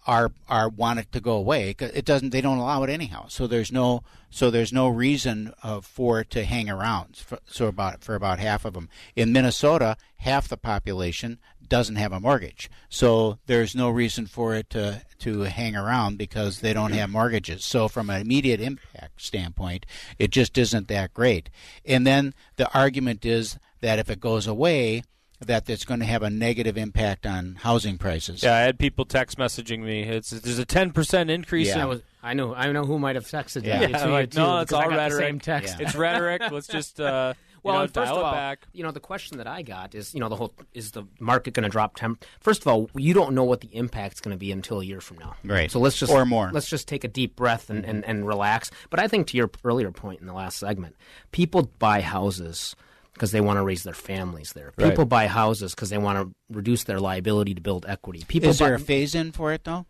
are 0.07 0.33
are 0.49 0.69
want 0.69 0.99
it 0.99 1.13
to 1.13 1.21
go 1.21 1.33
away. 1.33 1.75
It 1.79 2.05
doesn't. 2.05 2.31
They 2.31 2.41
don't 2.41 2.59
allow 2.59 2.83
it 2.83 2.91
anyhow. 2.91 3.27
So 3.29 3.47
there's 3.47 3.71
no 3.71 4.03
so 4.31 4.51
there's 4.51 4.73
no 4.73 4.89
reason 4.89 5.53
uh, 5.63 5.81
for 5.81 6.21
it 6.21 6.31
to 6.31 6.45
hang 6.45 6.69
around. 6.69 7.17
For, 7.17 7.39
so 7.47 7.67
about 7.67 8.03
for 8.03 8.15
about 8.15 8.39
half 8.39 8.65
of 8.65 8.75
them 8.75 8.89
in 9.15 9.33
Minnesota, 9.33 9.97
half 10.17 10.49
the 10.49 10.57
population 10.57 11.39
doesn't 11.69 11.97
have 11.97 12.13
a 12.13 12.21
mortgage. 12.21 12.71
So 12.89 13.39
there's 13.47 13.75
no 13.75 13.89
reason 13.89 14.27
for 14.27 14.55
it 14.55 14.71
to 14.71 15.03
to 15.21 15.43
hang 15.43 15.77
around 15.77 16.19
because 16.19 16.61
they 16.61 16.73
don't 16.73 16.93
have 16.93 17.11
mortgages. 17.11 17.65
So 17.65 17.89
from 17.89 18.11
an 18.11 18.21
immediate 18.21 18.61
impact 18.61 19.23
standpoint, 19.23 19.87
it 20.19 20.31
just 20.31 20.59
isn't 20.59 20.89
that 20.89 21.15
great. 21.15 21.49
And 21.85 22.07
then 22.07 22.35
the 22.57 22.73
argument 22.77 23.25
is 23.25 23.59
that 23.81 23.99
if 23.99 24.11
it 24.11 24.21
goes 24.21 24.47
away, 24.47 25.03
that 25.47 25.67
that's 25.67 25.85
going 25.85 26.01
to 26.01 26.07
have 26.07 26.23
a 26.23 26.31
negative 26.31 26.77
impact 26.77 27.27
on 27.27 27.57
housing 27.57 27.99
prices. 27.99 28.43
Yeah, 28.43 28.55
I 28.55 28.61
had 28.61 28.79
people 28.79 29.05
text 29.05 29.39
messaging 29.39 29.81
me. 29.81 30.03
It's 30.03 30.31
there's 30.31 30.59
a 30.59 30.65
ten 30.65 30.91
percent 30.93 31.31
increase. 31.31 31.69
Yeah. 31.69 31.75
in 31.77 31.81
I, 31.81 31.85
was, 31.87 32.03
I 32.23 32.35
know. 32.35 32.55
I 32.55 32.71
know 32.73 32.85
who 32.85 32.99
might 32.99 33.17
have 33.17 33.27
texted 33.27 33.65
Yeah, 33.65 33.83
you. 33.83 33.89
to 33.89 34.05
you, 34.07 34.11
like, 34.11 34.31
too, 34.31 34.39
no, 34.39 34.59
it's 34.61 34.73
all 34.73 34.89
rhetoric. 34.89 35.25
same 35.25 35.41
text. 35.41 35.81
It's 35.81 35.95
rhetoric. 35.95 36.43
Let's 36.51 36.67
just 36.79 37.01
uh, 37.01 37.35
Well, 37.63 37.75
you 37.75 37.81
know, 37.83 37.87
first 37.89 38.13
of 38.13 38.19
all, 38.19 38.33
back. 38.33 38.67
you 38.73 38.83
know, 38.83 38.91
the 38.91 39.01
question 39.01 39.39
that 39.39 39.47
I 39.47 39.63
got 39.63 39.95
is, 39.95 40.15
you 40.15 40.21
know, 40.21 40.29
the 40.29 40.37
whole 40.37 40.53
is 40.75 40.93
the 40.93 41.05
market 41.21 41.55
going 41.55 41.65
to 41.65 41.69
drop 41.69 41.97
ten? 41.97 42.17
First 42.41 42.63
of 42.63 42.69
all, 42.69 42.91
you 42.95 43.15
don't 43.15 43.35
know 43.35 43.45
what 43.45 43.61
the 43.61 43.69
impact's 43.75 44.21
going 44.21 44.35
to 44.35 44.39
be 44.39 44.53
until 44.53 44.81
a 44.81 44.85
year 44.85 45.01
from 45.01 45.19
now. 45.19 45.35
Right. 45.45 45.71
So 45.71 45.79
let's 45.81 45.99
just 45.99 46.13
Or 46.13 46.25
more. 46.25 46.51
Let's 46.53 46.69
just 46.69 46.89
take 46.89 47.05
a 47.05 47.09
deep 47.09 47.37
breath 47.37 47.71
and, 47.71 47.85
and, 47.85 48.05
and 48.05 48.27
relax. 48.27 48.71
But 48.91 49.01
I 49.01 49.09
think 49.09 49.27
to 49.29 49.37
your 49.37 49.51
earlier 49.65 49.91
point 49.91 50.21
in 50.21 50.27
the 50.27 50.35
last 50.35 50.59
segment, 50.59 50.97
people 51.33 51.71
buy 51.79 52.01
houses 52.01 52.75
because 53.23 53.31
they 53.31 53.41
want 53.41 53.57
to 53.57 53.63
raise 53.63 53.85
their 53.85 53.95
families 53.95 54.53
there. 54.53 54.73
Right. 54.77 54.91
People 54.91 55.05
buy 55.05 55.29
houses 55.29 55.77
because 55.77 55.91
they 55.91 55.99
want 55.99 56.19
to 56.19 56.35
reduce 56.51 56.83
their 56.83 56.99
liability 56.99 57.55
to 57.55 57.61
build 57.61 57.87
equity. 57.89 58.25
People 58.27 58.51
Is 58.51 58.59
there 58.59 58.75
a 58.75 58.81
phase 58.81 59.15
in 59.15 59.31
for 59.31 59.53
it 59.53 59.63
though? 59.63 59.87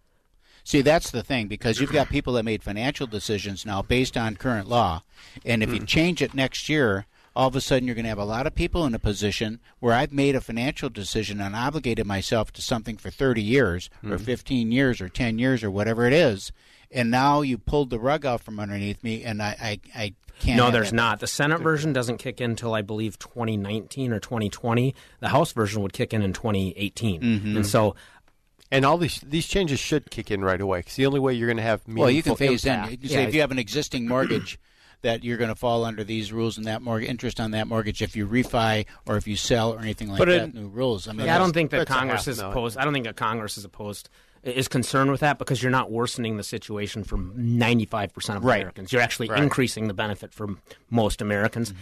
See, 0.65 0.83
that's 0.83 1.11
the 1.11 1.23
thing 1.23 1.49
because 1.49 1.81
you've 1.81 1.93
got 1.95 2.11
people 2.11 2.35
that 2.35 2.45
made 2.45 2.63
financial 2.63 3.07
decisions 3.07 3.65
now 3.65 3.81
based 3.81 4.19
on 4.19 4.37
current 4.37 4.69
law, 4.69 5.03
and 5.47 5.63
if 5.63 5.73
you 5.73 5.81
change 5.81 6.21
it 6.21 6.35
next 6.35 6.69
year, 6.69 7.07
all 7.35 7.49
of 7.49 7.57
a 7.57 7.63
sudden 7.63 7.87
you're 7.87 7.95
going 7.95 8.05
to 8.05 8.11
have 8.11 8.19
a 8.19 8.25
lot 8.25 8.47
of 8.47 8.55
people 8.55 8.85
in 8.85 8.95
a 8.95 8.99
position 8.99 9.61
where 9.81 9.95
I've 9.95 10.13
made 10.13 10.37
a 10.37 10.41
financial 10.43 10.91
decision 10.91 11.41
and 11.41 11.57
obligated 11.57 12.07
myself 12.07 12.53
to 12.53 12.61
something 12.61 12.99
for 12.99 13.09
30 13.11 13.41
years 13.41 13.89
or 14.05 14.19
Mhm. 14.19 14.21
15 14.21 14.71
years 14.73 15.01
or 15.01 15.09
10 15.09 15.39
years 15.39 15.65
or 15.65 15.71
whatever 15.71 16.07
it 16.07 16.13
is, 16.13 16.53
and 16.91 17.11
now 17.11 17.41
you 17.41 17.57
pulled 17.57 17.89
the 17.89 17.99
rug 17.99 18.27
out 18.27 18.43
from 18.43 18.61
underneath 18.61 19.03
me, 19.03 19.25
and 19.25 19.43
I 19.43 19.57
I, 19.59 19.81
I 20.03 20.15
can't. 20.43 20.57
no, 20.59 20.71
there's 20.71 20.93
not. 20.93 21.21
The 21.21 21.27
Senate 21.27 21.61
version 21.61 21.93
doesn't 21.93 22.19
kick 22.19 22.41
in 22.41 22.51
until 22.51 22.75
I 22.75 22.83
believe 22.83 23.19
2019 23.19 24.13
or 24.13 24.21
2020. 24.21 24.95
The 25.21 25.29
House 25.29 25.53
version 25.53 25.83
would 25.83 25.93
kick 25.93 26.13
in 26.13 26.23
in 26.23 26.33
2018. 26.33 27.21
Mhm. 27.23 27.57
And 27.57 27.67
so, 27.67 27.95
And 28.71 28.85
all 28.87 28.97
these 28.99 29.21
these 29.21 29.47
changes 29.47 29.79
should 29.81 30.11
kick 30.11 30.31
in 30.31 30.43
right 30.43 30.61
away 30.61 30.79
because 30.81 30.97
the 30.97 31.05
only 31.07 31.21
way 31.21 31.35
you're 31.35 31.47
going 31.49 31.57
to 31.59 31.63
have 31.63 31.83
Well, 31.87 32.11
you 32.11 32.23
can 32.23 32.31
meaningful 32.31 32.37
phase 32.37 32.65
in. 32.65 32.91
You 32.91 32.97
can 32.99 33.09
say 33.09 33.25
if 33.25 33.35
you 33.35 33.41
have 33.43 33.51
an 33.51 33.59
existing 33.59 34.09
mortgage, 34.09 34.59
that 35.03 35.25
you're 35.25 35.37
going 35.37 35.49
to 35.51 35.55
fall 35.57 35.85
under 35.85 36.05
these 36.05 36.33
rules 36.33 36.57
and 36.57 36.67
that 36.67 36.81
mortgage 36.81 37.09
interest 37.11 37.41
on 37.41 37.51
that 37.51 37.67
mortgage 37.67 38.01
if 38.03 38.15
you 38.17 38.25
refi 38.27 38.87
or 39.05 39.17
if 39.17 39.27
you 39.27 39.35
sell 39.37 39.73
or 39.73 39.81
anything 39.81 40.09
like 40.09 40.19
But 40.19 40.29
that. 40.29 40.43
it- 40.49 40.55
new 40.55 40.69
rules. 40.69 41.09
I 41.09 41.13
mean, 41.13 41.27
yeah, 41.27 41.35
I 41.35 41.39
don't 41.39 41.53
think 41.53 41.71
that 41.73 41.87
Congress 41.89 42.27
is 42.29 42.39
million. 42.39 42.53
opposed. 42.53 42.79
I 42.79 42.85
don't 42.85 42.93
think 42.93 43.05
that 43.07 43.17
Congress 43.17 43.59
is 43.59 43.65
opposed 43.65 44.09
is 44.43 44.69
concerned 44.69 45.11
with 45.11 45.21
that 45.21 45.39
because 45.39 45.63
you're 45.63 45.71
not 45.71 45.91
worsening 45.91 46.37
the 46.37 46.43
situation 46.43 47.05
for 47.05 47.17
95% 47.17 48.37
of 48.37 48.45
Right. 48.45 48.61
Americans. 48.61 48.93
You're 48.93 49.03
actually 49.03 49.29
Right. 49.29 49.37
Mm-hmm. 49.37 49.45
increasing 49.45 49.89
the 49.89 49.95
benefit 49.95 50.33
for 50.35 50.49
most 50.91 51.21
Americans. 51.23 51.73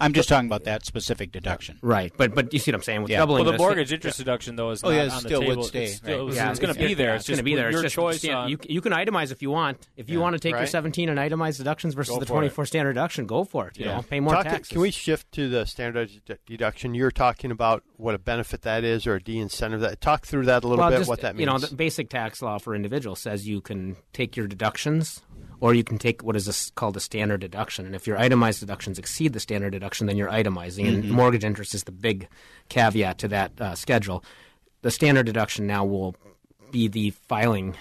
I'm 0.00 0.12
just 0.14 0.28
talking 0.28 0.48
about 0.48 0.64
that 0.64 0.84
specific 0.86 1.32
deduction. 1.32 1.78
Right, 1.82 2.12
but 2.16 2.34
but 2.34 2.52
you 2.52 2.58
see 2.58 2.70
what 2.70 2.76
I'm 2.76 2.82
saying 2.82 3.02
with 3.02 3.10
Yeah. 3.10 3.18
doubling 3.18 3.44
Well, 3.44 3.44
the 3.44 3.52
this- 3.52 3.58
mortgage 3.60 3.92
interest 3.92 4.18
deduction 4.18 4.56
though 4.56 4.70
is 4.70 4.82
Oh, 4.82 4.88
not 4.88 4.94
yeah, 4.96 5.02
it 5.02 5.10
on 5.12 5.22
the 5.22 5.28
still 5.28 5.40
would 5.40 5.48
table. 5.48 5.62
stay, 5.64 5.84
It's, 5.84 5.96
still, 5.96 6.26
right. 6.28 6.32
it's, 6.36 6.40
it's 6.50 6.60
going 6.60 6.74
to 6.74 6.80
be 6.80 6.94
there. 6.94 7.08
Yeah, 7.10 7.14
it's, 7.16 7.28
going 7.28 7.36
to 7.38 7.42
be 7.44 7.54
there. 7.54 7.70
Your 7.70 7.80
it's 7.80 7.82
just, 7.82 7.94
choice. 7.94 8.24
yeah, 8.24 8.38
on, 8.38 8.48
you, 8.48 8.58
you 8.68 8.80
can 8.80 8.92
itemize 8.92 9.30
if 9.32 9.42
you 9.42 9.50
want. 9.50 9.86
If 9.96 10.08
you 10.08 10.18
Yeah. 10.18 10.22
want 10.22 10.32
to 10.34 10.38
take 10.40 10.54
your 10.56 10.66
17 10.66 11.08
and 11.08 11.18
itemize 11.18 11.58
deductions 11.58 11.94
versus 11.94 12.18
the 12.18 12.26
for 12.26 12.32
it. 12.32 12.48
24 12.48 12.66
standard 12.66 12.94
deduction, 12.94 13.26
go 13.26 13.44
for 13.44 13.68
it. 13.68 13.78
You 13.78 13.84
know, 13.86 14.02
pay 14.02 14.18
more 14.20 14.34
Talk 14.34 14.44
to- 14.44 14.50
taxes. 14.50 14.68
can 14.72 14.80
we 14.80 14.90
shift 14.90 15.30
to 15.32 15.48
the 15.48 15.66
standard 15.66 16.10
deduction? 16.46 16.94
You're 16.94 17.10
talking 17.10 17.50
about 17.50 17.82
what 17.96 18.14
a 18.14 18.18
benefit 18.18 18.62
that 18.62 18.84
is 18.84 19.06
or 19.06 19.16
a 19.16 19.22
de-incentive. 19.22 19.80
That 19.80 20.00
talk 20.00 20.26
through 20.26 20.46
that 20.46 20.64
a 20.64 20.68
little 20.68 20.82
well, 20.82 20.90
bit. 20.90 20.98
just, 20.98 21.08
what 21.08 21.20
that 21.20 21.36
means. 21.36 21.40
You 21.40 21.46
know, 21.52 21.58
the 21.58 21.74
basic 21.74 22.08
tax 22.08 22.40
law 22.42 22.58
for 22.58 22.74
individuals 22.74 23.20
says 23.20 23.46
you 23.46 23.60
can 23.60 23.96
take 24.12 24.36
your 24.36 24.46
deductions 24.46 25.22
or 25.62 25.72
you 25.74 25.84
can 25.84 25.96
take 25.96 26.24
what 26.24 26.34
is 26.34 26.46
this 26.46 26.70
called 26.74 26.96
a 26.96 27.00
standard 27.00 27.40
deduction. 27.40 27.86
And 27.86 27.94
if 27.94 28.04
your 28.04 28.18
itemized 28.18 28.58
deductions 28.58 28.98
exceed 28.98 29.32
the 29.32 29.38
standard 29.38 29.70
deduction, 29.70 30.08
then 30.08 30.16
you're 30.16 30.28
itemizing. 30.28 30.88
And 30.88 31.04
Mhm. 31.04 31.10
mortgage 31.10 31.44
interest 31.44 31.72
is 31.72 31.84
the 31.84 31.92
big 31.92 32.26
caveat 32.68 33.18
to 33.18 33.28
that 33.28 33.52
uh, 33.60 33.76
schedule. 33.76 34.24
The 34.82 34.90
standard 34.90 35.24
deduction 35.24 35.68
now 35.68 35.84
will 35.84 36.16
be 36.72 36.88
the 36.88 37.10
filing 37.10 37.76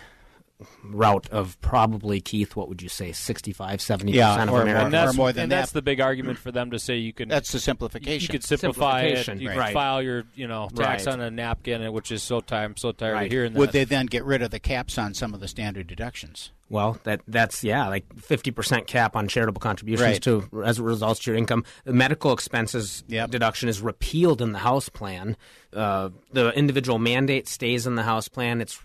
route 0.83 1.29
of 1.29 1.59
probably 1.61 2.21
Keith 2.21 2.55
what 2.55 2.69
would 2.69 2.81
you 2.81 2.89
say 2.89 3.11
65 3.11 3.81
70 3.81 4.11
percent 4.13 4.49
of 4.49 4.55
Americans 4.55 4.83
and 4.85 4.93
that's, 4.93 5.37
and 5.37 5.51
that's 5.51 5.71
the 5.71 5.81
big 5.81 5.99
argument 6.01 6.37
for 6.37 6.51
them 6.51 6.71
to 6.71 6.79
say 6.79 6.97
you 6.97 7.13
can. 7.13 7.29
That's 7.29 7.51
the 7.51 7.59
simplification. 7.59 8.21
You 8.21 8.27
could 8.39 8.43
simplify 8.43 9.01
it. 9.01 9.27
You 9.39 9.49
right. 9.49 9.67
could 9.67 9.73
file 9.73 10.01
your, 10.01 10.23
you 10.35 10.47
know, 10.47 10.69
tax 10.75 11.05
Right. 11.05 11.13
on 11.13 11.21
a 11.21 11.31
napkin, 11.31 11.91
which 11.93 12.11
is 12.11 12.23
so 12.23 12.41
tired. 12.41 12.65
I'm 12.65 12.77
so 12.77 12.91
tired 12.91 13.13
Right. 13.13 13.25
of 13.25 13.31
hearing 13.31 13.53
that. 13.53 13.59
Would 13.59 13.71
they 13.71 13.83
then 13.85 14.05
get 14.05 14.23
rid 14.23 14.41
of 14.41 14.51
the 14.51 14.59
caps 14.59 14.97
on 14.97 15.13
some 15.13 15.33
of 15.33 15.39
the 15.39 15.47
standard 15.47 15.87
deductions? 15.87 16.51
Well, 16.69 16.97
that 17.03 17.21
that's 17.27 17.63
yeah, 17.65 17.87
like 17.89 18.05
fifty 18.17 18.49
percent 18.51 18.87
cap 18.87 19.15
on 19.17 19.27
charitable 19.27 19.59
contributions 19.59 20.07
Right. 20.07 20.21
to 20.23 20.63
as 20.63 20.79
a 20.79 20.83
result 20.83 21.19
to 21.21 21.31
your 21.31 21.37
income. 21.37 21.65
The 21.83 21.93
medical 21.93 22.31
expenses 22.31 23.03
deduction 23.09 23.67
is 23.67 23.81
repealed 23.81 24.41
in 24.41 24.53
the 24.53 24.59
House 24.59 24.87
plan. 24.87 25.35
Uh, 25.73 26.09
the 26.31 26.51
individual 26.51 26.97
mandate 26.99 27.47
stays 27.49 27.85
in 27.87 27.95
the 27.95 28.03
House 28.03 28.27
plan. 28.29 28.61
It's 28.61 28.79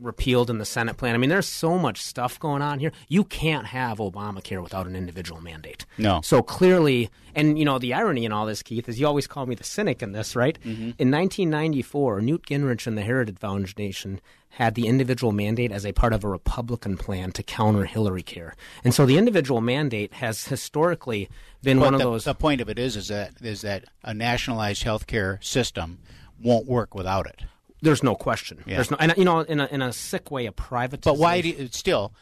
repealed 0.00 0.50
in 0.50 0.58
the 0.58 0.64
Senate 0.64 0.96
plan. 0.96 1.14
I 1.14 1.18
mean, 1.18 1.30
there's 1.30 1.48
so 1.48 1.78
much 1.78 2.02
stuff 2.02 2.38
going 2.38 2.62
on 2.62 2.78
here. 2.78 2.92
You 3.08 3.24
can't 3.24 3.66
have 3.66 3.98
Obamacare 3.98 4.62
without 4.62 4.86
an 4.86 4.96
individual 4.96 5.40
mandate. 5.40 5.86
No. 5.96 6.20
So 6.22 6.42
clearly, 6.42 7.10
and 7.34 7.58
you 7.58 7.64
know, 7.64 7.78
the 7.78 7.94
irony 7.94 8.24
in 8.24 8.32
all 8.32 8.46
this, 8.46 8.62
Keith, 8.62 8.88
is 8.88 9.00
you 9.00 9.06
always 9.06 9.26
call 9.26 9.46
me 9.46 9.54
the 9.54 9.64
cynic 9.64 10.02
in 10.02 10.12
this, 10.12 10.36
right? 10.36 10.58
Mm-hmm. 10.60 10.90
In 10.98 11.10
1994, 11.10 12.20
Newt 12.20 12.46
Gingrich 12.46 12.86
and 12.86 12.96
the 12.96 13.02
Heritage 13.02 13.38
Foundation 13.38 14.20
had 14.50 14.74
the 14.74 14.86
individual 14.86 15.32
mandate 15.32 15.70
as 15.70 15.84
a 15.84 15.92
part 15.92 16.12
of 16.12 16.24
a 16.24 16.28
Republican 16.28 16.96
plan 16.96 17.32
to 17.32 17.42
counter 17.42 17.84
Hillary 17.84 18.22
Care. 18.22 18.56
And 18.82 18.94
so 18.94 19.06
the 19.06 19.18
individual 19.18 19.60
mandate 19.60 20.14
has 20.14 20.46
historically 20.46 21.28
been 21.62 21.78
But 21.78 21.84
one 21.84 21.94
of 21.94 22.00
the, 22.00 22.04
those. 22.06 22.24
The 22.24 22.34
point 22.34 22.60
of 22.60 22.68
it 22.68 22.78
is, 22.78 22.96
is 22.96 23.08
that 23.08 23.34
is 23.40 23.60
that 23.62 23.84
a 24.02 24.14
nationalized 24.14 24.84
healthcare 24.84 25.42
system 25.44 25.98
won't 26.42 26.66
work 26.66 26.94
without 26.94 27.26
it. 27.26 27.42
There's 27.80 28.02
no 28.02 28.14
question. 28.14 28.62
Yeah. 28.66 28.76
There's 28.76 28.90
no, 28.90 28.96
and 28.98 29.14
you 29.16 29.24
know, 29.24 29.40
in 29.40 29.60
a, 29.60 29.66
in 29.66 29.82
a 29.82 29.92
sick 29.92 30.30
way, 30.30 30.46
a 30.46 30.52
private. 30.52 31.02
But 31.02 31.18
why 31.18 31.40
do 31.40 31.48
you, 31.48 31.68
still? 31.70 32.12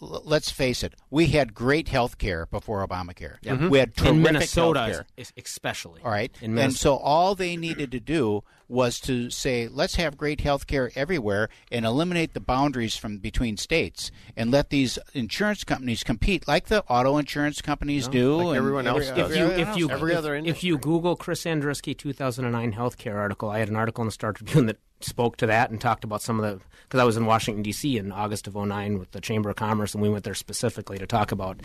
Let's 0.00 0.50
face 0.50 0.82
it. 0.82 0.94
We 1.16 1.28
had 1.28 1.54
great 1.54 1.88
health 1.88 2.18
care 2.18 2.44
before 2.44 2.86
Obamacare. 2.86 3.36
Yeah. 3.40 3.56
Mhm. 3.56 3.70
We 3.70 3.78
had 3.78 3.96
terrific 3.96 4.16
in 4.16 4.22
Minnesota, 4.22 5.04
healthcare. 5.16 5.32
especially. 5.42 6.02
All 6.04 6.10
right. 6.10 6.30
In 6.42 6.58
and 6.58 6.74
so 6.74 6.96
all 6.96 7.34
they 7.34 7.56
needed 7.56 7.90
to 7.92 8.00
do 8.00 8.44
was 8.68 9.00
to 9.00 9.30
say, 9.30 9.66
let's 9.66 9.94
have 9.94 10.18
great 10.18 10.42
health 10.42 10.66
care 10.66 10.90
everywhere 10.94 11.48
and 11.72 11.86
eliminate 11.86 12.34
the 12.34 12.40
boundaries 12.40 12.96
from 12.96 13.16
between 13.16 13.56
states 13.56 14.10
and 14.36 14.50
let 14.50 14.68
these 14.68 14.98
insurance 15.14 15.64
companies 15.64 16.02
compete 16.04 16.46
like 16.46 16.66
the 16.66 16.84
auto 16.84 17.16
insurance 17.16 17.62
companies 17.62 18.08
do. 18.08 18.36
like 18.36 18.46
and 18.48 18.56
everyone 18.56 18.86
else 18.86 19.08
every- 19.08 19.22
does. 19.22 19.30
if 19.30 19.36
you 19.38 19.42
everyone 19.44 19.60
if 19.62 19.68
else 19.68 19.78
you 19.78 19.88
does. 19.88 20.24
if, 20.26 20.46
if 20.46 20.64
you 20.64 20.76
Google 20.76 21.16
Chris 21.16 21.44
Andrisky 21.44 21.96
2009 21.96 22.74
healthcare 22.74 23.14
article, 23.14 23.48
I 23.48 23.60
had 23.60 23.70
an 23.70 23.76
article 23.76 24.02
in 24.02 24.08
the 24.08 24.12
Star 24.12 24.34
Tribune 24.34 24.66
that 24.66 24.76
spoke 25.00 25.36
to 25.36 25.46
that 25.46 25.70
and 25.70 25.80
talked 25.80 26.04
about 26.04 26.22
some 26.22 26.40
of 26.40 26.44
the 26.50 26.64
because 26.84 27.00
I 27.00 27.04
was 27.04 27.16
in 27.16 27.26
Washington 27.26 27.62
D.C. 27.62 27.98
in 27.98 28.12
August 28.12 28.46
of 28.46 28.54
09 28.54 28.98
with 28.98 29.10
the 29.12 29.20
Chamber 29.20 29.50
of 29.50 29.56
Commerce 29.56 29.92
and 29.94 30.02
we 30.02 30.08
went 30.08 30.24
there 30.24 30.34
specifically 30.34 30.98
to 30.98 31.05
talk 31.06 31.32
about 31.32 31.60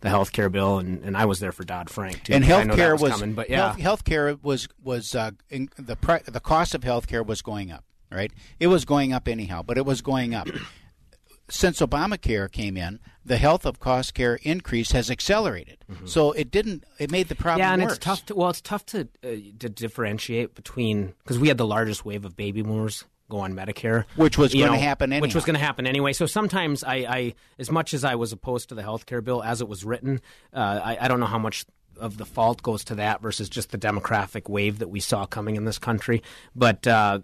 the 0.00 0.08
healthcare 0.08 0.50
bill 0.50 0.78
and, 0.78 1.02
and 1.04 1.16
I 1.16 1.24
was 1.24 1.40
there 1.40 1.52
for 1.52 1.64
Dodd 1.64 1.88
Frank 1.90 2.24
too. 2.24 2.34
and 2.34 2.44
that 2.44 2.68
healthcare 2.68 2.92
was, 2.92 3.02
was, 3.02 3.12
coming, 3.12 3.34
but 3.34 3.48
yeah, 3.50 3.74
health, 3.76 4.04
healthcare 4.04 4.42
was 4.42 4.68
was 4.82 5.14
uh, 5.14 5.30
in, 5.50 5.68
the 5.76 5.96
pri- 5.96 6.22
the 6.24 6.40
cost 6.40 6.74
of 6.74 6.82
healthcare 6.82 7.24
was 7.24 7.42
going 7.42 7.70
up. 7.70 7.84
Right, 8.10 8.32
it 8.60 8.68
was 8.68 8.84
going 8.84 9.12
up 9.12 9.26
anyhow, 9.26 9.62
but 9.62 9.76
it 9.76 9.84
was 9.84 10.00
going 10.00 10.34
up. 10.34 10.46
since 11.48 11.80
Obamacare 11.80 12.50
came 12.50 12.76
in, 12.76 12.98
the 13.24 13.36
health 13.36 13.64
of 13.66 13.78
cost 13.80 14.14
care 14.14 14.36
increase 14.42 14.92
has 14.92 15.10
accelerated. 15.10 15.78
So 16.04 16.32
it 16.32 16.50
didn't. 16.50 16.84
It 16.98 17.10
made 17.10 17.28
the 17.28 17.34
problem 17.34 17.56
Mm-hmm. 17.66 17.68
yeah, 17.68 17.74
and 17.74 17.82
worse. 17.82 17.96
it's 17.96 18.04
tough. 18.04 18.26
To, 18.26 18.34
well, 18.34 18.50
it's 18.50 18.60
tough 18.60 18.86
to 18.86 19.08
uh, 19.24 19.28
to 19.58 19.68
differentiate 19.68 20.54
between 20.54 21.14
because 21.22 21.38
we 21.38 21.48
had 21.48 21.58
the 21.58 21.66
largest 21.66 22.04
wave 22.04 22.24
of 22.24 22.36
baby 22.36 22.62
boomers 22.62 23.04
go 23.28 23.38
on 23.38 23.54
Medicare, 23.54 24.04
Which 24.16 24.38
was 24.38 24.54
gonna 24.54 24.66
know, 24.66 24.78
happen 24.78 25.12
Which 25.20 25.34
was 25.34 25.44
going 25.44 25.58
to 25.58 25.64
happen 25.64 25.86
anyway. 25.86 26.12
So 26.12 26.26
sometimes 26.26 26.84
I, 26.84 26.94
I, 26.94 27.34
as 27.58 27.70
much 27.70 27.94
as 27.94 28.04
I 28.04 28.14
was 28.14 28.32
opposed 28.32 28.68
to 28.68 28.74
the 28.74 28.82
health 28.82 29.06
care 29.06 29.20
bill 29.20 29.42
as 29.42 29.60
it 29.60 29.68
was 29.68 29.84
written, 29.84 30.20
uh, 30.52 30.80
I, 30.84 30.98
I 31.00 31.08
don't 31.08 31.20
know 31.20 31.26
how 31.26 31.38
much 31.38 31.66
of 31.98 32.18
the 32.18 32.26
fault 32.26 32.62
goes 32.62 32.84
to 32.84 32.94
that 32.96 33.22
versus 33.22 33.48
just 33.48 33.70
the 33.70 33.78
demographic 33.78 34.48
wave 34.48 34.78
that 34.78 34.88
we 34.88 35.00
saw 35.00 35.26
coming 35.26 35.56
in 35.56 35.64
this 35.64 35.78
country. 35.78 36.22
But 36.54 36.86
uh, 36.86 37.20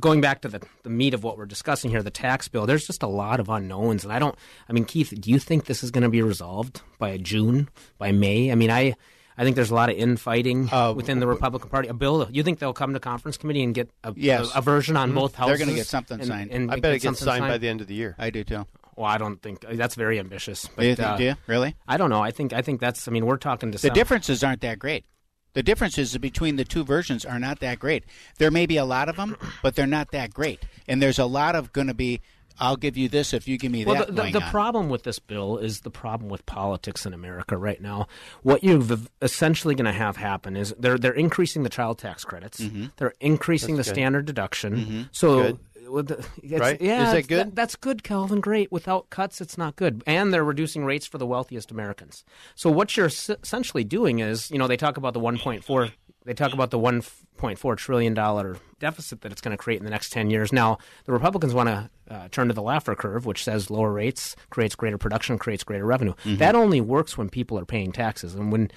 going 0.00 0.20
back 0.20 0.42
to 0.42 0.48
the, 0.48 0.62
the 0.82 0.90
meat 0.90 1.14
of 1.14 1.22
what 1.22 1.36
we're 1.36 1.46
discussing 1.46 1.90
here, 1.90 2.02
the 2.02 2.10
tax 2.10 2.48
bill, 2.48 2.66
there's 2.66 2.86
just 2.86 3.02
a 3.02 3.08
lot 3.08 3.40
of 3.40 3.48
unknowns. 3.48 4.04
And 4.04 4.12
I 4.12 4.18
don't, 4.18 4.34
I 4.68 4.72
mean, 4.72 4.84
Keith, 4.84 5.12
do 5.20 5.30
you 5.30 5.38
think 5.38 5.66
this 5.66 5.84
is 5.84 5.90
going 5.90 6.02
to 6.02 6.08
be 6.08 6.22
resolved 6.22 6.82
by 6.98 7.16
June, 7.18 7.68
by 7.98 8.12
May? 8.12 8.50
I 8.50 8.54
mean, 8.54 8.70
I. 8.70 8.94
I 9.38 9.44
think 9.44 9.54
there's 9.56 9.70
a 9.70 9.74
lot 9.74 9.90
of 9.90 9.96
infighting 9.96 10.68
Uh, 10.72 10.92
within 10.94 11.20
the 11.20 11.26
Republican 11.26 11.68
Party. 11.68 11.88
A 11.88 11.94
bill, 11.94 12.28
you 12.30 12.42
think 12.42 12.58
they'll 12.58 12.72
come 12.72 12.94
to 12.94 13.00
conference 13.00 13.36
committee 13.36 13.62
and 13.62 13.74
get 13.74 13.90
a, 14.02 14.12
Yes. 14.16 14.50
a, 14.54 14.58
a 14.58 14.62
version 14.62 14.96
on 14.96 15.12
Mhm. 15.12 15.14
both 15.14 15.36
They're 15.36 15.58
gonna 15.58 15.74
get 15.74 15.86
something 15.86 16.18
and- 16.20 16.28
signed. 16.28 16.50
and 16.50 16.70
I 16.70 16.76
bet 16.80 16.92
it 16.92 17.02
gets 17.02 17.04
something 17.04 17.24
signed 17.26 17.42
by 17.50 17.58
the 17.58 17.68
end 17.68 17.80
of 17.80 17.86
the 17.86 17.94
year. 17.94 18.14
I 18.18 18.30
do 18.30 18.44
too. 18.44 18.66
Well, 18.96 19.06
I 19.06 19.18
don't 19.18 19.42
think 19.42 19.60
that's 19.72 19.94
very 19.94 20.18
ambitious. 20.18 20.66
But, 20.74 20.82
Do 20.82 20.88
you 20.88 20.94
think- 20.96 21.08
uh, 21.08 21.16
do 21.18 21.24
you? 21.24 21.34
Really? 21.46 21.76
I 21.86 21.98
don't 21.98 22.08
know. 22.08 22.22
I 22.22 22.30
think 22.30 22.54
I 22.54 22.62
think 22.62 22.80
that's. 22.80 23.06
I 23.06 23.10
mean, 23.10 23.26
we're 23.26 23.36
talking 23.36 23.70
to 23.72 23.76
The 23.78 23.88
some- 23.88 23.94
differences 23.94 24.42
aren't 24.42 24.62
that 24.62 24.78
great. 24.78 25.04
The 25.52 25.62
differences 25.62 26.16
between 26.18 26.56
the 26.56 26.64
two 26.64 26.84
versions 26.84 27.24
are 27.24 27.38
not 27.38 27.60
that 27.60 27.78
great. 27.78 28.04
There 28.38 28.50
may 28.50 28.64
be 28.66 28.76
a 28.78 28.84
lot 28.84 29.08
of 29.08 29.16
them, 29.16 29.36
but 29.62 29.74
they're 29.74 29.86
not 29.86 30.12
that 30.12 30.32
great. 30.34 30.60
And 30.88 31.00
there's 31.02 31.18
a 31.18 31.24
lot 31.26 31.54
of 31.54 31.72
going 31.72 31.86
to 31.88 31.94
be. 31.94 32.20
I'll 32.58 32.76
give 32.76 32.96
you 32.96 33.08
this 33.08 33.32
if 33.32 33.46
you 33.48 33.58
give 33.58 33.72
me 33.72 33.84
Well, 33.84 33.96
that. 33.96 34.06
the, 34.08 34.12
the, 34.12 34.22
going 34.22 34.32
the 34.32 34.42
on. 34.42 34.50
problem 34.50 34.88
with 34.88 35.02
this 35.02 35.18
bill 35.18 35.58
is 35.58 35.80
the 35.80 35.90
problem 35.90 36.30
with 36.30 36.44
politics 36.46 37.06
in 37.06 37.12
America 37.14 37.56
right 37.56 37.80
now. 37.80 38.06
What 38.42 38.62
you're 38.64 38.82
essentially 39.22 39.74
going 39.74 39.86
to 39.86 39.92
have 39.92 40.16
happen 40.16 40.56
is 40.56 40.74
they're 40.78 40.98
they're 40.98 41.12
increasing 41.12 41.62
the 41.62 41.68
child 41.70 41.98
tax 41.98 42.24
credits. 42.24 42.60
Mhm. 42.60 42.92
They're 42.96 43.14
increasing 43.20 43.76
That's 43.76 43.88
the 43.88 43.92
good. 43.94 43.96
standard 44.00 44.24
deduction. 44.26 44.76
Mhm. 44.76 45.08
So. 45.12 45.42
Good. 45.42 45.58
with 45.88 46.08
the- 46.08 46.18
it's- 46.42 46.58
Right? 46.60 46.80
Yeah, 46.82 47.04
Is 47.04 47.12
that 47.12 47.18
it's- 47.18 47.26
good? 47.44 47.54
that's 47.54 47.76
good, 47.76 48.02
Calvin. 48.02 48.40
Great. 48.40 48.72
Without 48.72 49.08
cuts, 49.08 49.40
it's 49.40 49.56
not 49.56 49.76
good. 49.76 50.02
And 50.04 50.34
they're 50.34 50.42
reducing 50.42 50.84
rates 50.84 51.06
for 51.06 51.16
the 51.18 51.26
wealthiest 51.26 51.70
Americans. 51.70 52.24
So 52.56 52.68
what 52.72 52.96
you're 52.96 53.06
s- 53.06 53.30
essentially 53.40 53.84
doing 53.84 54.18
is, 54.18 54.50
you 54.50 54.58
know, 54.58 54.66
they 54.66 54.76
talk 54.76 54.96
about 54.96 55.12
the 55.14 55.20
1.4. 55.20 55.90
They 56.26 56.34
talk 56.34 56.52
about 56.52 56.70
the 56.72 56.78
1.4 56.78 57.76
trillion 57.76 58.12
dollar 58.12 58.56
deficit 58.80 59.20
that 59.20 59.30
it's 59.30 59.40
going 59.40 59.56
to 59.56 59.62
create 59.62 59.78
in 59.78 59.84
the 59.84 59.90
next 59.90 60.10
10 60.10 60.28
years. 60.28 60.52
Now, 60.52 60.78
the 61.04 61.12
Republicans 61.12 61.54
want 61.54 61.68
to 61.68 61.90
uh, 62.10 62.28
turn 62.32 62.48
to 62.48 62.54
the 62.54 62.62
Laffer 62.62 62.96
curve, 62.96 63.24
which 63.26 63.44
says 63.44 63.70
lower 63.70 63.92
rates 63.92 64.34
creates 64.50 64.74
greater 64.74 64.98
production, 64.98 65.38
creates 65.38 65.62
greater 65.62 65.86
revenue. 65.86 66.14
Mhm. 66.24 66.38
That 66.38 66.56
only 66.56 66.80
works 66.80 67.16
when 67.16 67.28
people 67.30 67.58
are 67.58 67.64
paying 67.64 67.92
taxes, 67.92 68.34
and 68.34 68.50
when 68.50 68.70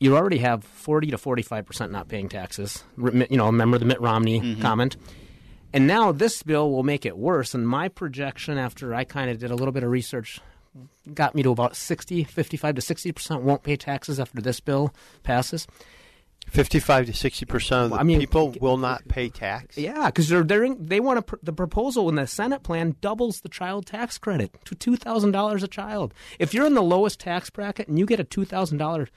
you 0.00 0.16
already 0.16 0.38
have 0.38 0.64
40 0.64 1.10
to 1.10 1.18
45 1.18 1.66
percent 1.66 1.92
not 1.92 2.08
paying 2.08 2.28
taxes. 2.28 2.82
You 2.96 3.36
know, 3.36 3.46
remember 3.46 3.78
the 3.78 3.84
Mitt 3.84 4.00
Romney 4.00 4.40
Mhm. 4.40 4.60
comment. 4.62 4.96
And 5.74 5.86
now 5.86 6.10
this 6.10 6.42
bill 6.42 6.70
will 6.70 6.82
make 6.84 7.04
it 7.04 7.18
worse. 7.18 7.54
And 7.54 7.66
my 7.68 7.88
projection, 7.88 8.56
after 8.58 8.94
I 8.94 9.04
kind 9.04 9.30
of 9.30 9.38
did 9.38 9.50
a 9.50 9.54
little 9.56 9.72
bit 9.72 9.82
of 9.82 9.90
research, 9.90 10.40
got 11.12 11.34
me 11.34 11.42
to 11.42 11.50
about 11.50 11.76
60, 11.76 12.24
55 12.24 12.74
to 12.76 12.80
60 12.80 13.12
percent 13.12 13.42
won't 13.42 13.62
pay 13.62 13.76
taxes 13.76 14.18
after 14.18 14.40
this 14.40 14.58
bill 14.60 14.94
passes. 15.22 15.66
55 16.46 17.06
to 17.06 17.12
60 17.12 17.46
percent 17.46 17.84
of 17.84 17.90
the 17.90 17.96
I 17.96 18.02
mean, 18.02 18.20
people 18.20 18.54
will 18.60 18.76
not 18.76 19.06
pay 19.08 19.28
tax. 19.28 19.76
Yeah, 19.76 20.06
because 20.06 20.28
they're, 20.28 20.42
they're 20.44 20.64
in- 20.64 20.86
they 20.86 21.00
want 21.00 21.26
to 21.26 21.38
the 21.42 21.52
proposal 21.52 22.08
in 22.08 22.14
the 22.14 22.26
Senate 22.26 22.62
plan 22.62 22.96
doubles 23.00 23.40
the 23.40 23.48
child 23.48 23.86
tax 23.86 24.18
credit 24.18 24.54
to 24.66 24.74
two 24.74 24.96
thousand 24.96 25.32
dollars 25.32 25.62
a 25.62 25.68
child. 25.68 26.14
If 26.38 26.54
you're 26.54 26.66
in 26.66 26.74
the 26.74 26.82
lowest 26.82 27.20
tax 27.20 27.50
bracket 27.50 27.88
and 27.88 27.98
you 27.98 28.06
get 28.06 28.20
a 28.20 28.24
two 28.24 28.44
thousand 28.44 28.78
dollar 28.78 29.08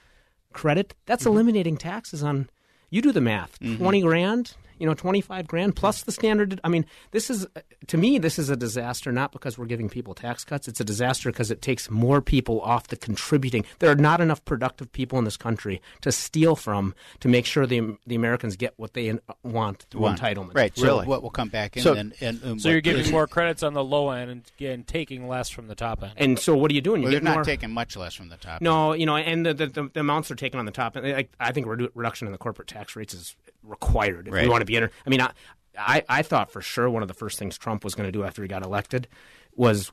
credit, 0.54 0.96
that's 1.06 1.26
eliminating 1.26 1.78
taxes 1.78 2.24
on. 2.24 2.50
You 2.90 3.02
do 3.02 3.12
the 3.12 3.22
math. 3.22 3.60
Mhm. 3.60 3.78
Twenty 3.78 4.02
grand, 4.02 4.56
you 4.80 4.86
know, 4.88 4.94
twenty 4.94 5.22
five 5.22 5.48
grand 5.48 5.76
plus 5.76 6.04
the 6.04 6.12
standard. 6.12 6.60
I 6.64 6.70
mean, 6.70 6.86
this 7.12 7.30
is 7.30 7.48
to 7.88 7.98
me, 7.98 8.18
this 8.20 8.38
is 8.40 8.50
a 8.50 8.56
disaster. 8.56 9.12
Not 9.12 9.32
because 9.32 9.58
we're 9.58 9.66
giving 9.66 9.90
people 9.90 10.14
tax 10.14 10.44
cuts. 10.44 10.68
It's 10.68 10.80
a 10.80 10.84
disaster 10.86 11.32
because 11.32 11.52
it 11.52 11.62
takes 11.62 11.90
more 11.90 12.22
people 12.22 12.62
off 12.62 12.88
the 12.88 12.98
contributing. 12.98 13.66
There 13.80 13.92
are 13.92 13.96
not 13.96 14.22
enough 14.22 14.44
productive 14.46 14.92
people 14.92 15.18
in 15.20 15.26
this 15.26 15.38
country 15.38 15.82
to 16.02 16.12
steal 16.12 16.56
from 16.56 16.94
to 17.22 17.28
make 17.28 17.46
sure 17.46 17.66
the 17.66 17.98
the 18.06 18.16
Americans 18.16 18.56
get 18.56 18.74
what 18.78 18.94
they 18.94 19.18
want 19.44 19.86
through 19.90 20.02
Want. 20.02 20.22
entitlement. 20.22 20.56
Right. 20.56 20.76
So 20.78 21.04
what 21.04 21.24
will 21.24 21.30
come 21.30 21.50
back 21.50 21.78
in 21.78 21.84
So- 21.84 21.94
and, 21.94 22.14
and, 22.22 22.42
and 22.44 22.62
So 22.62 22.70
you're 22.70 22.82
giving 22.82 23.02
is- 23.02 23.12
more 23.12 23.28
credits 23.28 23.64
on 23.64 23.74
the 23.74 23.84
low 23.84 24.10
end 24.12 24.32
and, 24.32 24.44
and 24.60 24.88
taking 24.88 25.28
less 25.28 25.50
from 25.50 25.68
the 25.68 25.76
top 25.76 26.04
end. 26.04 26.14
And 26.18 26.40
so 26.40 26.56
what 26.56 26.72
are 26.72 26.74
you 26.74 26.82
doing? 26.82 27.02
You 27.02 27.06
Well, 27.06 27.12
they're 27.12 27.20
get 27.22 27.26
not 27.26 27.34
more- 27.36 27.44
taking 27.44 27.72
much 27.72 27.96
less 27.98 28.14
from 28.14 28.30
the 28.30 28.38
top. 28.38 28.62
No, 28.62 28.94
you 28.94 29.06
know, 29.06 29.16
and 29.18 29.46
the, 29.46 29.54
the, 29.54 29.68
the, 29.68 29.90
the 29.94 30.00
amounts 30.02 30.28
they're 30.30 30.36
taking 30.36 30.60
on 30.60 30.66
the 30.66 30.72
top. 30.72 30.96
and 30.96 31.06
I, 31.08 31.28
I 31.40 31.52
think 31.52 31.68
redu- 31.68 31.90
reduction 31.96 32.28
in 32.28 32.32
the 32.32 32.38
corporate 32.38 32.68
tax 32.68 32.96
rates 32.96 33.14
is 33.14 33.36
required 33.68 34.28
if 34.28 34.34
Right. 34.34 34.44
we 34.44 34.50
want 34.50 34.62
to 34.62 34.66
be. 34.66 34.76
Inter- 34.76 34.92
I 35.06 35.10
mean, 35.10 35.22
I, 35.22 35.32
I 35.78 36.04
I 36.10 36.22
thought 36.24 36.52
for 36.52 36.62
sure 36.62 36.90
one 36.90 37.02
of 37.02 37.08
the 37.08 37.14
first 37.14 37.38
things 37.38 37.58
Trump 37.58 37.84
was 37.84 37.94
going 37.96 38.08
to 38.08 38.12
do 38.12 38.24
after 38.24 38.42
he 38.42 38.48
got 38.48 38.64
elected 38.64 39.08
was. 39.56 39.92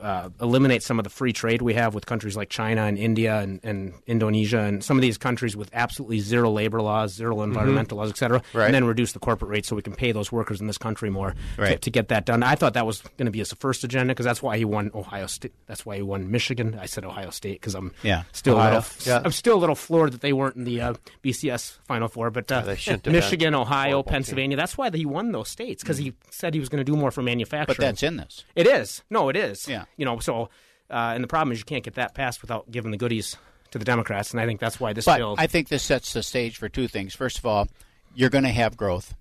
Uh, 0.00 0.28
eliminate 0.40 0.82
some 0.82 0.98
of 0.98 1.04
the 1.04 1.10
free 1.10 1.32
trade 1.32 1.62
we 1.62 1.74
have 1.74 1.94
with 1.94 2.06
countries 2.06 2.36
like 2.36 2.48
China 2.48 2.82
and 2.82 2.98
India 2.98 3.38
and, 3.40 3.60
and 3.64 3.94
Indonesia 4.06 4.60
and 4.60 4.84
some 4.84 4.96
of 4.98 5.02
these 5.02 5.16
countries 5.18 5.56
with 5.56 5.70
absolutely 5.72 6.20
zero 6.20 6.50
labor 6.50 6.80
laws, 6.82 7.12
zero 7.14 7.42
environmental 7.42 7.98
laws, 7.98 8.10
et 8.10 8.16
cetera, 8.16 8.42
Right. 8.52 8.66
and 8.66 8.74
then 8.74 8.84
reduce 8.84 9.12
the 9.12 9.18
corporate 9.18 9.50
rate 9.50 9.64
so 9.66 9.74
we 9.74 9.82
can 9.82 9.94
pay 9.94 10.12
those 10.12 10.30
workers 10.30 10.60
in 10.60 10.66
this 10.66 10.78
country 10.78 11.10
more 11.10 11.30
to, 11.56 11.62
Right. 11.62 11.82
to 11.82 11.90
get 11.90 12.08
that 12.08 12.26
done. 12.26 12.42
I 12.42 12.54
thought 12.54 12.74
that 12.74 12.86
was 12.86 13.00
going 13.16 13.26
to 13.26 13.30
be 13.32 13.38
his 13.40 13.52
first 13.54 13.84
agenda 13.84 14.12
because 14.14 14.26
that's 14.26 14.42
why 14.42 14.58
he 14.58 14.64
won 14.64 14.90
Ohio 14.94 15.26
State. 15.26 15.52
That's 15.66 15.84
why 15.86 15.96
he 15.96 16.02
won 16.02 16.30
Michigan. 16.30 16.78
I 16.80 16.86
said 16.86 17.04
Ohio 17.04 17.30
State 17.30 17.60
because 17.60 17.74
I'm 17.74 17.92
Yeah. 18.02 18.22
still 18.32 18.56
a 18.60 18.62
little, 18.62 18.84
Yeah. 19.06 19.22
I'm 19.24 19.32
still 19.32 19.56
a 19.56 19.60
little 19.60 19.74
floored 19.74 20.12
that 20.12 20.20
they 20.20 20.32
weren't 20.32 20.56
in 20.56 20.64
the 20.64 20.80
uh, 20.80 20.94
BCS 21.22 21.78
Final 21.86 22.08
Four. 22.08 22.30
But 22.30 22.52
uh, 22.52 22.60
they 22.60 22.76
Michigan. 23.06 23.54
Ohio, 23.54 24.02
Pennsylvania. 24.02 24.56
That's 24.56 24.76
why 24.76 24.90
he 24.90 25.06
won 25.06 25.32
those 25.32 25.48
states 25.48 25.82
because 25.82 25.98
he 25.98 26.12
said 26.30 26.54
he 26.54 26.60
was 26.60 26.68
going 26.68 26.84
to 26.84 26.84
do 26.84 26.96
more 26.96 27.10
for 27.10 27.22
manufacturing. 27.22 27.76
But 27.76 27.82
that's 27.82 28.02
in 28.02 28.16
this. 28.18 28.44
It 28.54 28.66
is. 28.66 29.02
No, 29.10 29.28
it 29.28 29.36
is. 29.36 29.66
Yeah. 29.68 29.84
You 29.96 30.04
know. 30.04 30.18
So, 30.18 30.50
uh, 30.90 31.12
and 31.14 31.22
the 31.22 31.28
problem 31.28 31.52
is 31.52 31.58
you 31.58 31.64
can't 31.64 31.84
get 31.84 31.94
that 31.94 32.14
passed 32.14 32.42
without 32.42 32.70
giving 32.70 32.90
the 32.90 32.96
goodies 32.96 33.36
to 33.70 33.78
the 33.78 33.84
Democrats, 33.84 34.32
and 34.32 34.40
I 34.40 34.46
think 34.46 34.60
that's 34.60 34.80
why 34.80 34.92
this 34.92 35.04
But 35.04 35.18
bill. 35.18 35.34
I 35.38 35.46
think 35.46 35.68
this 35.68 35.82
sets 35.82 36.12
the 36.12 36.22
stage 36.22 36.56
for 36.56 36.68
two 36.68 36.88
things. 36.88 37.14
First 37.14 37.38
of 37.38 37.46
all, 37.46 37.68
you're 38.14 38.30
going 38.30 38.44
to 38.44 38.50
have 38.50 38.76
growth. 38.76 39.14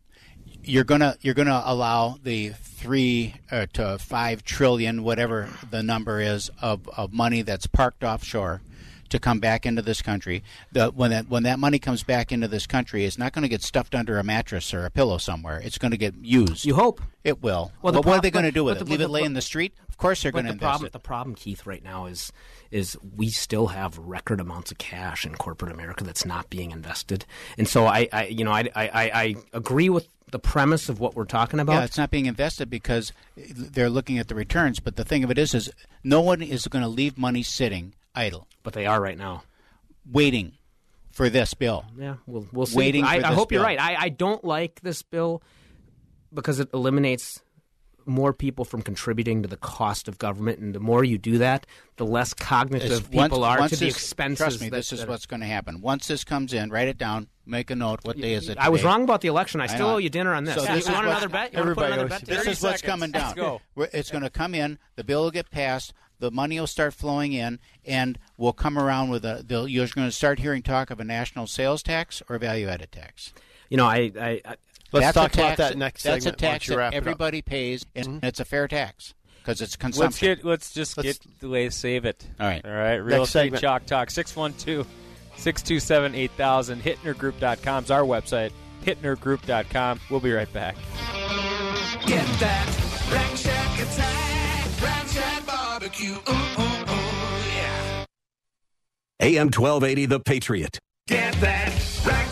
You're 0.63 0.83
gonna 0.83 1.15
you're 1.21 1.35
gonna 1.35 1.61
allow 1.63 2.17
the 2.21 2.49
three 2.49 3.35
uh, 3.51 3.67
to 3.73 3.97
five 3.99 4.43
trillion, 4.43 5.03
whatever 5.03 5.49
the 5.69 5.83
number 5.83 6.19
is, 6.19 6.49
of, 6.61 6.87
of 6.89 7.13
money 7.13 7.43
that's 7.43 7.67
parked 7.67 8.03
offshore, 8.03 8.61
to 9.09 9.19
come 9.19 9.39
back 9.39 9.65
into 9.65 9.81
this 9.81 10.01
country. 10.01 10.43
The, 10.71 10.89
when 10.89 11.11
that 11.11 11.29
when 11.29 11.43
that 11.43 11.59
money 11.59 11.79
comes 11.79 12.03
back 12.03 12.31
into 12.31 12.47
this 12.47 12.65
country, 12.67 13.05
it's 13.05 13.17
not 13.17 13.33
going 13.33 13.43
to 13.43 13.49
get 13.49 13.61
stuffed 13.61 13.95
under 13.95 14.17
a 14.17 14.23
mattress 14.23 14.73
or 14.73 14.85
a 14.85 14.89
pillow 14.89 15.17
somewhere. 15.17 15.61
It's 15.63 15.77
going 15.77 15.91
to 15.91 15.97
get 15.97 16.15
used. 16.21 16.65
You 16.65 16.75
hope 16.75 17.01
it 17.23 17.41
will. 17.41 17.71
Well, 17.81 17.93
but 17.93 18.05
what 18.05 18.17
are 18.17 18.21
they 18.21 18.31
going 18.31 18.45
to 18.45 18.51
do 18.51 18.63
with 18.63 18.77
it? 18.77 18.85
the- 18.85 18.91
Leave 18.91 19.01
it 19.01 19.09
lay 19.09 19.23
in 19.23 19.33
the 19.33 19.41
street? 19.41 19.73
Of 19.89 19.97
course 19.97 20.23
they're 20.23 20.31
going 20.31 20.45
to 20.45 20.49
the 20.49 20.53
invest 20.53 20.69
problem, 20.69 20.87
it. 20.87 20.93
the 20.93 20.99
problem, 20.99 21.35
Keith, 21.35 21.65
right 21.65 21.83
now 21.83 22.05
is 22.05 22.31
is 22.69 22.97
we 23.15 23.29
still 23.29 23.67
have 23.67 23.97
record 23.97 24.41
amounts 24.41 24.71
of 24.71 24.77
cash 24.77 25.25
in 25.25 25.35
corporate 25.35 25.71
America 25.71 26.03
that's 26.03 26.25
not 26.25 26.49
being 26.49 26.71
invested, 26.71 27.25
and 27.57 27.67
so 27.67 27.85
I, 27.85 28.09
I 28.11 28.25
you 28.25 28.43
know, 28.43 28.51
I, 28.51 28.69
I 28.75 28.89
I 28.93 29.35
agree 29.53 29.89
with 29.89 30.09
the 30.31 30.39
premise 30.39 30.89
of 30.89 30.99
what 30.99 31.15
we're 31.15 31.23
talking 31.23 31.61
about. 31.61 31.73
Yeah, 31.73 31.83
it's 31.85 31.97
not 31.97 32.11
being 32.11 32.25
invested 32.25 32.69
because 32.69 33.13
they're 33.37 33.89
looking 33.89 34.19
at 34.19 34.27
the 34.27 34.35
returns. 34.35 34.81
But 34.81 34.97
the 34.97 35.05
thing 35.05 35.23
of 35.23 35.31
it 35.31 35.37
is, 35.37 35.53
is 35.53 35.71
no 36.03 36.19
one 36.19 36.41
is 36.41 36.67
going 36.67 36.83
to 36.83 36.89
leave 36.89 37.17
money 37.17 37.41
sitting 37.41 37.93
idle, 38.15 38.47
but 38.63 38.73
they 38.73 38.85
are 38.85 39.01
right 39.01 39.17
now, 39.17 39.43
waiting 40.09 40.53
for 41.11 41.29
this 41.29 41.53
bill. 41.53 41.85
Yeah, 41.97 42.15
we'll 42.25 42.47
we'll 42.51 42.65
see. 42.65 42.77
Waiting 42.77 43.03
I, 43.03 43.19
for 43.19 43.25
I 43.25 43.29
this 43.29 43.37
hope 43.37 43.51
you're 43.51 43.63
right. 43.63 43.79
I, 43.79 43.95
I 43.95 44.09
don't 44.09 44.43
like 44.43 44.81
this 44.81 45.01
bill 45.03 45.41
because 46.33 46.59
it 46.59 46.69
eliminates 46.73 47.41
more 48.07 48.33
people 48.33 48.65
from 48.65 48.83
contributing 48.83 49.41
to 49.41 49.47
the 49.47 49.57
cost 49.57 50.07
of 50.07 50.19
government, 50.19 50.59
and 50.59 50.75
the 50.75 50.79
more 50.79 51.03
you 51.03 51.17
do 51.17 51.39
that, 51.39 51.65
the 51.95 52.05
less 52.05 52.35
cognitive 52.35 52.91
It's- 52.91 53.07
people 53.07 53.39
once- 53.39 53.43
are 53.55 53.59
once 53.61 53.71
to 53.71 53.77
the 53.79 53.85
this- 53.87 53.95
expenses. 53.95 54.37
Trust 54.37 54.61
me, 54.61 54.69
that- 54.69 54.75
this 54.75 54.93
is 54.93 54.99
that- 54.99 55.09
what's 55.09 55.25
going 55.25 55.39
to 55.39 55.47
happen. 55.47 55.81
Once 55.81 56.05
this 56.05 56.23
comes 56.23 56.53
in, 56.53 56.69
write 56.69 56.87
it 56.87 56.99
down, 56.99 57.29
make 57.47 57.71
a 57.71 57.75
note. 57.75 58.01
What 58.03 58.17
day 58.17 58.33
is 58.35 58.47
it? 58.47 58.59
I 58.59 58.69
was 58.69 58.83
wrong 58.83 59.03
about 59.05 59.21
the 59.21 59.27
election. 59.27 59.59
I 59.59 59.65
still 59.65 59.87
know. 59.87 59.93
owe 59.95 59.97
you 59.97 60.09
dinner 60.11 60.35
on 60.35 60.43
this. 60.43 60.53
So 60.53 60.61
You 60.61 60.67
this 60.75 60.85
is 60.85 60.91
want 60.91 61.07
what's- 61.07 61.17
another 61.23 61.29
bet? 61.29 61.53
You 61.53 61.59
wanna 61.61 61.73
put 61.73 61.83
Everybody 61.85 61.93
another 61.93 62.09
bet. 62.09 62.25
This 62.27 62.39
today? 62.39 62.51
is 62.51 62.61
what's 62.61 62.81
coming 62.83 63.09
down. 63.11 63.23
Let's 63.23 63.33
go. 63.35 63.61
It's 63.91 64.11
going 64.11 64.23
to 64.23 64.29
come 64.29 64.53
in. 64.53 64.77
The 64.97 65.03
bill 65.03 65.23
will 65.23 65.31
get 65.31 65.49
passed. 65.49 65.91
The 66.19 66.31
money 66.31 66.59
will 66.59 66.67
start 66.67 66.93
flowing 66.93 67.33
in, 67.33 67.59
and 67.85 68.17
we'll 68.37 68.53
come 68.53 68.77
around 68.77 69.09
with 69.09 69.25
a. 69.25 69.43
they'll- 69.45 69.67
You're 69.67 69.87
going 69.87 70.07
to 70.07 70.11
start 70.11 70.39
hearing 70.39 70.61
talk 70.63 70.89
of 70.89 70.99
a 70.99 71.03
national 71.03 71.47
sales 71.47 71.83
tax 71.83 72.21
or 72.29 72.37
value-added 72.37 72.91
tax. 72.91 73.33
You 73.69 73.77
know, 73.77 73.85
I. 73.85 74.11
I, 74.19 74.41
I 74.45 74.55
Let's 74.91 75.07
That's 75.07 75.17
a 75.17 75.19
talk 75.19 75.33
about 75.33 75.57
that 75.57 75.77
next 75.77 76.03
That's 76.03 76.23
segment 76.23 76.41
a 76.41 76.45
tax 76.45 76.67
you 76.67 76.73
that 76.75 76.77
wrap 76.77 76.93
it 76.93 76.95
everybody 76.97 77.41
pays, 77.41 77.85
and 77.95 78.07
Mm-hmm. 78.07 78.25
it's 78.25 78.39
a 78.39 78.45
fair 78.45 78.67
tax 78.69 79.13
because 79.41 79.59
it's 79.59 79.73
Let's 79.73 79.75
consumption. 79.75 80.35
get 80.37 80.45
let's 80.45 80.73
just 80.73 80.95
Let's- 80.95 81.17
get 81.17 81.39
delay 81.39 81.69
save 81.69 82.05
it. 82.05 82.25
All 82.39 82.47
right. 82.47 82.63
All 82.63 82.71
right. 82.71 82.95
Real 82.95 83.17
Next 83.19 83.29
estate 83.29 83.39
segment. 83.47 83.61
chalk 83.61 83.85
talk 83.87 84.09
612 84.09 84.87
627 85.37 86.15
8000 86.15 86.81
hittnergroup.com 86.81 87.83
is 87.83 87.91
our 87.91 88.03
website 88.03 88.51
hittnergroup.com. 88.85 89.99
We'll 90.09 90.19
be 90.21 90.31
right 90.31 90.51
back. 90.53 90.75
Get 92.05 92.25
that 92.39 93.09
Rack 93.11 93.35
Shack 93.35 93.79
attack, 93.79 93.81
Rack 93.81 93.87
Shack 93.87 94.34
barbecue. 95.85 96.13
Ooh, 96.13 96.31
ooh, 96.31 96.91
ooh, 96.91 97.37
yeah. 97.55 98.05
AM 99.19 99.47
1280, 99.47 100.05
The 100.07 100.19
Patriot. 100.19 100.79
Get 101.07 101.33
that 101.35 101.69
Rack 102.05 102.31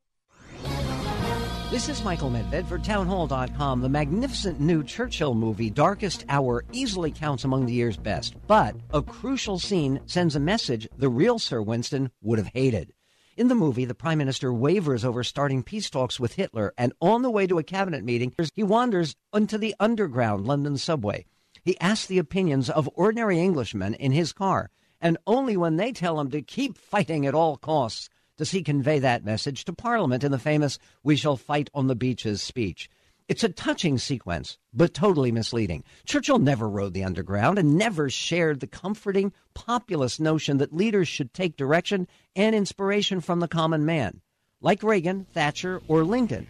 This 1.71 1.87
is 1.87 2.03
Michael 2.03 2.29
Medved 2.29 2.67
for 2.67 2.77
Townhall.com. 2.77 3.79
The 3.79 3.87
magnificent 3.87 4.59
new 4.59 4.83
Churchill 4.83 5.33
movie, 5.33 5.69
Darkest 5.69 6.25
Hour, 6.27 6.65
easily 6.73 7.11
counts 7.11 7.45
among 7.45 7.65
the 7.65 7.71
year's 7.71 7.95
best. 7.95 8.35
But 8.45 8.75
a 8.93 9.01
crucial 9.01 9.57
scene 9.57 10.01
sends 10.05 10.35
a 10.35 10.39
message 10.41 10.85
the 10.97 11.07
real 11.07 11.39
Sir 11.39 11.61
Winston 11.61 12.11
would 12.21 12.39
have 12.39 12.49
hated. 12.53 12.91
In 13.37 13.47
the 13.47 13.55
movie, 13.55 13.85
the 13.85 13.95
Prime 13.95 14.17
Minister 14.17 14.51
wavers 14.51 15.05
over 15.05 15.23
starting 15.23 15.63
peace 15.63 15.89
talks 15.89 16.19
with 16.19 16.33
Hitler, 16.33 16.73
and 16.77 16.91
on 16.99 17.21
the 17.21 17.31
way 17.31 17.47
to 17.47 17.57
a 17.57 17.63
cabinet 17.63 18.03
meeting, 18.03 18.33
he 18.53 18.63
wanders 18.63 19.15
into 19.33 19.57
the 19.57 19.73
underground 19.79 20.45
London 20.45 20.77
subway. 20.77 21.25
He 21.63 21.79
asks 21.79 22.05
the 22.05 22.17
opinions 22.17 22.69
of 22.69 22.89
ordinary 22.95 23.39
Englishmen 23.39 23.93
in 23.93 24.11
his 24.11 24.33
car, 24.33 24.71
and 24.99 25.17
only 25.25 25.55
when 25.55 25.77
they 25.77 25.93
tell 25.93 26.19
him 26.19 26.31
to 26.31 26.41
keep 26.41 26.77
fighting 26.77 27.25
at 27.25 27.33
all 27.33 27.55
costs 27.55 28.09
does 28.41 28.49
he 28.49 28.63
convey 28.63 28.97
that 28.97 29.23
message 29.23 29.65
to 29.65 29.71
Parliament 29.71 30.23
in 30.23 30.31
the 30.31 30.39
famous 30.39 30.79
We 31.03 31.15
Shall 31.15 31.37
Fight 31.37 31.69
on 31.75 31.85
the 31.85 31.93
Beaches 31.93 32.41
speech. 32.41 32.89
It's 33.27 33.43
a 33.43 33.49
touching 33.49 33.99
sequence, 33.99 34.57
but 34.73 34.95
totally 34.95 35.31
misleading. 35.31 35.83
Churchill 36.05 36.39
never 36.39 36.67
rode 36.67 36.95
the 36.95 37.03
underground 37.03 37.59
and 37.59 37.77
never 37.77 38.09
shared 38.09 38.59
the 38.59 38.65
comforting 38.65 39.31
populist 39.53 40.19
notion 40.19 40.57
that 40.57 40.73
leaders 40.73 41.07
should 41.07 41.35
take 41.35 41.55
direction 41.55 42.07
and 42.35 42.55
inspiration 42.55 43.21
from 43.21 43.41
the 43.41 43.47
common 43.47 43.85
man, 43.85 44.21
like 44.59 44.81
Reagan, 44.81 45.27
Thatcher, 45.35 45.79
or 45.87 46.03
Lincoln. 46.03 46.47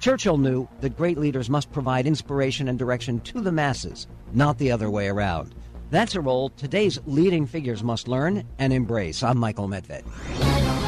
Churchill 0.00 0.38
knew 0.38 0.68
that 0.80 0.96
great 0.96 1.18
leaders 1.18 1.48
must 1.48 1.70
provide 1.70 2.08
inspiration 2.08 2.66
and 2.66 2.80
direction 2.80 3.20
to 3.20 3.40
the 3.40 3.52
masses, 3.52 4.08
not 4.32 4.58
the 4.58 4.72
other 4.72 4.90
way 4.90 5.06
around. 5.06 5.54
That's 5.90 6.16
a 6.16 6.20
role 6.20 6.48
today's 6.48 6.98
leading 7.06 7.46
figures 7.46 7.84
must 7.84 8.08
learn 8.08 8.42
and 8.58 8.72
embrace. 8.72 9.22
I'm 9.22 9.38
Michael 9.38 9.68
Medved. 9.68 10.87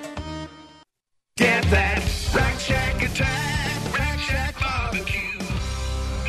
Get 1.41 1.63
that 1.71 1.97
Rack 2.35 2.59
Shack 2.59 3.01
attack, 3.01 3.97
Rack 3.97 4.19
Shack 4.19 4.59
barbecue. 4.61 5.39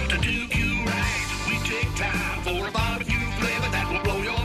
To 0.08 0.16
do 0.16 0.32
you 0.32 0.86
right, 0.86 1.28
we 1.50 1.58
take 1.68 1.94
time 1.96 2.40
for 2.42 2.66
a 2.66 2.70
barbecue 2.72 3.20
flavor 3.36 3.70
that 3.72 3.92
will 3.92 4.02
blow 4.04 4.22
your 4.22 4.41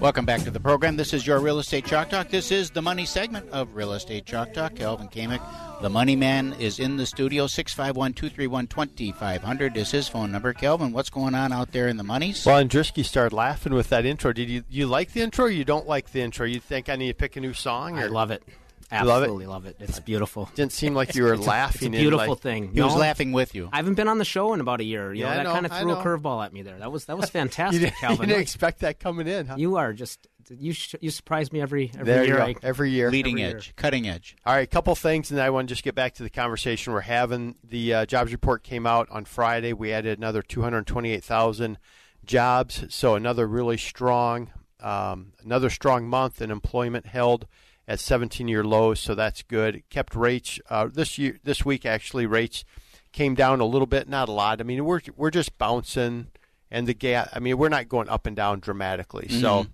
Welcome 0.00 0.26
back 0.26 0.42
to 0.44 0.52
the 0.52 0.60
program. 0.60 0.96
This 0.96 1.12
is 1.12 1.26
your 1.26 1.40
Real 1.40 1.58
Estate 1.58 1.84
Chalk 1.84 2.08
Talk. 2.08 2.28
This 2.28 2.52
is 2.52 2.70
the 2.70 2.80
money 2.80 3.04
segment 3.04 3.50
of 3.50 3.74
Real 3.74 3.92
Estate 3.94 4.24
Chalk 4.26 4.54
Talk. 4.54 4.76
Calvin 4.76 5.08
Kamick, 5.08 5.40
the 5.82 5.90
money 5.90 6.14
man, 6.14 6.52
is 6.60 6.78
in 6.78 6.96
the 6.96 7.04
studio. 7.04 7.48
651 7.48 8.12
231 8.12 8.68
2500 8.68 9.76
is 9.76 9.90
his 9.90 10.06
phone 10.06 10.30
number. 10.30 10.52
Calvin, 10.52 10.92
what's 10.92 11.10
going 11.10 11.34
on 11.34 11.52
out 11.52 11.72
there 11.72 11.88
in 11.88 11.96
the 11.96 12.04
monies? 12.04 12.46
Well, 12.46 12.62
Andrisky 12.62 13.04
started 13.04 13.34
laughing 13.34 13.74
with 13.74 13.88
that 13.88 14.06
intro. 14.06 14.32
Did 14.32 14.48
you 14.48 14.62
you 14.70 14.86
like 14.86 15.12
the 15.14 15.20
intro? 15.20 15.46
or 15.46 15.50
You 15.50 15.64
don't 15.64 15.88
like 15.88 16.12
the 16.12 16.20
intro? 16.20 16.46
You 16.46 16.60
think 16.60 16.88
I 16.88 16.94
need 16.94 17.08
to 17.08 17.14
pick 17.14 17.34
a 17.34 17.40
new 17.40 17.52
song? 17.52 17.98
I 17.98 18.02
or- 18.04 18.10
love 18.10 18.30
it. 18.30 18.44
You 18.46 18.52
love 18.52 18.60
it? 18.60 18.67
Absolutely 18.90 19.46
love 19.46 19.66
it. 19.66 19.76
It's 19.80 20.00
beautiful. 20.00 20.48
Didn't 20.54 20.72
seem 20.72 20.94
like 20.94 21.14
you 21.16 21.24
were 21.24 21.34
It's 21.34 21.44
a- 21.44 21.48
laughing. 21.48 21.92
It's 21.92 21.98
a 22.00 22.02
beautiful 22.02 22.28
like- 22.30 22.38
thing. 22.40 22.72
He 22.72 22.80
was 22.80 22.94
No, 22.94 23.00
laughing 23.00 23.32
with 23.32 23.54
you. 23.54 23.68
I 23.72 23.76
haven't 23.76 23.94
been 23.94 24.08
on 24.08 24.18
the 24.18 24.24
show 24.24 24.54
in 24.54 24.60
about 24.60 24.80
a 24.80 24.84
year. 24.84 25.12
You 25.12 25.22
Yeah, 25.22 25.26
know, 25.26 25.32
I 25.32 25.36
that 25.36 25.42
know, 25.44 25.52
kind 25.52 25.66
of 25.66 25.72
I 25.72 25.80
threw 25.80 25.92
a 25.92 25.96
curveball 26.02 26.44
at 26.44 26.52
me 26.52 26.62
there. 26.62 26.78
That 26.78 26.90
was 26.90 27.04
that 27.04 27.16
was 27.16 27.26
You 27.28 27.30
fantastic, 27.32 27.80
didn't, 27.82 27.96
Calvin. 27.96 28.20
you 28.20 28.26
didn't 28.34 28.42
expect 28.42 28.80
that 28.80 28.98
coming 28.98 29.28
in, 29.28 29.46
huh? 29.46 29.56
You 29.58 29.76
are 29.76 29.92
just 29.92 30.26
you 30.50 30.72
sh- 30.72 30.94
you 31.02 31.10
surprise 31.10 31.52
me 31.52 31.60
every 31.60 31.90
every 31.92 32.04
there 32.06 32.24
year. 32.24 32.36
you 32.38 32.42
I- 32.42 32.52
go. 32.54 32.60
Every 32.62 32.90
year, 32.90 33.10
Leading 33.10 33.40
Every 33.42 33.56
edge, 33.58 33.66
year. 33.66 33.72
cutting 33.76 34.08
edge. 34.08 34.36
All 34.46 34.54
right, 34.54 34.62
a 34.64 34.66
couple 34.66 34.94
things, 34.94 35.30
and 35.30 35.38
I 35.38 35.50
want 35.50 35.68
to 35.68 35.72
just 35.74 35.84
get 35.84 35.94
back 35.94 36.14
to 36.14 36.22
the 36.22 36.30
conversation 36.30 36.94
we're 36.94 37.00
having. 37.00 37.56
The 37.62 37.92
uh, 37.92 38.06
jobs 38.06 38.32
report 38.32 38.62
came 38.64 38.86
out 38.86 39.08
on 39.10 39.26
Friday. 39.26 39.74
We 39.74 39.92
added 39.92 40.16
another 40.18 40.40
228,000 40.40 41.78
jobs, 42.24 42.84
so 42.88 43.14
another 43.14 43.46
really 43.46 43.76
strong, 43.76 44.50
um, 44.80 45.32
another 45.44 45.70
strong 45.70 46.08
month 46.08 46.40
in 46.42 46.50
employment 46.50 47.06
held 47.06 47.46
at 47.88 47.98
17-year 47.98 48.62
lows. 48.62 49.00
So 49.00 49.16
that's 49.16 49.42
good. 49.42 49.74
It 49.76 49.90
kept 49.90 50.14
rates 50.14 50.60
uh, 50.70 50.88
this 50.92 51.18
year, 51.18 51.38
this 51.42 51.64
week 51.64 51.84
actually 51.84 52.26
rates 52.26 52.64
came 53.10 53.34
down 53.34 53.58
a 53.58 53.64
little 53.64 53.86
bit, 53.86 54.08
not 54.08 54.28
a 54.28 54.32
lot. 54.32 54.60
I 54.60 54.64
mean, 54.64 54.84
we're 54.84 55.00
we're 55.16 55.30
just 55.30 55.56
bouncing, 55.58 56.28
and 56.70 56.86
the 56.86 56.94
gap. 56.94 57.30
I 57.32 57.38
mean, 57.40 57.56
we're 57.58 57.70
not 57.70 57.88
going 57.88 58.08
up 58.08 58.26
and 58.26 58.36
down 58.36 58.60
dramatically. 58.60 59.28
So. 59.28 59.64
Mhm. 59.64 59.70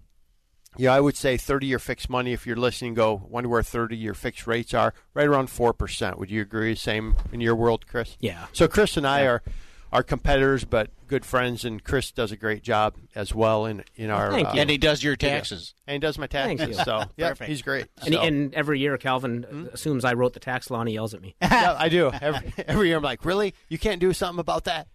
Yeah, 0.76 0.92
I 0.92 0.98
would 0.98 1.16
say 1.16 1.36
30 1.36 1.68
year 1.68 1.78
fixed 1.78 2.10
money, 2.10 2.32
if 2.32 2.48
you're 2.48 2.56
listening, 2.56 2.94
go 2.94 3.22
wonder 3.28 3.48
where 3.48 3.62
30 3.62 3.96
year 3.96 4.12
fixed 4.12 4.44
rates 4.44 4.74
are, 4.74 4.92
right 5.14 5.28
around 5.28 5.46
4%. 5.46 6.18
Would 6.18 6.32
you 6.32 6.42
agree? 6.42 6.74
Same 6.74 7.14
in 7.32 7.40
your 7.40 7.54
world, 7.54 7.86
Chris? 7.86 8.16
Yeah. 8.18 8.46
So 8.52 8.66
Chris 8.66 8.96
and 8.96 9.06
I 9.06 9.24
are, 9.24 9.44
are 9.92 10.02
competitors, 10.02 10.64
but 10.64 10.90
good 11.14 11.24
friends, 11.24 11.64
and 11.64 11.84
Chris 11.84 12.10
does 12.10 12.32
a 12.32 12.36
great 12.36 12.62
job 12.64 12.96
as 13.14 13.32
well 13.32 13.66
in, 13.66 13.84
in 13.94 14.10
our. 14.10 14.32
thank 14.32 14.52
you. 14.52 14.60
And 14.60 14.68
he 14.68 14.78
does 14.78 15.00
your 15.04 15.12
yeah. 15.20 15.28
taxes. 15.28 15.72
And 15.86 15.94
he 15.94 15.98
does 16.00 16.18
my 16.18 16.26
Thank 16.26 16.58
taxes. 16.58 16.78
you. 16.78 16.84
So, 16.84 17.04
yeah, 17.16 17.28
Perfect. 17.28 17.48
he's 17.50 17.62
great. 17.62 17.86
And, 18.04 18.14
So- 18.14 18.20
and 18.20 18.52
every 18.52 18.80
year, 18.80 18.98
Calvin 18.98 19.44
Hmm? 19.48 19.64
uh, 19.66 19.68
assumes 19.74 20.04
I 20.04 20.14
wrote 20.14 20.32
the 20.32 20.40
tax 20.40 20.70
law 20.70 20.80
and 20.80 20.88
he 20.88 20.94
yells 20.96 21.14
at 21.14 21.20
me. 21.22 21.36
yeah, 21.42 21.76
I 21.78 21.88
do. 21.88 22.10
Every, 22.10 22.52
every 22.66 22.88
year 22.88 22.96
I'm 22.96 23.02
like, 23.04 23.24
really? 23.24 23.54
You 23.68 23.78
can't 23.78 24.00
do 24.00 24.12
something 24.12 24.40
about 24.40 24.64
that? 24.64 24.88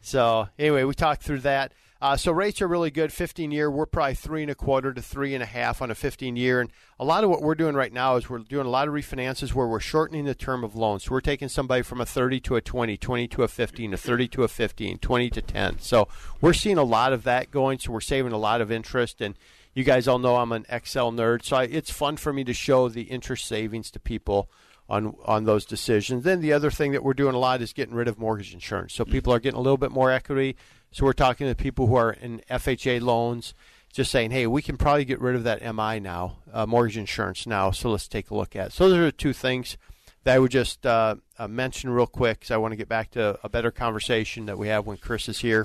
So 0.00 0.48
anyway, 0.56 0.84
we 0.84 0.94
talked 0.94 1.22
through 1.24 1.40
that. 1.40 1.72
Uh, 2.00 2.16
so 2.16 2.30
rates 2.30 2.60
are 2.60 2.68
really 2.68 2.90
good. 2.90 3.12
15 3.12 3.50
year, 3.50 3.70
we're 3.70 3.86
probably 3.86 4.14
three 4.14 4.42
and 4.42 4.50
a 4.50 4.54
quarter 4.54 4.92
to 4.92 5.00
three 5.00 5.34
and 5.34 5.42
a 5.42 5.46
half 5.46 5.80
on 5.80 5.90
a 5.90 5.94
15 5.94 6.36
year. 6.36 6.60
And 6.60 6.70
a 7.00 7.04
lot 7.04 7.24
of 7.24 7.30
what 7.30 7.40
we're 7.40 7.54
doing 7.54 7.74
right 7.74 7.92
now 7.92 8.16
is 8.16 8.28
we're 8.28 8.38
doing 8.38 8.66
a 8.66 8.70
lot 8.70 8.86
of 8.86 8.94
refinances 8.94 9.54
where 9.54 9.66
we're 9.66 9.80
shortening 9.80 10.26
the 10.26 10.34
term 10.34 10.62
of 10.62 10.76
loans. 10.76 11.04
So 11.04 11.12
we're 11.12 11.20
taking 11.20 11.48
somebody 11.48 11.82
from 11.82 12.00
a 12.00 12.06
30 12.06 12.40
to 12.40 12.56
a 12.56 12.60
20, 12.60 12.96
20 12.96 13.28
to 13.28 13.42
a 13.42 13.48
15, 13.48 13.94
a 13.94 13.96
30 13.96 14.28
to 14.28 14.42
a 14.42 14.48
15, 14.48 14.98
20 14.98 15.30
to 15.30 15.42
10. 15.42 15.78
So 15.78 16.08
we're 16.40 16.52
seeing 16.52 16.78
a 16.78 16.84
lot 16.84 17.12
of 17.12 17.22
that 17.24 17.50
going. 17.50 17.78
So 17.78 17.92
we're 17.92 18.00
saving 18.00 18.32
a 18.32 18.38
lot 18.38 18.60
of 18.60 18.70
interest. 18.70 19.20
And 19.22 19.34
you 19.72 19.84
guys 19.84 20.06
all 20.08 20.18
know 20.18 20.36
I'm 20.36 20.52
an 20.52 20.64
Excel 20.70 21.12
nerd, 21.12 21.44
so 21.44 21.58
I, 21.58 21.64
it's 21.64 21.90
fun 21.90 22.16
for 22.16 22.32
me 22.32 22.44
to 22.44 22.54
show 22.54 22.88
the 22.88 23.02
interest 23.02 23.44
savings 23.44 23.90
to 23.90 24.00
people 24.00 24.48
on 24.88 25.16
on 25.24 25.44
those 25.44 25.64
decisions. 25.64 26.24
Then 26.24 26.40
the 26.40 26.52
other 26.52 26.70
thing 26.70 26.92
that 26.92 27.02
we're 27.02 27.14
doing 27.14 27.34
a 27.34 27.38
lot 27.38 27.62
is 27.62 27.72
getting 27.72 27.94
rid 27.94 28.08
of 28.08 28.18
mortgage 28.18 28.54
insurance. 28.54 28.94
So 28.94 29.04
people 29.04 29.32
are 29.32 29.40
getting 29.40 29.58
a 29.58 29.62
little 29.62 29.76
bit 29.76 29.90
more 29.90 30.10
equity. 30.10 30.56
So 30.92 31.04
we're 31.04 31.12
talking 31.12 31.46
to 31.46 31.54
people 31.54 31.86
who 31.88 31.96
are 31.96 32.12
in 32.12 32.40
FHA 32.50 33.02
loans, 33.02 33.54
just 33.92 34.10
saying, 34.10 34.30
hey, 34.30 34.46
we 34.46 34.62
can 34.62 34.76
probably 34.76 35.04
get 35.04 35.20
rid 35.20 35.34
of 35.34 35.44
that 35.44 35.62
MI 35.62 36.00
now, 36.00 36.38
uh, 36.52 36.66
mortgage 36.66 36.96
insurance 36.96 37.46
now. 37.46 37.70
So 37.70 37.90
let's 37.90 38.08
take 38.08 38.30
a 38.30 38.34
look 38.34 38.56
at. 38.56 38.68
It. 38.68 38.72
So 38.72 38.88
those 38.88 38.98
are 38.98 39.04
the 39.04 39.12
two 39.12 39.32
things 39.32 39.76
that 40.24 40.34
I 40.34 40.38
would 40.38 40.50
just 40.50 40.84
uh, 40.86 41.16
uh, 41.38 41.48
mention 41.48 41.90
real 41.90 42.06
quick 42.06 42.40
because 42.40 42.50
I 42.50 42.56
want 42.56 42.72
to 42.72 42.76
get 42.76 42.88
back 42.88 43.10
to 43.12 43.38
a 43.42 43.48
better 43.48 43.70
conversation 43.70 44.46
that 44.46 44.58
we 44.58 44.68
have 44.68 44.86
when 44.86 44.96
Chris 44.96 45.28
is 45.28 45.38
here. 45.38 45.64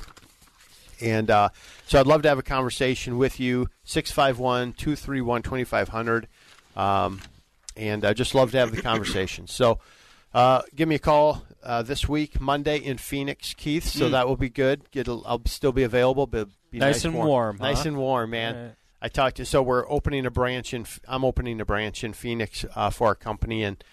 And 1.02 1.32
uh, 1.32 1.50
so 1.88 2.00
I'd 2.00 2.08
love 2.08 2.22
to 2.24 2.30
have 2.30 2.38
a 2.38 2.44
conversation 2.44 3.18
with 3.18 3.40
you, 3.40 3.70
651 3.86 4.74
231 4.74 5.42
2500. 5.42 6.28
Um, 6.76 7.22
and 7.78 8.04
I 8.06 8.14
just 8.14 8.34
love 8.36 8.52
to 8.52 8.58
have 8.58 8.76
the 8.76 8.82
conversation. 8.82 9.48
So 9.48 9.80
uh, 10.34 10.62
give 10.76 10.88
me 10.88 10.96
a 10.96 11.00
call 11.00 11.44
uh, 11.64 11.82
this 11.84 12.08
week, 12.08 12.40
Monday 12.40 12.78
in 12.78 12.98
Phoenix, 12.98 13.54
Keith. 13.54 13.86
So 13.90 14.08
Mm. 14.08 14.12
that 14.12 14.28
will 14.28 14.38
be 14.38 14.50
good. 14.50 14.84
A, 14.96 15.02
I'll 15.26 15.42
still 15.46 15.72
be 15.72 15.84
available, 15.84 16.26
but 16.28 16.48
be 16.72 16.80
Nice 16.80 17.04
and 17.06 17.14
warm, 17.14 17.58
Nice 17.60 17.84
huh? 17.84 17.90
and 17.90 17.98
warm, 17.98 18.30
man. 18.30 18.56
Right. 18.56 18.76
I 19.04 19.08
talked 19.10 19.38
to 19.38 19.46
so 19.46 19.62
we're 19.64 19.90
opening 19.90 20.26
a 20.28 20.32
branch 20.32 20.74
in 20.74 20.86
I'm 21.08 21.26
opening 21.26 21.60
a 21.60 21.66
branch 21.66 22.04
in 22.04 22.14
Phoenix 22.14 22.64
uh, 22.76 22.92
for 22.92 23.08
our 23.08 23.16
company 23.16 23.64
and 23.64 23.84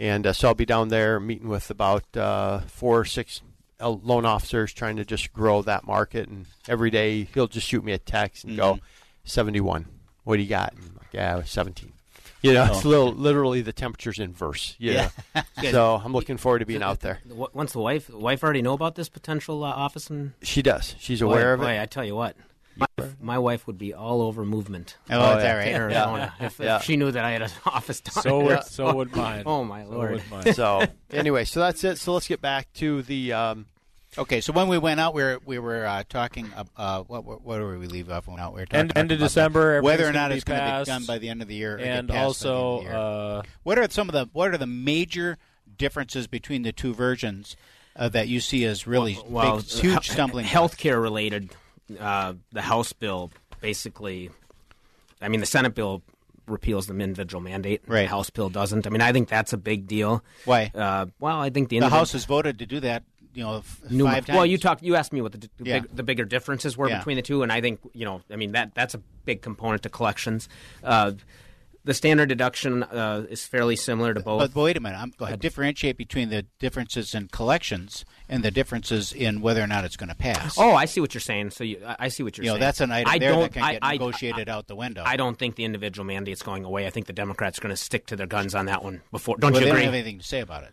and 0.00 0.26
uh, 0.26 0.32
so 0.32 0.48
I'll 0.48 0.54
be 0.54 0.66
down 0.66 0.88
there 0.88 1.20
meeting 1.20 1.48
with 1.48 1.70
about 1.70 2.16
uh, 2.16 2.60
four 2.66 2.98
or 3.00 3.04
six 3.04 3.40
uh, 3.80 3.88
loan 3.88 4.26
officers 4.26 4.72
trying 4.72 4.96
to 4.96 5.04
just 5.04 5.32
grow 5.32 5.62
that 5.62 5.86
market 5.86 6.28
and 6.28 6.46
every 6.68 6.90
day 6.90 7.28
he'll 7.34 7.46
just 7.46 7.68
shoot 7.68 7.84
me 7.84 7.92
a 7.92 7.98
text 7.98 8.42
and 8.44 8.56
go 8.56 8.74
Mhm. 8.74 8.80
71 9.24 9.86
what 10.24 10.36
do 10.36 10.42
you 10.42 10.48
got 10.48 10.72
and 10.72 10.82
I'm 10.82 10.94
like, 10.96 11.12
yeah 11.12 11.42
17 11.44 11.92
you 12.42 12.52
know 12.52 12.64
it's 12.64 12.84
Oh. 12.84 12.88
little, 12.88 13.12
literally 13.12 13.60
the 13.62 13.72
temperature's 13.72 14.18
inverse 14.18 14.76
you 14.78 14.92
Yeah. 14.92 15.10
so 15.70 16.00
I'm 16.04 16.12
looking 16.12 16.36
forward 16.36 16.60
to 16.60 16.66
being 16.66 16.82
out 16.82 17.00
there 17.00 17.20
Once 17.52 17.72
the 17.72 17.80
wife, 17.80 18.06
the 18.08 18.16
wife 18.18 18.42
already 18.42 18.62
know 18.62 18.72
about 18.74 18.94
this 18.94 19.08
potential 19.08 19.64
uh, 19.64 19.68
office, 19.68 20.08
and 20.10 20.32
she 20.42 20.62
does 20.62 20.94
she's 20.98 21.20
Boy, 21.20 21.26
aware 21.26 21.54
of 21.54 21.60
boy, 21.60 21.66
it 21.72 21.82
I 21.82 21.86
tell 21.86 22.04
you 22.04 22.14
what, 22.14 22.36
my, 22.76 22.86
my 23.20 23.38
wife 23.40 23.66
would 23.66 23.76
be 23.76 23.92
all 23.92 24.22
over 24.22 24.44
movement. 24.44 24.96
Oh, 25.10 25.18
Oh, 25.32 25.36
is 25.38 25.42
that 25.42 25.54
right? 25.54 25.66
in 25.68 25.74
Arizona. 25.74 26.32
Yeah. 26.38 26.46
If, 26.46 26.60
Yeah. 26.60 26.76
if 26.76 26.82
she 26.84 26.96
knew 26.96 27.10
that 27.10 27.24
I 27.24 27.32
had 27.32 27.42
an 27.42 27.50
office 27.66 28.00
down 28.00 28.22
So 28.22 28.40
would- 28.44 28.64
so 28.64 28.94
would 28.94 29.14
mine. 29.16 29.42
Oh 29.46 29.64
my 29.64 29.82
So 29.84 29.90
lord. 29.90 30.12
would 30.12 30.30
mine. 30.30 30.54
so 30.54 30.84
anyway 31.10 31.44
so 31.44 31.58
that's 31.60 31.82
it 31.82 31.98
so 31.98 32.12
let's 32.14 32.28
get 32.28 32.40
back 32.40 32.72
to 32.74 33.02
the 33.02 33.32
um, 33.32 33.66
Okay, 34.16 34.40
so 34.40 34.52
when 34.52 34.68
we 34.68 34.78
went 34.78 35.00
out, 35.00 35.12
we 35.14 35.22
were 35.22 35.38
we 35.44 35.58
were 35.58 35.84
uh, 35.84 36.02
talking. 36.08 36.50
Uh, 36.56 36.64
uh, 36.76 37.02
what 37.02 37.24
what 37.24 37.42
what 37.42 37.60
we 37.60 37.86
leave 37.86 38.10
off 38.10 38.26
when 38.26 38.36
we 38.36 38.40
went 38.40 38.46
out? 38.48 38.54
We 38.54 38.60
were 38.62 38.66
talking 38.66 38.80
End, 38.80 38.92
end 38.96 39.12
of 39.12 39.18
about 39.18 39.26
December, 39.26 39.82
whether 39.82 40.06
or 40.06 40.12
not 40.12 40.32
it's 40.32 40.44
going 40.44 40.60
to 40.60 40.78
be 40.80 40.84
done 40.84 41.04
by 41.04 41.18
the 41.18 41.28
end 41.28 41.42
of 41.42 41.48
the 41.48 41.54
year, 41.54 41.76
or 41.76 41.78
and 41.78 42.08
passed 42.08 42.18
the 42.42 42.48
also 42.48 42.78
the 42.78 42.84
year. 42.84 42.94
uh, 42.96 43.42
what 43.64 43.78
are 43.78 43.88
some 43.90 44.08
of 44.08 44.14
the 44.14 44.28
what 44.32 44.52
are 44.52 44.58
the 44.58 44.66
major 44.66 45.36
differences 45.76 46.26
between 46.26 46.62
the 46.62 46.72
two 46.72 46.94
versions 46.94 47.56
uh, 47.96 48.08
that 48.08 48.28
you 48.28 48.40
see 48.40 48.64
as 48.64 48.86
really 48.86 49.18
well, 49.26 49.58
big, 49.58 49.66
huge 49.66 50.06
he- 50.06 50.12
stumbling? 50.12 50.46
healthcare 50.46 51.00
related. 51.00 51.50
Uh, 51.98 52.34
the 52.52 52.62
House 52.62 52.92
bill 52.92 53.30
basically, 53.60 54.30
I 55.22 55.28
mean, 55.28 55.40
the 55.40 55.46
Senate 55.46 55.74
bill 55.74 56.02
repeals 56.46 56.86
the 56.86 56.94
individual 56.94 57.42
mandate. 57.42 57.82
Right. 57.86 58.02
The 58.02 58.08
House 58.08 58.30
bill 58.30 58.48
doesn't. 58.48 58.86
I 58.86 58.90
mean, 58.90 59.00
I 59.00 59.12
think 59.12 59.28
that's 59.28 59.52
a 59.52 59.56
big 59.58 59.86
deal. 59.86 60.24
Why? 60.44 60.70
Uh, 60.74 61.06
well, 61.20 61.40
I 61.40 61.50
think 61.50 61.68
the, 61.68 61.78
the 61.78 61.86
individ- 61.86 61.90
House 61.90 62.12
has 62.12 62.24
voted 62.24 62.58
to 62.58 62.66
do 62.66 62.80
that. 62.80 63.04
You 63.38 63.44
know, 63.44 63.56
f- 63.58 63.80
five 63.88 64.26
times. 64.26 64.36
Well, 64.36 64.44
you 64.46 64.58
talked. 64.58 64.82
You 64.82 64.96
asked 64.96 65.12
me 65.12 65.20
what 65.22 65.30
the, 65.32 65.38
the, 65.38 65.48
Yeah. 65.62 65.78
big, 65.80 65.96
the 65.96 66.02
bigger 66.02 66.24
differences 66.24 66.76
were 66.76 66.88
Yeah. 66.88 66.98
between 66.98 67.14
the 67.16 67.22
two, 67.22 67.42
and 67.44 67.52
I 67.52 67.60
think 67.60 67.78
you 67.94 68.04
know. 68.04 68.20
I 68.32 68.36
mean 68.36 68.50
that 68.52 68.74
that's 68.74 68.94
a 68.94 68.98
big 69.24 69.42
component 69.42 69.82
to 69.84 69.88
collections. 69.88 70.48
Uh, 70.82 71.12
the 71.84 71.94
standard 71.94 72.28
deduction 72.28 72.82
uh, 72.82 73.24
is 73.30 73.46
fairly 73.46 73.76
similar 73.76 74.12
to 74.12 74.20
both. 74.20 74.40
But, 74.40 74.52
but 74.52 74.62
wait 74.62 74.76
a 74.76 74.80
minute. 74.80 74.98
I'm, 75.00 75.12
Go 75.16 75.24
ahead. 75.24 75.38
Differentiate 75.40 75.96
between 75.96 76.28
the 76.28 76.44
differences 76.58 77.14
in 77.14 77.28
collections 77.28 78.04
and 78.28 78.42
the 78.42 78.50
differences 78.50 79.12
in 79.12 79.40
whether 79.40 79.62
or 79.62 79.66
not 79.68 79.84
it's 79.84 79.96
going 79.96 80.10
to 80.10 80.14
pass. 80.16 80.58
Oh, 80.58 80.74
I 80.74 80.84
see 80.84 81.00
what 81.00 81.14
you're 81.14 81.20
saying. 81.22 81.50
So 81.50 81.62
you, 81.64 81.80
I 81.86 81.96
I 82.00 82.08
see 82.08 82.22
what 82.24 82.36
you're 82.36 82.44
You 82.44 82.50
know, 82.50 82.54
saying. 82.54 82.60
that's 82.60 82.80
an 82.80 82.90
item 82.92 83.10
I 83.12 83.18
there 83.18 83.30
don't, 83.30 83.40
that 83.42 83.52
can 83.52 83.62
I, 83.62 83.72
get 83.74 83.78
I- 83.84 83.92
negotiated 83.92 84.48
out 84.48 84.66
the 84.66 84.76
window. 84.76 85.04
I 85.06 85.16
don't 85.16 85.38
think 85.38 85.54
the 85.54 85.64
individual 85.64 86.04
mandate's 86.04 86.42
going 86.42 86.64
away. 86.64 86.86
I 86.86 86.90
think 86.90 87.06
the 87.06 87.12
Democrats 87.14 87.58
are 87.58 87.62
going 87.62 87.74
to 87.74 87.80
stick 87.80 88.06
to 88.08 88.16
their 88.16 88.26
guns 88.26 88.54
on 88.56 88.66
that 88.66 88.82
one. 88.82 89.00
Before, 89.12 89.36
don't 89.38 89.52
well, 89.52 89.60
you 89.62 89.66
they 89.66 89.70
agree? 89.70 89.82
don't 89.84 89.86
have 89.86 89.94
anything 89.94 90.18
to 90.18 90.26
say 90.26 90.40
about 90.40 90.64
it. 90.64 90.72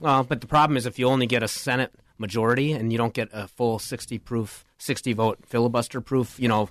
Well, 0.00 0.24
but 0.24 0.40
the 0.40 0.46
problem 0.46 0.76
is 0.76 0.86
if 0.86 0.98
you 0.98 1.06
only 1.08 1.26
get 1.26 1.42
a 1.42 1.48
Senate 1.48 1.92
majority 2.18 2.72
and 2.72 2.92
you 2.92 2.98
don't 2.98 3.14
get 3.14 3.28
a 3.32 3.48
full 3.48 3.78
60 3.78 4.18
proof, 4.18 4.64
60 4.78 5.12
vote 5.12 5.38
filibuster 5.46 6.00
proof, 6.00 6.38
you 6.38 6.48
know, 6.48 6.68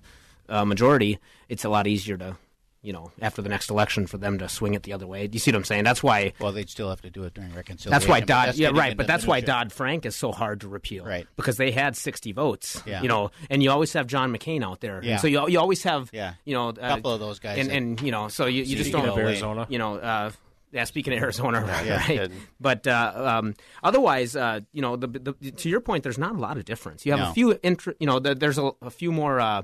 uh, 0.50 0.64
majority, 0.66 1.20
it's 1.50 1.66
a 1.66 1.70
lot 1.70 1.88
easier 1.88 2.18
to, 2.18 2.38
you 2.82 2.94
know, 2.94 3.12
after 3.22 3.42
the 3.42 3.50
next 3.50 3.70
election 3.70 4.08
for 4.08 4.18
them 4.18 4.38
to 4.40 4.48
swing 4.48 4.74
it 4.76 4.84
the 4.84 4.94
other 4.94 5.06
way. 5.06 5.28
You 5.30 5.40
see 5.40 5.52
what 5.52 5.58
I'm 5.58 5.64
saying? 5.66 5.84
That's 5.84 6.02
why. 6.02 6.32
Well, 6.40 6.54
they'd 6.54 6.70
still 6.70 6.90
have 6.90 7.02
to 7.02 7.10
do 7.10 7.24
it 7.24 7.34
during 7.34 7.54
reconciliation. 7.54 7.92
That's 7.92 8.08
why 8.08 8.22
but 8.22 8.28
Dodd, 8.28 8.48
that's 8.48 8.58
yeah, 8.58 8.68
getting 8.68 8.80
right. 8.80 8.96
But 8.98 9.08
that's 9.08 9.28
why. 9.28 9.42
Dodd 9.42 9.74
Frank 9.74 10.06
is 10.06 10.16
so 10.16 10.32
hard 10.32 10.62
to 10.62 10.70
repeal, 10.70 11.04
Right. 11.06 11.28
Because 11.36 11.58
they 11.58 11.72
had 11.72 11.98
60 11.98 12.32
votes, 12.32 12.82
Yeah. 12.86 13.02
you 13.02 13.10
know, 13.10 13.32
and 13.50 13.62
you 13.62 13.72
always 13.72 13.92
have 13.94 14.08
John 14.08 14.34
McCain 14.34 14.64
out 14.64 14.80
there, 14.80 15.02
Yeah. 15.04 15.18
So 15.18 15.28
you, 15.28 15.50
you 15.50 15.60
always 15.60 15.84
have, 15.84 16.10
Yeah. 16.14 16.36
you 16.46 16.54
know, 16.54 16.70
A 16.70 16.76
couple 16.76 17.12
of 17.12 17.20
those 17.20 17.40
guys 17.40 17.58
and, 17.60 17.70
and 17.72 18.02
you 18.02 18.12
know, 18.12 18.30
so 18.30 18.46
you, 18.46 18.64
you 18.64 18.78
just 18.78 18.92
don't 18.94 19.08
of 19.08 19.18
Arizona. 19.18 19.66
you 19.70 19.80
know. 19.80 19.96
Uh, 19.98 20.32
yeah, 20.72 20.84
speaking 20.84 21.14
of 21.14 21.20
Arizona, 21.22 21.64
Yeah, 21.86 21.98
right? 22.08 22.32
But 22.60 22.86
uh, 22.88 23.14
um, 23.40 23.54
otherwise, 23.84 24.36
uh, 24.36 24.62
you 24.74 24.82
know, 24.82 24.96
the, 24.96 25.08
the, 25.08 25.52
to 25.52 25.70
your 25.70 25.80
point, 25.80 26.04
there's 26.04 26.18
not 26.18 26.36
a 26.36 26.40
lot 26.40 26.58
of 26.58 26.66
difference. 26.66 27.06
You 27.06 27.14
have 27.14 27.22
No. 27.22 27.30
a 27.30 27.34
few, 27.34 27.54
intr- 27.56 27.96
you 28.00 28.08
know, 28.08 28.20
the, 28.20 28.36
there's 28.36 28.58
a, 28.58 28.72
a 28.82 28.90
few 28.90 29.12
more 29.12 29.40
uh, 29.40 29.62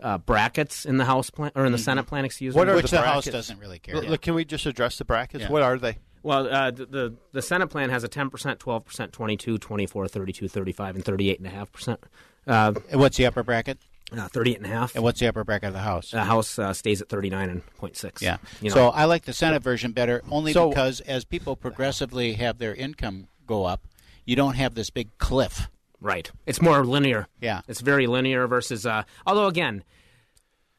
uh, 0.00 0.18
brackets 0.18 0.86
in 0.86 0.96
the 0.96 1.04
House 1.04 1.30
plan 1.30 1.50
or 1.56 1.66
in 1.66 1.72
the 1.72 1.78
Senate 1.78 2.06
plan. 2.06 2.24
Excuse 2.24 2.54
What 2.54 2.66
me. 2.68 2.72
are 2.72 2.76
Which 2.76 2.90
the 2.90 2.98
the 2.98 3.02
House 3.02 3.26
doesn't 3.26 3.58
really 3.58 3.78
care. 3.80 3.96
Look, 4.00 4.20
can 4.22 4.34
we 4.34 4.44
just 4.44 4.64
address 4.66 4.98
the 4.98 5.04
brackets 5.04 5.42
Yeah. 5.44 5.50
what 5.50 5.62
are 5.62 5.76
they 5.78 5.98
Well, 6.22 6.46
uh, 6.48 6.70
the, 6.70 6.86
the 6.86 7.14
the 7.32 7.42
Senate 7.42 7.66
plan 7.68 7.90
has 7.90 8.04
a 8.04 8.08
10%, 8.08 8.30
12%, 8.30 9.10
22, 9.12 9.58
24, 9.58 10.08
32, 10.08 10.48
35, 10.48 10.94
and 10.96 11.04
38.5%. 11.04 11.98
Uh, 12.46 12.72
And 12.90 13.00
what's 13.00 13.16
the 13.16 13.26
upper 13.26 13.42
bracket? 13.42 13.78
Uh, 14.12 14.28
38.5. 14.28 14.94
And 14.94 15.04
what's 15.04 15.20
the 15.20 15.26
upper 15.28 15.44
bracket 15.44 15.68
of 15.68 15.72
the 15.74 15.80
House? 15.80 16.10
The 16.12 16.24
House 16.24 16.58
uh, 16.58 16.72
stays 16.72 17.02
at 17.02 17.08
39 17.08 17.50
and 17.50 17.62
0.6. 17.80 18.20
Yeah. 18.22 18.38
You 18.60 18.70
know, 18.70 18.74
So 18.74 18.88
I 18.88 19.04
like 19.04 19.24
the 19.24 19.32
Senate 19.32 19.62
version 19.62 19.92
better 19.92 20.22
only 20.30 20.52
So- 20.52 20.68
because 20.68 21.00
as 21.00 21.24
people 21.24 21.56
progressively 21.56 22.34
have 22.34 22.58
their 22.58 22.74
income 22.74 23.28
go 23.46 23.64
up, 23.64 23.86
you 24.24 24.36
don't 24.36 24.54
have 24.56 24.74
this 24.74 24.90
big 24.90 25.08
cliff. 25.18 25.68
Right. 26.00 26.30
It's 26.46 26.60
more 26.62 26.84
linear. 26.84 27.26
Yeah. 27.40 27.62
It's 27.66 27.80
very 27.80 28.06
linear 28.06 28.46
versus. 28.46 28.86
Uh, 28.86 29.02
although 29.26 29.46
again, 29.48 29.82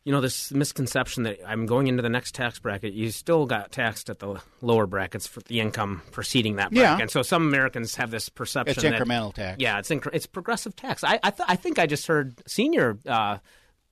you 0.05 0.11
know 0.11 0.21
this 0.21 0.51
misconception 0.51 1.23
that 1.23 1.39
I'm 1.45 1.65
going 1.65 1.87
into 1.87 2.01
the 2.01 2.09
next 2.09 2.33
tax 2.35 2.57
bracket. 2.59 2.93
You 2.93 3.11
still 3.11 3.45
got 3.45 3.71
taxed 3.71 4.09
at 4.09 4.19
the 4.19 4.41
lower 4.61 4.87
brackets 4.87 5.27
for 5.27 5.41
the 5.41 5.59
income 5.59 6.01
preceding 6.11 6.55
that 6.55 6.71
Yeah. 6.71 6.97
And 6.99 7.11
so 7.11 7.21
some 7.21 7.47
Americans 7.47 7.95
have 7.95 8.09
this 8.11 8.29
perception. 8.29 8.71
It's 8.71 8.81
that- 8.81 8.93
incremental 9.01 9.33
tax. 9.33 9.57
Yeah, 9.61 9.77
it's 9.79 9.89
incre- 9.89 10.13
it's 10.13 10.25
progressive 10.25 10.75
tax. 10.75 11.03
I 11.03 11.19
I, 11.23 11.29
th- 11.31 11.47
I 11.47 11.55
think 11.55 11.79
I 11.79 11.85
just 11.85 12.07
heard 12.07 12.41
senior 12.47 12.97
uh, 13.05 13.37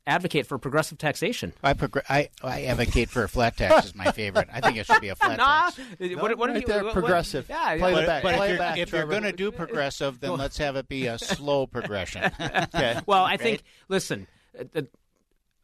advocate 0.08 0.48
for 0.48 0.58
progressive 0.58 0.98
taxation. 0.98 1.52
I, 1.62 1.74
progr- 1.74 2.04
I 2.10 2.30
I 2.42 2.64
advocate 2.64 3.10
for 3.10 3.24
a 3.26 3.30
flat 3.30 3.58
tax 3.58 3.88
is 3.88 3.96
my 3.96 4.12
favorite. 4.14 4.48
I 4.52 4.62
think 4.62 4.78
it 4.78 4.86
should 4.86 5.02
be 5.02 5.10
a 5.10 5.16
flat 5.18 5.38
Nah, 5.38 5.70
tax. 5.72 6.16
what, 6.16 6.38
what 6.38 6.50
right 6.50 6.62
you- 6.62 6.66
there, 6.68 6.78
what- 6.78 6.86
what- 6.86 6.94
progressive. 6.94 7.48
yeah, 7.50 7.78
Play 7.78 7.94
yeah. 7.94 8.00
the 8.02 8.08
back. 8.08 8.24
But 8.24 8.36
Play 8.36 8.46
if 8.46 8.50
it 8.50 8.54
you're, 8.54 8.58
back, 8.58 8.78
if 8.78 8.92
you're 8.94 9.06
going 9.08 9.24
to 9.24 9.34
do 9.34 9.52
progressive, 9.52 10.22
then 10.22 10.32
let's 10.38 10.58
have 10.58 10.78
it 10.78 10.88
be 10.88 11.08
a 11.08 11.20
slow 11.20 11.68
progression. 11.68 12.32
okay 12.40 13.02
Well, 13.06 13.26
I 13.26 13.36
think 13.36 13.64
listen, 13.90 14.28
uh, 14.58 14.64
uh, 14.74 14.82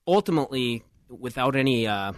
ultimately, 0.08 0.84
without 1.10 1.56
any 1.56 1.88
uh, 1.88 2.14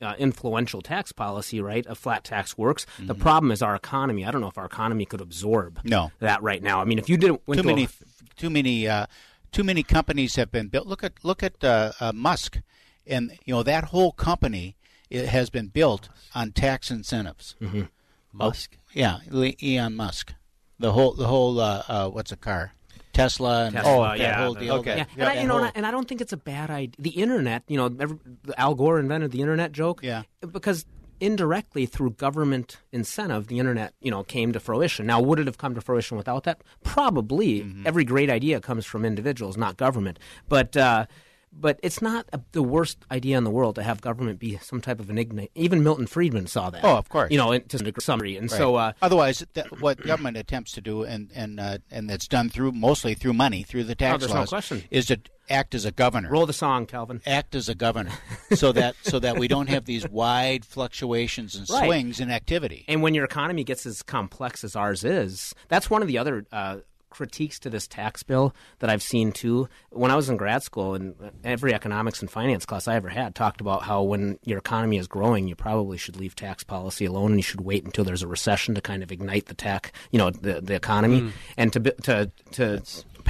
uh, 0.00 0.14
influential 0.18 0.80
tax 0.82 1.12
policy, 1.12 1.60
right, 1.60 1.84
a 1.88 1.94
flat 1.94 2.24
tax 2.24 2.56
works. 2.58 2.86
The 2.98 3.14
problem 3.14 3.50
is 3.52 3.62
our 3.62 3.74
economy. 3.74 4.24
I 4.24 4.30
don't 4.30 4.40
know 4.40 4.48
if 4.48 4.58
our 4.58 4.66
economy 4.66 5.04
could 5.04 5.20
absorb 5.20 5.78
Mm-hmm. 5.78 5.88
No. 5.88 6.10
that 6.20 6.42
right 6.42 6.62
now. 6.62 6.80
I 6.80 6.84
mean, 6.84 6.98
if 6.98 7.08
you 7.08 7.16
didn't 7.16 7.42
went 7.46 7.58
too 7.58 7.62
to 7.62 7.68
a- 7.68 7.72
many, 7.76 7.88
too 8.36 8.50
many, 8.50 8.88
uh, 8.88 9.06
too 9.52 9.64
many 9.64 9.82
companies 9.82 10.36
have 10.36 10.50
been 10.50 10.68
built. 10.68 10.86
Look 10.86 11.04
at 11.04 11.12
look 11.22 11.42
at 11.42 11.62
uh, 11.62 11.92
uh, 12.00 12.12
Musk, 12.14 12.58
and 13.06 13.32
you 13.44 13.54
know 13.54 13.62
that 13.62 13.84
whole 13.84 14.12
company 14.12 14.76
it 15.10 15.28
has 15.28 15.50
been 15.50 15.68
built 15.68 16.08
on 16.34 16.52
tax 16.52 16.90
incentives. 16.90 17.54
Mhm. 17.60 17.88
Musk 18.32 18.78
Yeah, 18.94 19.18
Le- 19.28 19.52
Elon 19.62 19.94
Musk. 19.94 20.32
The 20.78 20.92
whole 20.92 21.12
the 21.12 21.26
whole 21.26 21.60
uh, 21.60 21.82
uh, 21.86 22.08
what's 22.08 22.32
a 22.32 22.36
car? 22.36 22.72
Tesla 23.12 23.64
and 23.66 23.76
Tesla, 23.76 24.08
that 24.08 24.18
yeah, 24.18 24.44
whole 24.44 24.54
deal. 24.54 24.74
okay. 24.76 24.96
Yeah, 24.98 25.04
Yeah, 25.16 25.28
and, 25.28 25.38
I, 25.38 25.42
you 25.42 25.46
know, 25.46 25.56
and, 25.58 25.66
I, 25.66 25.72
and 25.74 25.86
I 25.86 25.90
don't 25.90 26.08
think 26.08 26.20
it's 26.20 26.32
a 26.32 26.36
bad 26.38 26.70
idea. 26.70 26.96
The 26.98 27.10
internet, 27.10 27.62
you 27.68 27.76
know, 27.76 27.94
every, 28.00 28.18
Al 28.56 28.74
Gore 28.74 28.98
invented 28.98 29.30
the 29.32 29.40
internet 29.40 29.72
joke. 29.72 30.00
Yeah. 30.02 30.22
because 30.40 30.86
indirectly 31.20 31.86
through 31.86 32.10
government 32.10 32.78
incentive, 32.90 33.46
the 33.46 33.58
internet, 33.58 33.94
you 34.00 34.10
know, 34.10 34.24
came 34.24 34.52
to 34.52 34.60
fruition. 34.60 35.06
Now, 35.06 35.20
would 35.20 35.38
it 35.38 35.46
have 35.46 35.58
come 35.58 35.74
to 35.74 35.80
fruition 35.80 36.16
without 36.16 36.44
that? 36.44 36.62
Probably. 36.82 37.60
Mm-hmm. 37.60 37.86
Every 37.86 38.04
great 38.04 38.30
idea 38.30 38.60
comes 38.60 38.84
from 38.86 39.04
individuals, 39.04 39.56
not 39.56 39.76
government. 39.76 40.18
But. 40.48 40.76
Uh, 40.76 41.06
but 41.52 41.78
it's 41.82 42.00
not 42.02 42.26
a, 42.32 42.40
the 42.52 42.62
worst 42.62 42.98
idea 43.10 43.36
in 43.38 43.44
the 43.44 43.50
world 43.50 43.74
to 43.76 43.82
have 43.82 44.00
government 44.00 44.38
be 44.38 44.56
some 44.58 44.80
type 44.80 44.98
of 45.00 45.10
enigma. 45.10 45.46
Even 45.54 45.82
Milton 45.84 46.06
Friedman 46.06 46.46
saw 46.46 46.70
that. 46.70 46.84
Oh, 46.84 46.96
of 46.96 47.08
course. 47.08 47.30
You 47.30 47.38
know, 47.38 47.56
to 47.58 47.78
some 48.00 48.18
degree. 48.18 48.36
And 48.36 48.50
so, 48.50 48.76
uh, 48.76 48.92
otherwise, 49.02 49.44
th- 49.54 49.66
what 49.80 50.00
government 50.02 50.36
attempts 50.36 50.72
to 50.72 50.80
do, 50.80 51.02
and 51.04 51.30
and 51.34 51.60
uh, 51.60 51.78
and 51.90 52.10
it's 52.10 52.26
done 52.28 52.48
through 52.48 52.72
mostly 52.72 53.14
through 53.14 53.34
money, 53.34 53.62
through 53.62 53.84
the 53.84 53.94
tax 53.94 54.24
Oh, 54.24 54.28
no 54.28 54.34
laws, 54.34 54.48
question. 54.48 54.82
is 54.90 55.06
to 55.06 55.20
act 55.50 55.74
as 55.74 55.84
a 55.84 55.90
governor. 55.92 56.30
Roll 56.30 56.46
the 56.46 56.52
song, 56.52 56.86
Calvin. 56.86 57.20
Act 57.26 57.54
as 57.54 57.68
a 57.68 57.74
governor, 57.74 58.12
so 58.54 58.72
that 58.72 58.94
so 59.02 59.18
that 59.18 59.38
we 59.38 59.48
don't 59.48 59.68
have 59.68 59.84
these 59.84 60.08
wide 60.10 60.64
fluctuations 60.64 61.54
and 61.56 61.68
Right. 61.68 61.86
swings 61.86 62.20
in 62.20 62.30
activity. 62.30 62.84
And 62.88 63.02
when 63.02 63.14
your 63.14 63.24
economy 63.24 63.64
gets 63.64 63.84
as 63.86 64.02
complex 64.02 64.64
as 64.64 64.74
ours 64.76 65.04
is, 65.04 65.54
that's 65.68 65.90
one 65.90 66.02
of 66.02 66.08
the 66.08 66.18
other 66.18 66.44
uh, 66.52 66.78
critiques 67.12 67.58
to 67.60 67.70
this 67.70 67.86
tax 67.86 68.22
bill 68.24 68.54
that 68.80 68.90
I've 68.90 69.02
seen 69.02 69.30
too. 69.30 69.68
When 69.90 70.10
I 70.10 70.16
was 70.16 70.28
in 70.28 70.36
grad 70.36 70.62
school, 70.62 70.94
and 70.94 71.14
every 71.44 71.72
economics 71.74 72.20
and 72.20 72.30
finance 72.30 72.66
class 72.66 72.88
I 72.88 72.96
ever 72.96 73.08
had 73.08 73.34
talked 73.34 73.60
about 73.60 73.82
how 73.82 74.02
when 74.02 74.38
your 74.44 74.58
economy 74.58 74.98
is 74.98 75.06
growing, 75.06 75.46
you 75.46 75.54
probably 75.54 75.98
should 75.98 76.16
leave 76.16 76.34
tax 76.34 76.64
policy 76.64 77.04
alone, 77.04 77.32
and 77.32 77.38
you 77.38 77.42
should 77.44 77.60
wait 77.60 77.84
until 77.84 78.04
there's 78.04 78.22
a 78.22 78.28
recession 78.28 78.74
to 78.74 78.80
kind 78.80 79.02
of 79.02 79.12
ignite 79.12 79.46
the 79.46 79.54
tax, 79.54 79.92
you 80.10 80.18
know, 80.18 80.30
the 80.30 80.60
the 80.60 80.74
economy, 80.74 81.20
Mm. 81.20 81.32
and 81.56 81.72
to 81.74 81.80
to 81.80 82.30
to. 82.52 82.82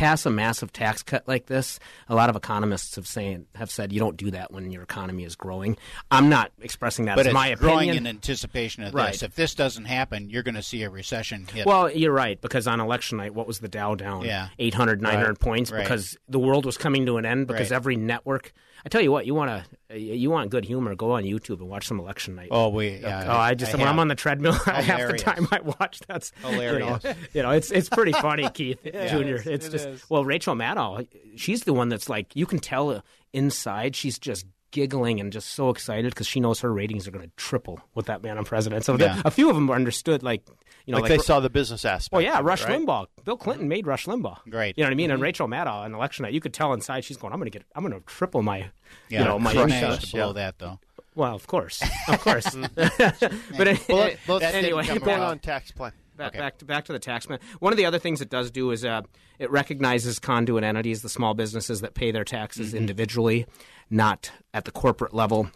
Pass 0.02 0.26
a 0.26 0.30
massive 0.30 0.72
tax 0.72 1.04
cut 1.04 1.28
like 1.28 1.46
this. 1.46 1.78
A 2.08 2.14
lot 2.16 2.28
of 2.28 2.34
economists 2.34 2.96
have 2.96 3.06
saying 3.06 3.46
have 3.54 3.70
said 3.70 3.92
you 3.92 4.00
don't 4.00 4.16
do 4.16 4.32
that 4.32 4.50
when 4.52 4.72
your 4.72 4.82
economy 4.82 5.22
is 5.22 5.36
growing. 5.36 5.76
I'm 6.10 6.28
not 6.28 6.50
expressing 6.60 7.04
that 7.04 7.14
but 7.14 7.20
as 7.20 7.26
it's 7.26 7.34
my 7.34 7.54
growing 7.54 7.90
in 7.90 8.08
anticipation 8.08 8.82
of 8.82 8.94
Right. 8.94 9.12
this. 9.12 9.22
If 9.22 9.36
this 9.36 9.54
doesn't 9.54 9.84
happen, 9.84 10.28
you're 10.28 10.42
going 10.42 10.56
to 10.56 10.62
see 10.62 10.82
a 10.82 10.90
recession 10.90 11.46
hit. 11.46 11.66
Well, 11.66 11.88
you're 11.88 12.10
right 12.12 12.40
because 12.40 12.66
on 12.66 12.80
election 12.80 13.18
night, 13.18 13.32
what 13.32 13.46
was 13.46 13.60
the 13.60 13.68
Dow 13.68 13.94
down? 13.94 14.24
Yeah. 14.24 14.48
800, 14.58 15.00
900 15.00 15.28
Right. 15.28 15.38
points 15.38 15.70
Right. 15.70 15.84
because 15.84 16.16
the 16.28 16.40
world 16.40 16.66
was 16.66 16.76
coming 16.76 17.06
to 17.06 17.16
an 17.18 17.24
end 17.24 17.46
because 17.46 17.70
every 17.70 17.94
network. 17.94 18.52
I 18.84 18.88
tell 18.88 19.00
you 19.00 19.12
what, 19.12 19.26
you 19.26 19.34
want 19.34 19.64
to 19.90 19.98
you 19.98 20.30
want 20.30 20.50
good 20.50 20.64
humor, 20.64 20.94
go 20.94 21.12
on 21.12 21.22
YouTube 21.24 21.60
and 21.60 21.68
watch 21.68 21.86
some 21.86 22.00
election 22.00 22.34
night. 22.34 22.48
Oh, 22.50 22.68
we- 22.70 22.96
yeah, 22.98 23.26
oh, 23.28 23.36
I 23.36 23.54
just 23.54 23.74
I 23.74 23.78
when 23.78 23.86
I'm 23.88 23.98
on 23.98 24.08
the 24.08 24.14
treadmill, 24.14 24.52
half 24.66 25.10
the 25.10 25.18
time 25.18 25.46
I 25.52 25.60
watch 25.60 26.00
that's 26.08 26.32
Hilarious. 26.42 27.04
You 27.04 27.10
know, 27.10 27.16
you 27.34 27.42
know, 27.42 27.50
it's 27.50 27.70
it's 27.70 27.88
pretty 27.88 28.12
funny, 28.12 28.48
Keith 28.54 28.80
Yeah, 28.84 29.08
Junior. 29.08 29.36
it. 29.36 29.46
It's 29.46 29.66
It 29.66 29.70
just 29.70 29.86
is. 29.88 30.04
well, 30.10 30.24
Rachel 30.24 30.54
Maddow, 30.54 31.06
she's 31.36 31.62
the 31.62 31.72
one 31.72 31.88
that's 31.90 32.08
like 32.08 32.34
you 32.34 32.46
can 32.46 32.58
tell 32.58 32.90
uh, 32.90 33.00
inside 33.32 33.94
she's 33.96 34.18
just 34.18 34.46
giggling 34.72 35.20
and 35.20 35.30
just 35.32 35.50
so 35.50 35.68
excited 35.68 36.12
because 36.14 36.26
she 36.26 36.40
knows 36.40 36.60
her 36.60 36.72
ratings 36.72 37.06
are 37.06 37.10
going 37.10 37.24
to 37.24 37.30
triple 37.36 37.78
with 37.94 38.06
that 38.06 38.22
man 38.22 38.38
on 38.38 38.44
president. 38.44 38.84
So 38.84 38.96
the- 38.96 39.20
a 39.24 39.30
few 39.30 39.48
of 39.50 39.54
them 39.54 39.70
understood, 39.70 40.22
like 40.22 40.42
you 40.86 40.92
know, 40.94 41.00
like, 41.00 41.08
they 41.08 41.18
saw 41.18 41.40
the 41.40 41.50
business 41.50 41.84
aspect. 41.84 42.12
well, 42.12 42.22
yeah, 42.22 42.34
of 42.38 42.44
it, 42.44 42.48
Rush 42.48 42.64
right? 42.64 42.80
Limbaugh. 42.80 43.06
Bill 43.24 43.36
Clinton 43.36 43.68
made 43.68 43.86
Rush 43.86 44.06
Limbaugh. 44.06 44.38
Great, 44.50 44.76
You 44.76 44.84
know 44.84 44.88
what 44.88 44.92
I 44.92 44.96
mean? 44.96 45.10
And 45.10 45.18
Mm-hmm. 45.18 45.22
Rachel 45.24 45.48
Maddow 45.48 45.72
on 45.84 45.94
election 45.94 46.24
night, 46.24 46.32
you 46.32 46.40
could 46.40 46.52
tell 46.54 46.72
inside 46.72 47.04
she's 47.04 47.16
going, 47.16 47.32
"I'm 47.32 47.38
going 47.38 47.50
to 47.50 47.58
get, 47.58 47.66
I'm 47.74 47.86
going 47.86 47.98
to 47.98 48.04
triple 48.06 48.42
my, 48.42 48.70
Yeah, 49.08 49.20
you 49.20 49.24
know, 49.26 49.38
my 49.38 49.52
crush 49.52 49.70
income." 49.72 49.98
to 49.98 50.10
blow 50.12 50.32
that 50.32 50.58
though. 50.58 50.78
Well, 51.14 51.34
of 51.34 51.46
course, 51.46 51.82
of 52.08 52.20
course. 52.20 52.54
but 52.74 53.66
it- 53.68 53.88
Well, 53.88 54.02
it- 54.04 54.18
let's 54.28 54.44
anyway, 54.54 54.84
keep 54.86 55.02
going 55.04 55.20
on 55.20 55.38
tax 55.38 55.70
plan. 55.70 55.92
Back, 56.16 56.34
back 56.34 56.58
to 56.58 56.64
back 56.66 56.84
to 56.86 56.92
the 56.92 56.98
tax 56.98 57.28
man. 57.28 57.38
One 57.58 57.72
of 57.72 57.76
the 57.78 57.86
other 57.86 57.98
things 57.98 58.20
it 58.20 58.28
does 58.28 58.50
do 58.50 58.70
is 58.70 58.84
uh, 58.84 59.00
it 59.38 59.50
recognizes 59.50 60.18
conduit 60.18 60.62
entities, 60.62 61.00
the 61.02 61.08
small 61.08 61.32
businesses 61.34 61.80
that 61.80 61.94
pay 61.94 62.10
their 62.12 62.22
taxes 62.24 62.68
Mm-hmm. 62.68 62.76
individually, 62.76 63.46
not 63.90 64.30
at 64.54 64.64
the 64.66 64.70
corporate 64.70 65.14
level. 65.14 65.50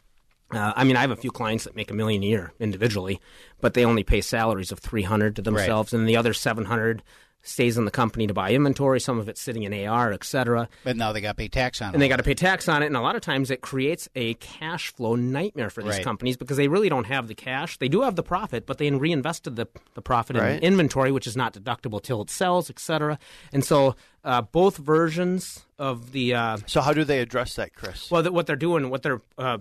Uh, 0.53 0.73
I 0.77 0.85
mean, 0.85 0.97
I 0.97 1.01
have 1.01 1.11
a 1.11 1.17
few 1.17 1.31
clients 1.33 1.65
that 1.65 1.75
make 1.75 1.91
a 1.91 1.95
million 1.95 2.23
a 2.23 2.27
year 2.27 2.53
individually, 2.61 3.21
but 3.61 3.75
they 3.75 3.85
only 3.85 4.05
pay 4.05 4.21
salaries 4.21 4.71
of 4.73 4.79
three 4.79 5.03
hundred 5.03 5.37
to 5.37 5.43
themselves, 5.43 5.93
and 5.93 6.09
the 6.09 6.17
other 6.17 6.33
seven 6.33 6.67
hundred 6.67 7.03
stays 7.43 7.79
in 7.79 7.85
the 7.85 7.91
company 7.93 8.27
to 8.27 8.35
buy 8.35 8.51
inventory. 8.53 8.99
Some 8.99 9.21
of 9.21 9.29
it's 9.29 9.41
sitting 9.41 9.63
in 9.63 9.73
AR, 9.87 10.13
et 10.13 10.25
cetera. 10.25 10.69
But 10.83 10.97
now 10.97 11.13
they 11.13 11.21
got 11.21 11.31
to 11.31 11.35
pay 11.37 11.47
tax 11.47 11.81
on 11.81 11.91
it. 11.91 11.95
And 11.95 12.03
they 12.03 12.09
got 12.09 12.17
to 12.17 12.25
pay 12.25 12.35
tax 12.35 12.69
on 12.69 12.83
it, 12.83 12.87
and 12.87 12.97
a 12.97 13.01
lot 13.01 13.15
of 13.15 13.23
times 13.23 13.53
it 13.53 13.61
creates 13.61 14.09
a 14.17 14.35
cash 14.35 14.93
flow 14.95 15.15
nightmare 15.15 15.71
for 15.71 15.81
these 15.83 15.95
Right. 15.95 16.05
companies 16.05 16.37
because 16.37 16.57
they 16.57 16.67
really 16.67 16.89
don't 16.89 17.05
have 17.07 17.29
the 17.29 17.37
cash. 17.37 17.77
They 17.79 17.89
do 17.89 18.03
have 18.03 18.17
the 18.17 18.25
profit, 18.25 18.67
but 18.67 18.79
they 18.79 18.91
reinvested 18.91 19.55
the, 19.55 19.69
the 19.95 20.03
profit 20.03 20.35
in 20.37 20.43
Right. 20.43 20.61
inventory, 20.63 21.13
which 21.13 21.27
is 21.29 21.37
not 21.37 21.55
deductible 21.55 22.03
till 22.03 22.21
it 22.23 22.31
sells, 22.31 22.69
et 22.69 22.81
cetera. 22.81 23.17
And 23.53 23.65
so 23.65 23.95
uh, 24.25 24.43
both 24.43 24.77
versions 24.79 25.65
of 25.79 26.11
the. 26.13 26.35
Uh, 26.35 26.59
so 26.67 26.81
how 26.81 26.93
do 26.93 27.05
they 27.05 27.21
address 27.21 27.55
that, 27.55 27.75
Chris? 27.75 28.11
Well, 28.11 28.23
th- 28.23 28.33
what 28.33 28.47
they're 28.49 28.57
doing, 28.57 28.91
what 28.91 29.03
they're 29.03 29.23
uh, 29.39 29.59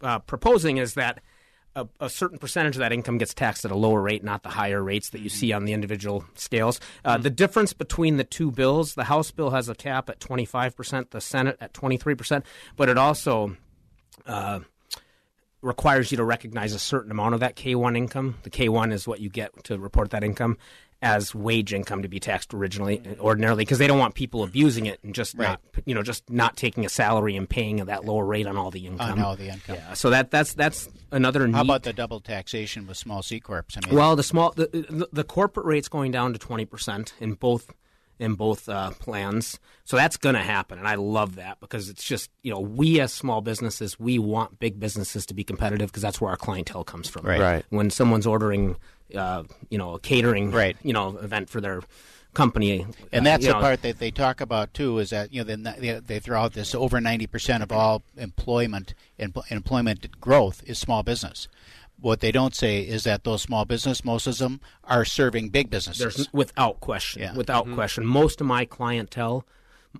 uh, 0.00 0.18
proposing 0.20 0.76
is 0.78 0.94
that. 0.94 1.20
A, 1.76 1.88
a 1.98 2.08
certain 2.08 2.38
percentage 2.38 2.76
of 2.76 2.78
that 2.78 2.92
income 2.92 3.18
gets 3.18 3.34
taxed 3.34 3.64
at 3.64 3.72
a 3.72 3.76
lower 3.76 4.00
rate, 4.00 4.22
not 4.22 4.44
the 4.44 4.48
higher 4.48 4.80
rates 4.80 5.10
that 5.10 5.22
you 5.22 5.28
see 5.28 5.52
on 5.52 5.64
the 5.64 5.72
individual 5.72 6.24
scales. 6.36 6.78
Uh, 7.04 7.18
The 7.18 7.30
difference 7.30 7.72
between 7.72 8.16
the 8.16 8.22
two 8.22 8.52
bills, 8.52 8.94
the 8.94 9.02
House 9.02 9.32
bill 9.32 9.50
has 9.50 9.68
a 9.68 9.74
cap 9.74 10.08
at 10.08 10.20
25%, 10.20 11.10
the 11.10 11.20
Senate 11.20 11.56
at 11.60 11.72
23%, 11.72 12.44
but 12.76 12.88
it 12.88 12.96
also 12.96 13.56
uh, 14.24 14.60
requires 15.62 16.12
you 16.12 16.16
to 16.18 16.24
recognize 16.24 16.74
a 16.74 16.78
certain 16.78 17.10
amount 17.10 17.34
of 17.34 17.40
that 17.40 17.56
K1 17.56 17.96
income. 17.96 18.36
The 18.44 18.50
K1 18.50 18.92
is 18.92 19.08
what 19.08 19.18
you 19.18 19.28
get 19.28 19.64
to 19.64 19.76
report 19.76 20.10
that 20.10 20.22
income 20.22 20.58
as 21.04 21.34
wage 21.34 21.74
income 21.74 22.00
to 22.00 22.08
be 22.08 22.18
taxed 22.18 22.54
originally, 22.54 23.02
ordinarily, 23.20 23.62
because 23.62 23.78
they 23.78 23.86
don't 23.86 23.98
want 23.98 24.14
people 24.14 24.42
abusing 24.42 24.86
it 24.86 24.98
and 25.04 25.14
just 25.14 25.36
not, 25.36 25.60
you 25.84 25.94
know, 25.94 26.02
just 26.02 26.28
not 26.30 26.56
taking 26.56 26.86
a 26.86 26.88
salary 26.88 27.36
and 27.36 27.48
paying 27.48 27.76
that 27.76 28.06
lower 28.06 28.24
rate 28.24 28.46
on 28.46 28.56
all 28.56 28.70
the 28.70 28.86
income. 28.86 29.22
all 29.22 29.36
the 29.36 29.50
income. 29.50 29.76
Yeah, 29.76 29.92
so 29.92 30.08
that 30.10 30.30
that's 30.30 30.54
that's 30.54 30.88
another. 31.12 31.40
How 31.40 31.46
neat, 31.46 31.60
about 31.60 31.82
the 31.82 31.92
double 31.92 32.20
taxation 32.20 32.86
with 32.86 32.96
small 32.96 33.22
C 33.22 33.38
corps? 33.38 33.66
I 33.76 33.86
mean, 33.86 33.94
well, 33.94 34.16
the 34.16 34.22
small 34.22 34.52
the, 34.52 34.66
the, 34.66 35.08
the 35.12 35.24
corporate 35.24 35.66
rate's 35.66 35.88
going 35.88 36.10
down 36.10 36.32
to 36.32 36.38
twenty 36.38 36.64
percent 36.64 37.12
in 37.20 37.34
both 37.34 37.70
in 38.18 38.34
both 38.34 38.68
uh, 38.68 38.90
plans, 38.92 39.58
so 39.84 39.96
that's 39.96 40.16
going 40.16 40.34
to 40.36 40.40
happen, 40.40 40.78
and 40.78 40.86
I 40.86 40.94
love 40.94 41.34
that 41.36 41.58
because 41.60 41.88
it's 41.88 42.04
just 42.04 42.30
you 42.42 42.52
know 42.52 42.60
we 42.60 43.00
as 43.00 43.12
small 43.12 43.40
businesses 43.40 43.98
we 43.98 44.18
want 44.18 44.58
big 44.58 44.78
businesses 44.78 45.26
to 45.26 45.34
be 45.34 45.44
competitive 45.44 45.90
because 45.90 46.02
that's 46.02 46.20
where 46.20 46.30
our 46.30 46.36
clientele 46.36 46.84
comes 46.84 47.08
from. 47.08 47.26
Right. 47.26 47.40
Right. 47.40 47.64
When 47.70 47.90
someone's 47.90 48.26
ordering, 48.26 48.76
uh, 49.14 49.44
you 49.70 49.78
know, 49.78 49.94
a 49.94 50.00
catering, 50.00 50.50
Right. 50.52 50.76
you 50.82 50.92
know, 50.92 51.16
event 51.18 51.50
for 51.50 51.60
their 51.60 51.82
company, 52.34 52.84
And 53.12 53.26
uh, 53.26 53.30
that's 53.30 53.44
you 53.44 53.50
the 53.52 53.54
know, 53.54 53.60
part 53.60 53.82
that 53.82 53.98
they 54.00 54.10
talk 54.10 54.40
about 54.40 54.74
too. 54.74 54.98
Is 54.98 55.10
that 55.10 55.32
you 55.32 55.44
know 55.44 55.56
they, 55.56 55.72
they, 55.78 56.00
they 56.00 56.18
throw 56.20 56.40
out 56.40 56.52
this 56.52 56.74
over 56.74 57.00
ninety 57.00 57.26
percent 57.28 57.62
of 57.62 57.70
all 57.70 58.02
employment 58.16 58.94
empl- 59.20 59.50
employment 59.50 60.20
growth 60.20 60.62
is 60.66 60.78
small 60.78 61.02
business. 61.02 61.46
What 62.04 62.20
they 62.20 62.30
don't 62.32 62.54
say 62.54 62.80
is 62.82 63.04
that 63.04 63.24
those 63.24 63.40
small 63.40 63.64
business, 63.64 64.04
most 64.04 64.26
of 64.26 64.36
them 64.36 64.60
are 64.84 65.06
serving 65.06 65.48
big 65.48 65.70
businesses. 65.70 66.00
There's 66.16 66.32
without 66.34 66.80
question, 66.80 67.22
Yeah. 67.22 67.34
without 67.34 67.66
Mhm. 67.66 67.74
question. 67.76 68.04
Most 68.04 68.42
of 68.42 68.46
my 68.46 68.66
clientele, 68.66 69.46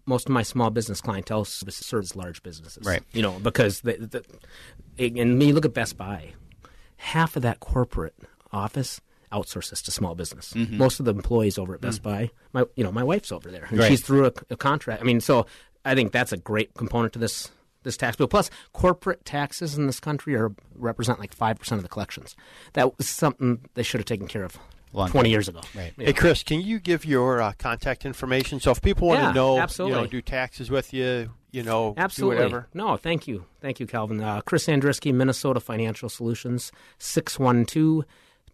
most 0.05 0.27
of 0.27 0.33
my 0.33 0.43
small 0.43 0.69
business 0.69 1.01
clientele 1.01 1.47
serves 1.47 2.15
large 2.15 2.43
businesses, 2.43 2.85
Right. 2.87 3.03
You 3.15 3.23
know, 3.23 3.39
because 3.39 3.81
the, 3.81 3.95
the 3.97 4.23
and 4.99 5.39
when 5.39 5.49
you 5.49 5.55
look 5.55 5.65
at 5.65 5.73
Best 5.73 5.97
Buy, 5.97 6.35
half 6.99 7.37
of 7.37 7.43
that 7.43 7.61
corporate 7.61 8.15
office 8.53 9.01
outsources 9.33 9.83
to 9.85 9.91
small 9.91 10.15
business. 10.15 10.53
Mhm. 10.53 10.73
Most 10.73 11.01
of 11.01 11.07
the 11.07 11.13
employees 11.15 11.57
over 11.57 11.75
at 11.75 11.81
Best 11.81 12.01
Mm. 12.01 12.05
Buy, 12.05 12.31
my 12.53 12.65
you 12.77 12.85
know, 12.85 12.93
my 12.93 13.03
wife's 13.03 13.33
over 13.33 13.51
there, 13.51 13.65
and 13.71 13.79
Right. 13.79 13.89
she's 13.89 14.03
through 14.03 14.27
a, 14.27 14.33
a 14.51 14.57
contract. 14.59 15.01
I 15.01 15.07
mean, 15.07 15.23
so 15.23 15.47
I 15.87 15.95
think 15.95 16.13
that's 16.13 16.33
a 16.33 16.37
great 16.37 16.75
component 16.75 17.15
to 17.15 17.19
this. 17.19 17.51
This 17.85 17.97
tax 17.97 18.17
bill, 18.17 18.27
plus 18.29 18.51
corporate 18.73 19.25
taxes 19.25 19.79
in 19.79 19.87
this 19.87 20.01
country, 20.01 20.35
are 20.35 20.51
represent 20.75 21.21
like 21.21 21.33
five 21.33 21.59
percent 21.59 21.79
of 21.79 21.83
the 21.85 21.89
collections. 21.89 22.35
That 22.73 22.99
was 22.99 23.09
something 23.09 23.61
they 23.75 23.83
should 23.85 24.01
have 24.01 24.07
taken 24.07 24.27
care 24.27 24.43
of 24.45 24.59
Long 24.93 25.09
twenty 25.09 25.29
time. 25.29 25.33
years 25.33 25.49
ago. 25.49 25.61
Right. 25.77 25.93
Hey, 25.97 26.13
Chris, 26.13 26.43
can 26.43 26.61
you 26.61 26.81
give 26.81 27.05
your 27.05 27.41
uh, 27.41 27.53
contact 27.59 28.05
information? 28.05 28.59
So 28.61 28.73
if 28.73 28.83
people 28.83 29.09
want 29.09 29.21
Yeah, 29.21 29.29
to 29.29 29.35
know, 29.35 29.59
absolutely. 29.61 29.97
you 29.99 30.05
know, 30.05 30.11
do 30.11 30.21
taxes 30.23 30.71
with 30.71 30.93
you, 30.93 31.31
you 31.53 31.63
know, 31.63 31.95
Absolutely. 31.97 32.37
do 32.37 32.43
whatever. 32.45 32.69
No, 32.75 32.97
thank 32.97 33.29
you. 33.29 33.45
Thank 33.61 33.79
you, 33.81 33.87
Calvin. 33.87 34.21
Uh, 34.21 34.41
Chris 34.41 34.67
Andrisky, 34.67 35.13
Minnesota 35.15 35.61
Financial 35.61 36.09
Solutions, 36.09 36.73
612 36.99 38.05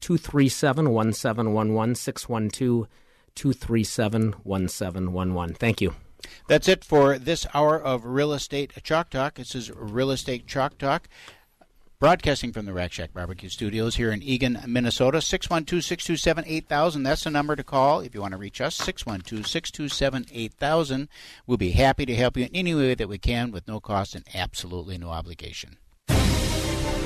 237 0.00 0.90
1711. 0.90 1.94
612 1.94 2.88
237 3.34 4.32
1711. 4.42 5.54
Thank 5.54 5.80
you. 5.80 5.94
That's 6.48 6.68
it 6.68 6.84
for 6.84 7.18
this 7.18 7.46
hour 7.54 7.80
of 7.80 8.04
Real 8.04 8.32
Estate 8.32 8.72
Chalk 8.82 9.10
Talk. 9.10 9.34
This 9.34 9.54
is 9.54 9.70
Real 9.70 10.10
Estate 10.10 10.46
Chalk 10.46 10.78
Talk. 10.78 11.08
Broadcasting 12.00 12.54
from 12.54 12.64
the 12.64 12.72
Rack 12.72 12.92
Shack 12.92 13.12
Barbecue 13.12 13.50
Studios 13.50 13.96
here 13.96 14.10
in 14.10 14.22
Eagan, 14.22 14.58
Minnesota. 14.66 15.20
612 15.20 15.84
627 15.84 16.44
8000. 16.46 17.02
That's 17.02 17.24
the 17.24 17.30
number 17.30 17.54
to 17.54 17.62
call 17.62 18.00
if 18.00 18.14
you 18.14 18.22
want 18.22 18.32
to 18.32 18.38
reach 18.38 18.62
us. 18.62 18.74
612 18.76 19.46
627 19.46 20.26
8000. 20.32 21.08
We'll 21.46 21.58
be 21.58 21.72
happy 21.72 22.06
to 22.06 22.14
help 22.14 22.38
you 22.38 22.44
in 22.44 22.50
any 22.54 22.74
way 22.74 22.94
that 22.94 23.08
we 23.08 23.18
can 23.18 23.50
with 23.50 23.68
no 23.68 23.80
cost 23.80 24.14
and 24.14 24.24
absolutely 24.34 24.96
no 24.96 25.10
obligation. 25.10 25.76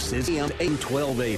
This 0.00 0.12
is 0.14 0.28
AM 0.30 0.48
1280. 0.48 1.36